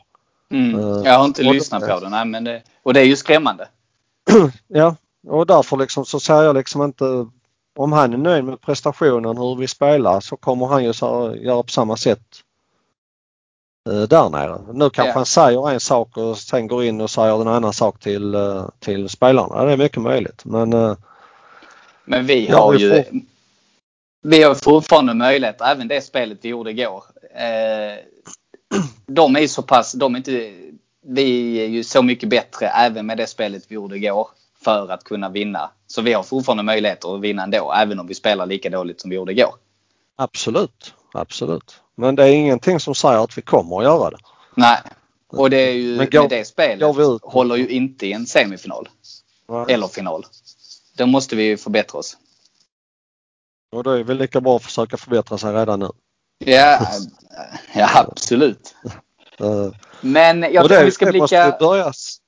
Mm. 0.50 0.80
Eh, 0.80 1.02
jag 1.04 1.18
har 1.18 1.24
inte 1.24 1.46
och 1.46 1.54
lyssnat 1.54 1.88
på 1.88 2.00
den, 2.00 2.10
nej, 2.10 2.24
men 2.24 2.44
det, 2.44 2.62
och 2.82 2.94
det 2.94 3.00
är 3.00 3.04
ju 3.04 3.16
skrämmande. 3.16 3.68
ja, 4.68 4.96
och 5.26 5.46
därför 5.46 5.76
liksom 5.76 6.04
så 6.04 6.20
säger 6.20 6.42
jag 6.42 6.56
liksom 6.56 6.82
inte 6.82 7.26
om 7.76 7.92
han 7.92 8.12
är 8.12 8.16
nöjd 8.16 8.44
med 8.44 8.60
prestationen, 8.60 9.38
hur 9.38 9.56
vi 9.56 9.68
spelar, 9.68 10.20
så 10.20 10.36
kommer 10.36 10.66
han 10.66 10.84
ju 10.84 10.92
så, 10.92 11.36
göra 11.36 11.62
på 11.62 11.68
samma 11.68 11.96
sätt 11.96 12.22
eh, 13.90 14.02
där 14.02 14.28
nere. 14.28 14.60
Nu 14.72 14.90
kanske 14.90 15.10
ja. 15.10 15.14
han 15.14 15.26
säger 15.26 15.70
en 15.70 15.80
sak 15.80 16.16
och 16.16 16.38
sen 16.38 16.66
går 16.66 16.84
in 16.84 17.00
och 17.00 17.10
säger 17.10 17.40
en 17.40 17.48
annan 17.48 17.72
sak 17.72 18.00
till, 18.00 18.36
till 18.78 19.08
spelarna. 19.08 19.64
Det 19.64 19.72
är 19.72 19.76
mycket 19.76 20.02
möjligt 20.02 20.44
men 20.44 20.96
Men 22.04 22.26
vi 22.26 22.50
har 22.50 22.74
ju 22.74 23.04
vi 24.22 24.42
har 24.42 24.54
fortfarande 24.54 25.14
möjlighet, 25.14 25.60
även 25.60 25.88
det 25.88 26.00
spelet 26.00 26.38
vi 26.42 26.48
gjorde 26.48 26.70
igår. 26.70 27.04
Eh, 27.34 28.04
de 29.06 29.36
är 29.36 29.46
så 29.46 29.62
pass, 29.62 29.92
de 29.92 30.14
är 30.14 30.18
inte, 30.18 30.52
vi 31.06 31.56
är 31.56 31.66
ju 31.66 31.84
så 31.84 32.02
mycket 32.02 32.28
bättre 32.28 32.66
även 32.66 33.06
med 33.06 33.16
det 33.16 33.26
spelet 33.26 33.64
vi 33.68 33.74
gjorde 33.74 33.96
igår 33.96 34.28
för 34.64 34.92
att 34.92 35.04
kunna 35.04 35.28
vinna. 35.28 35.70
Så 35.86 36.02
vi 36.02 36.12
har 36.12 36.22
fortfarande 36.22 36.62
möjligheter 36.62 37.14
att 37.14 37.20
vinna 37.20 37.42
ändå, 37.42 37.72
även 37.72 38.00
om 38.00 38.06
vi 38.06 38.14
spelar 38.14 38.46
lika 38.46 38.70
dåligt 38.70 39.00
som 39.00 39.10
vi 39.10 39.16
gjorde 39.16 39.32
igår. 39.32 39.54
Absolut, 40.16 40.94
absolut. 41.12 41.80
Men 41.94 42.14
det 42.14 42.24
är 42.24 42.32
ingenting 42.32 42.80
som 42.80 42.94
säger 42.94 43.24
att 43.24 43.38
vi 43.38 43.42
kommer 43.42 43.78
att 43.78 43.84
göra 43.84 44.10
det. 44.10 44.18
Nej, 44.54 44.78
och 45.28 45.50
det 45.50 45.56
är 45.56 45.72
ju 45.72 45.96
Men 45.96 46.10
går, 46.10 46.20
med 46.20 46.30
det 46.30 46.44
spelet 46.44 46.96
håller 47.22 47.56
ju 47.56 47.68
inte 47.68 48.06
i 48.06 48.12
en 48.12 48.26
semifinal. 48.26 48.88
Nej. 49.48 49.64
Eller 49.68 49.86
final. 49.86 50.26
Då 50.96 51.06
måste 51.06 51.36
vi 51.36 51.56
förbättra 51.56 51.98
oss. 51.98 52.16
Och 53.70 53.82
då 53.82 53.90
är 53.90 54.04
det 54.04 54.14
lika 54.14 54.40
bra 54.40 54.56
att 54.56 54.62
försöka 54.62 54.96
förbättra 54.96 55.38
sig 55.38 55.52
redan 55.54 55.80
nu. 55.80 55.88
Ja, 56.38 56.86
ja 57.74 57.88
absolut. 57.94 58.74
Men 60.00 60.42
jag 60.42 60.68
tror 60.68 60.84
vi 60.84 60.90
ska 60.90 61.06
blicka... 61.06 61.20
Måste 61.20 61.56
börjas, 61.60 62.18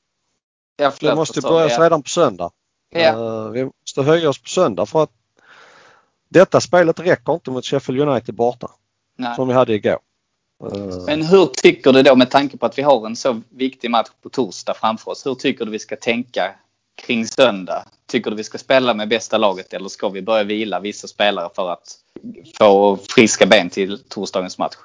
ja, 0.77 0.93
det 1.01 1.15
måste 1.15 1.41
börjas 1.41 1.73
ja. 1.79 1.85
redan 1.85 2.03
på 2.03 2.09
söndag. 2.09 2.51
Ja. 2.91 3.15
Uh, 3.15 3.51
vi 3.51 3.65
måste 3.65 4.03
höja 4.03 4.29
oss 4.29 4.43
på 4.43 4.49
söndag 4.49 4.87
för 4.87 5.03
att 5.03 5.11
detta 6.29 6.61
spelet 6.61 7.01
räcker 7.01 7.33
inte 7.33 7.51
mot 7.51 7.65
Sheffield 7.65 8.01
United 8.01 8.35
borta. 8.35 8.71
Nej. 9.17 9.37
Som 9.37 9.49
vi 9.49 9.55
hade 9.55 9.75
igår. 9.75 9.99
Uh, 10.65 11.05
Men 11.07 11.23
hur 11.23 11.47
tycker 11.47 11.93
du 11.93 12.03
då 12.03 12.17
med 12.17 12.31
tanke 12.31 12.57
på 12.57 12.67
att 12.67 12.79
vi 12.79 12.83
har 12.83 13.07
en 13.07 13.17
så 13.17 13.41
viktig 13.49 13.91
match 13.91 14.11
på 14.23 14.29
torsdag 14.29 14.75
framför 14.75 15.11
oss. 15.11 15.27
Hur 15.27 15.35
tycker 15.35 15.65
du 15.65 15.71
vi 15.71 15.79
ska 15.79 15.97
tänka 15.97 16.55
kring 16.95 17.27
söndag? 17.27 17.85
Tycker 18.07 18.31
du 18.31 18.37
vi 18.37 18.45
ska 18.45 18.59
spela 18.59 18.95
med 18.95 19.09
bästa 19.09 19.39
laget 19.39 19.73
eller 19.73 19.89
ska 19.89 20.09
vi 20.09 20.23
börja 20.23 20.45
vila 20.45 20.81
vissa 20.81 21.09
spelare 21.09 21.49
för 21.55 21.71
att 21.71 21.97
få 22.59 22.97
friska 22.97 23.47
ben 23.47 23.71
till 23.71 24.05
torsdagens 24.09 24.59
match? 24.59 24.77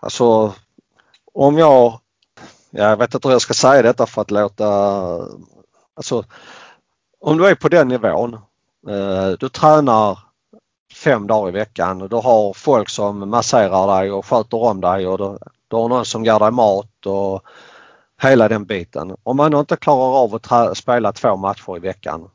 Alltså, 0.00 0.54
om 1.32 1.58
jag... 1.58 2.00
Jag 2.70 2.96
vet 2.96 3.14
inte 3.14 3.28
hur 3.28 3.34
jag 3.34 3.42
ska 3.42 3.54
säga 3.54 3.82
detta 3.82 4.06
för 4.06 4.22
att 4.22 4.30
låta... 4.30 4.66
Alltså, 5.94 6.24
om 7.20 7.38
du 7.38 7.46
är 7.46 7.54
på 7.54 7.68
den 7.68 7.88
nivån. 7.88 8.34
Eh, 8.88 9.28
du 9.40 9.48
tränar 9.48 10.18
fem 10.94 11.26
dagar 11.26 11.48
i 11.48 11.52
veckan. 11.52 12.02
och 12.02 12.08
Du 12.08 12.16
har 12.16 12.52
folk 12.52 12.88
som 12.88 13.30
masserar 13.30 14.00
dig 14.00 14.12
och 14.12 14.26
sköter 14.26 14.56
om 14.56 14.80
dig 14.80 15.06
och 15.06 15.18
du, 15.18 15.38
du 15.68 15.76
har 15.76 15.88
någon 15.88 16.04
som 16.04 16.24
ger 16.24 16.38
dig 16.38 16.50
mat 16.50 17.06
och 17.06 17.42
Hela 18.22 18.48
den 18.48 18.64
biten. 18.64 19.16
Om 19.22 19.36
man 19.36 19.54
inte 19.54 19.76
klarar 19.76 20.22
av 20.22 20.34
att 20.34 20.78
spela 20.78 21.12
två 21.12 21.36
matcher 21.36 21.76
i 21.76 21.80
veckan 21.80 22.30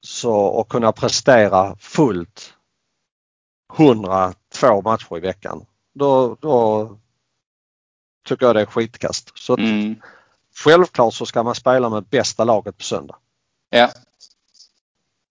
så 0.00 0.34
och 0.34 0.68
kunna 0.68 0.92
prestera 0.92 1.76
fullt 1.76 2.54
102 3.78 4.82
matcher 4.82 5.16
i 5.16 5.20
veckan. 5.20 5.66
Då, 5.94 6.36
då 6.40 6.88
tycker 8.28 8.46
jag 8.46 8.56
det 8.56 8.60
är 8.60 8.66
skitkast. 8.66 9.32
Så 9.34 9.56
mm. 9.56 9.96
Självklart 10.54 11.14
så 11.14 11.26
ska 11.26 11.42
man 11.42 11.54
spela 11.54 11.88
med 11.88 12.04
bästa 12.04 12.44
laget 12.44 12.78
på 12.78 12.84
söndag. 12.84 13.16
Ja. 13.70 13.90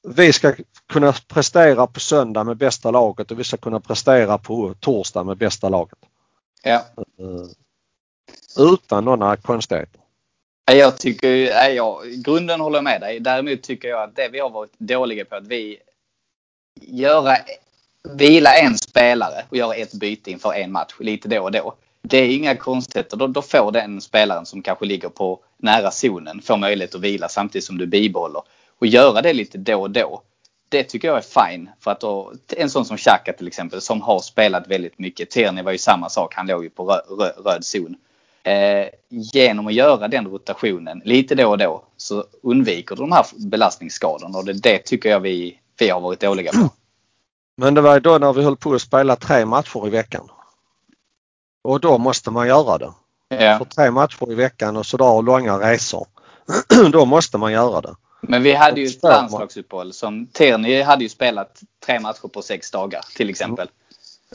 Vi 0.08 0.34
ska 0.34 0.56
kunna 0.88 1.14
prestera 1.28 1.88
på 1.88 2.00
söndag 2.00 2.44
med 2.44 2.58
bästa 2.58 2.92
laget 2.92 3.32
och 3.32 3.40
vi 3.40 3.44
ska 3.44 3.58
kunna 3.58 3.80
prestera 3.80 4.38
på 4.38 4.74
torsdag 4.80 5.24
med 5.24 5.38
bästa 5.38 5.70
laget. 5.70 6.00
Ja. 6.64 6.86
Utan 8.58 9.06
några 9.06 9.36
konstigheter. 9.38 10.02
Jag 10.72 10.98
tycker, 10.98 11.28
jag, 11.70 12.04
grunden 12.26 12.62
håller 12.62 12.78
jag 12.78 12.84
med 12.84 13.02
dig. 13.02 13.20
Däremot 13.20 13.62
tycker 13.62 13.88
jag 13.88 14.04
att 14.04 14.16
det 14.16 14.30
vi 14.30 14.40
har 14.40 14.50
varit 14.50 14.74
dåliga 14.78 15.26
på 15.26 15.36
att 15.36 15.48
vi 15.48 15.78
göra, 16.82 17.38
vila 18.10 18.54
en 18.54 18.78
spelare 18.78 19.46
och 19.50 19.58
göra 19.58 19.76
ett 19.76 19.94
byte 19.94 20.32
inför 20.32 20.54
en 20.54 20.72
match 20.72 20.94
lite 21.00 21.28
då 21.28 21.44
och 21.44 21.52
då. 21.52 21.74
Det 22.02 22.18
är 22.18 22.36
inga 22.36 22.56
konstigheter. 22.56 23.18
Då, 23.18 23.28
då 23.28 23.42
får 23.42 23.72
den 23.72 24.02
spelaren 24.02 24.46
som 24.46 24.62
kanske 24.62 24.86
ligger 24.86 25.10
på 25.10 25.40
nära 25.58 25.92
zonen 25.92 26.42
få 26.42 26.58
möjlighet 26.58 26.96
att 26.96 27.02
vila 27.02 27.30
samtidigt 27.30 27.66
som 27.66 27.78
du 27.78 27.88
bibehåller. 27.88 28.42
Och 28.80 28.88
göra 28.88 29.22
det 29.22 29.34
lite 29.34 29.58
då 29.58 29.82
och 29.82 29.92
då. 29.92 30.22
Det 30.70 30.84
tycker 30.84 31.08
jag 31.08 31.18
är 31.18 31.48
fine. 31.48 31.70
För 31.80 31.92
att 31.92 32.00
då, 32.00 32.34
en 32.58 32.70
sån 32.70 32.86
som 32.86 32.98
Xhaka 32.98 33.34
till 33.34 33.48
exempel 33.48 33.82
som 33.82 34.02
har 34.02 34.20
spelat 34.20 34.68
väldigt 34.68 35.00
mycket. 35.00 35.30
Tierney 35.30 35.64
var 35.64 35.72
ju 35.72 35.78
samma 35.78 36.10
sak. 36.10 36.36
Han 36.36 36.48
låg 36.48 36.64
ju 36.64 36.70
på 36.70 36.84
röd, 36.84 37.02
röd, 37.20 37.46
röd 37.46 37.66
zon. 37.66 37.96
Eh, 38.44 38.88
genom 39.10 39.68
att 39.68 39.74
göra 39.74 40.08
den 40.08 40.28
rotationen 40.28 41.02
lite 41.06 41.36
då 41.36 41.50
och 41.50 41.58
då 41.58 41.84
så 41.98 42.26
undviker 42.44 42.96
du 42.96 43.02
de 43.02 43.12
här 43.12 43.26
belastningsskadorna 43.38 44.38
och 44.38 44.46
det, 44.46 44.54
det 44.54 44.78
tycker 44.78 45.10
jag 45.10 45.20
vi, 45.20 45.60
vi 45.80 45.90
har 45.90 46.00
varit 46.00 46.20
dåliga 46.20 46.52
på. 46.52 46.70
Men 47.58 47.74
det 47.74 47.82
var 47.82 48.00
då 48.00 48.18
när 48.18 48.34
vi 48.34 48.44
höll 48.44 48.58
på 48.58 48.74
att 48.74 48.82
spela 48.82 49.16
tre 49.16 49.46
matcher 49.46 49.88
i 49.88 49.90
veckan. 49.90 50.30
Och 51.64 51.80
då 51.80 51.98
måste 51.98 52.32
man 52.32 52.48
göra 52.48 52.78
det. 52.78 52.94
Ja. 53.30 53.58
För 53.58 53.66
tre 53.66 53.92
matcher 53.92 54.32
i 54.32 54.36
veckan 54.36 54.78
och 54.78 54.86
sådär 54.86 55.22
långa 55.22 55.60
resor. 55.60 56.08
då 56.92 57.06
måste 57.06 57.38
man 57.38 57.52
göra 57.52 57.82
det. 57.82 57.96
Men 58.22 58.44
vi 58.44 58.54
hade 58.54 58.82
ju 58.82 58.88
ett 58.88 59.04
Och 59.04 59.10
landslagsuppehåll 59.10 59.94
som 59.94 60.28
Tierney 60.28 60.82
hade 60.82 61.04
ju 61.04 61.10
spelat 61.10 61.62
tre 61.86 62.00
matcher 62.00 62.28
på 62.28 62.42
sex 62.42 62.72
dagar 62.72 63.02
till 63.16 63.30
exempel. 63.30 63.68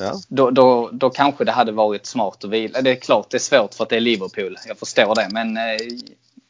Ja. 0.00 0.20
Då, 0.28 0.50
då, 0.50 0.90
då 0.92 1.10
kanske 1.10 1.44
det 1.44 1.52
hade 1.52 1.72
varit 1.72 2.06
smart 2.06 2.44
att 2.44 2.50
vila. 2.50 2.82
Det 2.82 2.90
är 2.90 3.00
klart 3.00 3.30
det 3.30 3.36
är 3.36 3.38
svårt 3.38 3.74
för 3.74 3.84
att 3.84 3.90
det 3.90 3.96
är 3.96 4.00
Liverpool. 4.00 4.56
Jag 4.66 4.78
förstår 4.78 5.14
det. 5.14 5.28
Men 5.30 5.56
eh, 5.56 5.78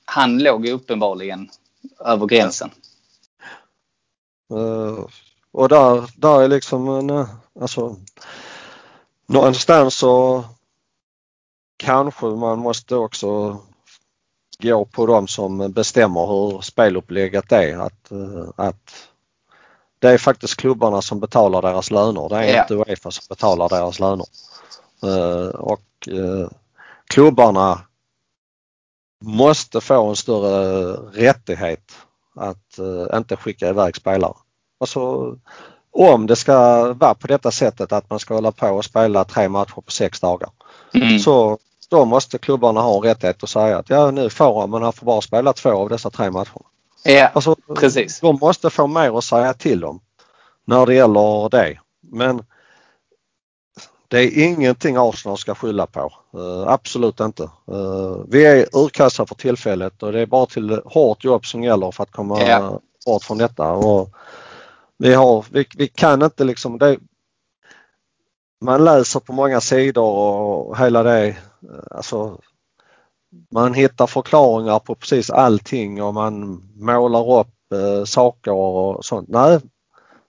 han 0.04 0.38
låg 0.38 0.66
ju 0.66 0.72
uppenbarligen 0.72 1.50
över 2.00 2.26
gränsen. 2.26 2.70
Eh, 4.50 5.04
och 5.52 5.68
där, 5.68 6.10
där 6.16 6.42
är 6.42 6.48
liksom 6.48 6.88
en, 6.88 7.10
eh, 7.10 7.28
alltså 7.60 7.96
någonstans 9.26 9.94
så 9.94 10.44
kanske 11.76 12.26
man 12.26 12.58
måste 12.58 12.94
också 12.94 13.60
gå 14.58 14.84
på 14.84 15.06
de 15.06 15.28
som 15.28 15.72
bestämmer 15.72 16.26
hur 16.26 16.60
spelupplägget 16.60 17.52
är. 17.52 17.78
Att, 17.78 18.10
eh, 18.10 18.48
att 18.56 19.08
det 19.98 20.08
är 20.08 20.18
faktiskt 20.18 20.56
klubbarna 20.56 21.02
som 21.02 21.20
betalar 21.20 21.62
deras 21.62 21.90
löner. 21.90 22.28
Det 22.28 22.36
är 22.36 22.54
Ja. 22.54 22.62
inte 22.62 22.74
Uefa 22.74 23.10
som 23.10 23.24
betalar 23.28 23.68
deras 23.68 24.00
löner. 24.00 24.26
Eh, 25.02 25.48
och 25.48 26.08
eh, 26.08 26.48
klubbarna 27.06 27.80
måste 29.24 29.80
få 29.80 30.06
en 30.08 30.16
större 30.16 30.92
rättighet 31.12 31.92
att 32.34 32.78
eh, 32.78 33.18
inte 33.18 33.36
skicka 33.36 33.68
iväg 33.68 33.96
spelare. 33.96 34.34
Alltså 34.80 35.34
om 35.90 36.26
det 36.26 36.36
ska 36.36 36.54
vara 36.92 37.14
på 37.14 37.26
detta 37.26 37.50
sättet 37.50 37.92
att 37.92 38.10
man 38.10 38.18
ska 38.18 38.34
hålla 38.34 38.52
på 38.52 38.68
och 38.68 38.84
spela 38.84 39.24
tre 39.24 39.48
matcher 39.48 39.80
på 39.80 39.90
sex 39.90 40.20
dagar. 40.20 40.50
Mm. 40.94 41.18
Så 41.18 41.58
då 41.90 42.04
måste 42.04 42.38
klubbarna 42.38 42.80
ha 42.80 42.96
en 42.96 43.02
rättighet 43.02 43.42
att 43.42 43.48
säga 43.48 43.78
att 43.78 43.90
ja 43.90 44.10
nu 44.10 44.30
får 44.30 44.60
han 44.60 44.70
men 44.70 44.82
han 44.82 44.92
får 44.92 45.06
bara 45.06 45.20
spela 45.20 45.52
två 45.52 45.70
av 45.70 45.88
dessa 45.88 46.10
tre 46.10 46.30
matcher. 46.30 46.60
Ja, 47.02 47.26
Alltså, 47.34 47.56
Precis. 47.76 48.20
De 48.20 48.38
måste 48.40 48.70
få 48.70 48.86
mer 48.86 49.18
att 49.18 49.24
säga 49.24 49.54
till 49.54 49.84
om 49.84 50.00
när 50.64 50.86
det 50.86 50.94
gäller 50.94 51.48
det. 51.48 51.78
Men 52.00 52.44
det 54.08 54.18
är 54.18 54.44
ingenting 54.44 54.96
Arsenal 54.98 55.38
ska 55.38 55.54
skylla 55.54 55.86
på. 55.86 56.12
Eh, 56.34 56.68
absolut 56.72 57.20
inte. 57.20 57.42
Eh, 57.42 58.16
vi 58.28 58.46
är 58.46 58.66
urkassa 58.76 59.26
för 59.26 59.34
tillfället 59.34 60.02
och 60.02 60.12
det 60.12 60.20
är 60.20 60.26
bara 60.26 60.46
till 60.46 60.80
hårt 60.84 61.24
jobb 61.24 61.46
som 61.46 61.62
gäller 61.62 61.90
för 61.90 62.02
att 62.02 62.10
komma 62.12 62.40
Ja. 62.42 62.80
bort 63.06 63.22
från 63.24 63.38
detta. 63.38 63.72
Och 63.72 64.10
vi, 64.98 65.14
har, 65.14 65.44
vi, 65.50 65.66
vi 65.76 65.88
kan 65.88 66.22
inte 66.22 66.44
liksom 66.44 66.78
det, 66.78 66.98
Man 68.60 68.84
läser 68.84 69.20
på 69.20 69.32
många 69.32 69.60
sidor 69.60 70.04
och 70.14 70.78
hela 70.78 71.02
det. 71.02 71.26
eh, 71.28 71.34
Alltså, 71.90 72.38
man 73.50 73.74
hittar 73.74 74.06
förklaringar 74.06 74.78
på 74.78 74.94
precis 74.94 75.30
allting 75.30 76.02
och 76.02 76.14
man 76.14 76.62
målar 76.74 77.40
upp 77.40 77.72
eh, 77.74 78.04
saker 78.04 78.52
och 78.52 79.04
sånt. 79.04 79.28
Nej, 79.28 79.60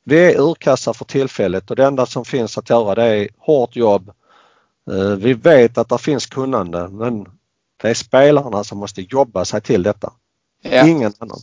vi 0.04 0.20
är 0.34 0.40
urkassa 0.42 0.94
för 0.94 1.06
tillfället 1.06 1.70
och 1.70 1.76
det 1.76 1.86
enda 1.86 2.06
som 2.06 2.26
finns 2.26 2.58
att 2.58 2.70
göra 2.70 2.96
det 2.96 3.04
är 3.06 3.30
hårt 3.38 3.76
jobb. 3.76 4.12
Eh, 4.92 5.16
vi 5.18 5.34
vet 5.34 5.78
att 5.78 5.90
det 5.90 5.98
finns 5.98 6.26
kunnande 6.26 6.88
men 6.88 7.26
det 7.82 7.90
är 7.90 7.94
spelarna 7.94 8.64
som 8.64 8.78
måste 8.78 9.02
jobba 9.02 9.46
sig 9.46 9.62
till 9.62 9.84
detta. 9.84 10.14
ja. 10.62 10.88
Ingen 10.88 11.14
annan. 11.20 11.40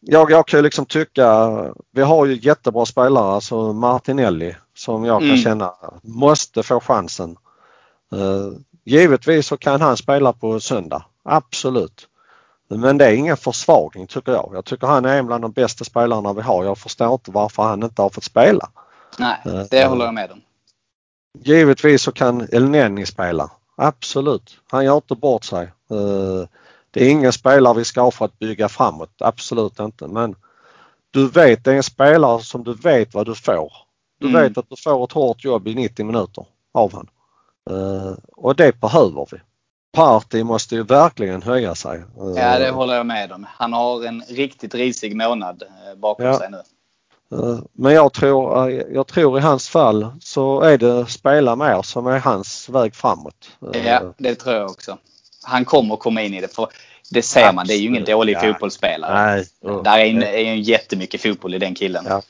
Jag, 0.00 0.30
jag 0.30 0.46
kan 0.46 0.62
liksom 0.62 0.86
tycka, 0.86 1.50
vi 1.90 2.02
har 2.02 2.26
ju 2.26 2.34
jättebra 2.42 2.86
spelare, 2.86 3.34
alltså 3.34 3.72
Martinelli 3.72 4.56
som 4.74 5.04
jag 5.04 5.20
kan 5.20 5.28
Mm. 5.28 5.40
känna 5.42 5.74
måste 6.02 6.62
få 6.62 6.80
chansen. 6.80 7.36
Uh, 8.86 8.92
givetvis 8.92 9.46
så 9.46 9.56
kan 9.56 9.80
han 9.80 9.96
spela 9.96 10.32
på 10.32 10.60
söndag, 10.60 11.04
absolut. 11.24 12.08
Men 12.68 12.98
det 12.98 13.06
är 13.06 13.12
ingen 13.14 13.36
försvagning 13.36 14.06
tycker 14.06 14.32
jag. 14.32 14.50
Jag 14.54 14.64
tycker 14.64 14.86
han 14.86 15.04
är 15.04 15.18
en 15.18 15.26
bland 15.26 15.44
de 15.44 15.52
bästa 15.52 15.84
spelarna 15.84 16.32
vi 16.32 16.42
har. 16.42 16.64
Jag 16.64 16.78
förstår 16.78 17.12
inte 17.12 17.30
varför 17.30 17.62
han 17.62 17.82
inte 17.82 18.02
har 18.02 18.10
fått 18.10 18.24
spela. 18.24 18.70
Nej, 19.18 19.36
Eh, 19.44 19.62
det 19.70 19.86
håller 19.86 20.04
jag 20.04 20.14
med 20.14 20.30
om. 20.32 20.40
Givetvis 21.38 22.02
så 22.02 22.12
kan 22.12 22.48
Elneny 22.52 23.06
spela. 23.06 23.50
Absolut. 23.76 24.56
Han 24.70 24.84
gör 24.84 24.96
inte 24.96 25.14
bort 25.14 25.44
sig. 25.44 25.64
Eh, 25.90 26.48
Det 26.90 27.04
är 27.06 27.10
ingen 27.10 27.32
spelare 27.32 27.74
vi 27.74 27.84
ska 27.84 28.00
ha 28.00 28.10
för 28.10 28.24
att 28.24 28.38
bygga 28.38 28.68
framåt. 28.68 29.10
Absolut 29.20 29.80
inte. 29.80 30.06
Men 30.08 30.34
du 31.10 31.28
vet, 31.28 31.64
det 31.64 31.72
är 31.72 31.76
en 31.76 31.82
spelare 31.82 32.42
som 32.42 32.64
du 32.64 32.74
vet 32.74 33.14
vad 33.14 33.26
du 33.26 33.34
får. 33.34 33.72
Du 34.20 34.28
Mm. 34.28 34.42
vet 34.42 34.58
att 34.58 34.70
du 34.70 34.76
får 34.84 35.04
ett 35.04 35.12
hårt 35.12 35.44
jobb 35.44 35.68
i 35.68 35.74
90 35.74 36.04
minuter 36.06 36.46
av 36.74 36.92
han. 36.94 37.08
Eh, 37.70 38.12
Och 38.36 38.56
det 38.56 38.80
behöver 38.80 39.26
vi. 39.30 39.38
Party 39.92 40.44
måste 40.44 40.74
ju 40.74 40.82
verkligen 40.82 41.42
höja 41.42 41.74
sig. 41.74 41.98
Eh, 41.98 42.42
Ja, 42.42 42.58
det 42.58 42.70
håller 42.70 42.94
jag 42.94 43.06
med 43.06 43.32
om. 43.32 43.46
Han 43.48 43.72
har 43.72 44.04
en 44.04 44.22
riktigt 44.28 44.74
risig 44.74 45.16
månad 45.16 45.62
eh, 45.62 45.98
bakom 45.98 46.26
Ja. 46.26 46.38
sig 46.38 46.50
nu. 46.50 46.62
Men 47.72 47.92
jag 47.94 48.12
tror, 48.12 48.70
jag 48.70 49.06
tror 49.06 49.38
i 49.38 49.40
hans 49.40 49.68
fall 49.68 50.06
så 50.20 50.60
är 50.60 50.78
det 50.78 51.06
spela 51.06 51.56
mer 51.56 51.82
som 51.82 52.06
är 52.06 52.18
hans 52.18 52.68
väg 52.68 52.94
framåt. 52.94 53.50
Ja, 53.84 54.14
det 54.18 54.34
tror 54.34 54.54
jag 54.54 54.70
också. 54.70 54.98
Han 55.42 55.64
kommer 55.64 55.96
komma 55.96 56.22
in 56.22 56.34
i 56.34 56.40
det. 56.40 56.54
För 56.54 56.68
det 57.10 57.22
ser 57.22 57.52
man, 57.52 57.66
det 57.66 57.74
är 57.74 57.78
ju 57.78 57.88
ingen 57.88 58.04
dålig 58.04 58.34
ja. 58.36 58.40
fotbollsspelare. 58.40 59.24
Nej. 59.24 59.46
Där 59.84 59.98
är, 59.98 60.54
ju 60.54 60.60
jättemycket 60.60 61.22
fotboll 61.22 61.54
i 61.54 61.58
den 61.58 61.74
killen. 61.74 62.04
Ja. 62.08 62.22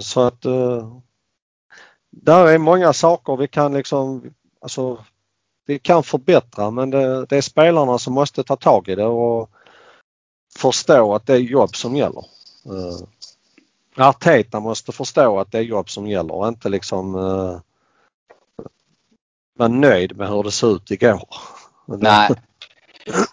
Så 0.00 0.20
att 0.20 0.46
där 2.10 2.46
är 2.46 2.58
många 2.58 2.92
saker 2.92 3.36
vi 3.36 3.48
kan 3.48 3.74
liksom, 3.74 4.34
alltså 4.60 5.04
vi 5.66 5.78
kan 5.78 6.02
förbättra 6.02 6.70
men 6.70 6.90
det, 6.90 7.26
det 7.26 7.36
är 7.36 7.40
spelarna 7.40 7.98
som 7.98 8.14
måste 8.14 8.44
ta 8.44 8.56
tag 8.56 8.88
i 8.88 8.94
det 8.94 9.06
och 9.06 9.50
förstå 10.56 11.14
att 11.14 11.26
det 11.26 11.32
är 11.32 11.38
jobb 11.38 11.76
som 11.76 11.96
gäller. 11.96 12.24
Uh, 12.70 12.98
Arteta 13.96 14.60
måste 14.60 14.92
förstå 14.92 15.38
att 15.38 15.52
det 15.52 15.58
är 15.58 15.62
jobb 15.62 15.90
som 15.90 16.06
gäller 16.06 16.34
och 16.34 16.48
inte 16.48 16.68
liksom 16.68 17.14
uh, 17.14 17.60
vara 19.58 19.68
nöjd 19.68 20.16
med 20.16 20.28
hur 20.28 20.42
det 20.42 20.50
såg 20.50 20.76
ut 20.76 20.90
igår. 20.90 21.28
Nej. 21.86 22.30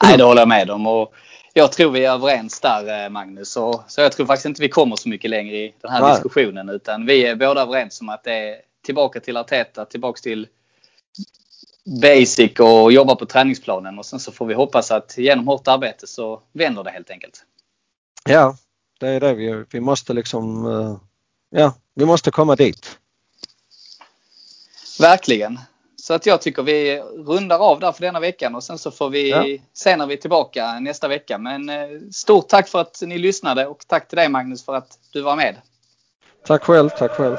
Nej, 0.04 0.18
det 0.18 0.24
håller 0.24 0.42
jag 0.42 0.48
med 0.48 0.70
om. 0.70 0.88
Och 0.88 1.14
jag 1.58 1.72
tror 1.72 1.92
vi 1.92 2.06
är 2.06 2.12
överens 2.12 2.60
där 2.60 3.04
eh, 3.04 3.10
Magnus. 3.10 3.50
Så, 3.50 3.84
så 3.88 4.02
jag 4.02 4.12
tror 4.12 4.26
faktiskt 4.26 4.46
inte 4.46 4.62
vi 4.62 4.70
kommer 4.70 4.96
så 4.96 5.10
mycket 5.10 5.30
längre 5.30 5.56
i 5.56 5.74
den 5.82 5.92
här 5.92 6.02
Nej. 6.02 6.14
diskussionen. 6.14 6.70
Utan 6.70 7.06
vi 7.06 7.26
är 7.26 7.36
båda 7.36 7.62
överens 7.62 8.02
om 8.02 8.10
att 8.10 8.24
det 8.24 8.34
är 8.34 8.62
tillbaka 8.86 9.20
till 9.20 9.38
Arteta, 9.38 9.86
tillbaka 9.86 10.22
till 10.22 10.48
basic 12.02 12.60
och 12.60 12.92
jobba 12.92 13.16
på 13.16 13.26
träningsplanen. 13.26 14.00
Och 14.00 14.06
sen 14.06 14.20
så 14.20 14.32
får 14.32 14.46
vi 14.46 14.54
hoppas 14.54 14.92
att 14.92 15.18
genom 15.18 15.48
hårt 15.48 15.68
arbete 15.68 16.08
så 16.08 16.42
vänder 16.54 16.84
det 16.84 16.92
helt 16.92 17.10
enkelt. 17.10 17.44
Ja, 18.30 18.58
det 19.00 19.08
är 19.08 19.20
det 19.20 19.34
vi, 19.34 19.66
vi 19.72 19.80
måste 19.80 20.14
liksom, 20.14 20.66
eh, 20.66 20.98
ja, 21.60 21.74
vi 21.94 22.06
måste 22.06 22.32
komma 22.32 22.56
dit. 22.56 23.00
Verkligen. 25.00 25.60
Så 26.06 26.14
att 26.14 26.26
jag 26.26 26.42
tycker 26.42 26.64
vi 26.64 27.00
rundar 27.00 27.60
av 27.60 27.80
där 27.80 27.92
för 27.92 28.02
denna 28.02 28.20
veckan 28.20 28.56
och 28.56 28.64
sen 28.64 28.78
så 28.78 28.92
får 28.92 29.10
vi 29.10 29.30
Ja. 29.30 29.46
se 29.74 29.96
när 29.96 30.06
vi 30.06 30.14
är 30.14 30.18
tillbaka 30.18 30.80
nästa 30.80 31.08
vecka. 31.08 31.38
Men 31.38 31.70
eh, 31.70 31.76
stort 32.12 32.48
tack 32.48 32.68
för 32.68 32.80
att 32.80 33.02
ni 33.02 33.18
lyssnade 33.18 33.68
och 33.68 33.84
tack 33.88 34.08
till 34.08 34.16
dig 34.16 34.30
Magnus 34.30 34.66
för 34.66 34.76
att 34.76 34.88
du 35.14 35.22
var 35.22 35.36
med. 35.36 35.56
Tack 36.46 36.64
själv, 36.64 36.90
tack 36.90 37.12
själv. 37.12 37.36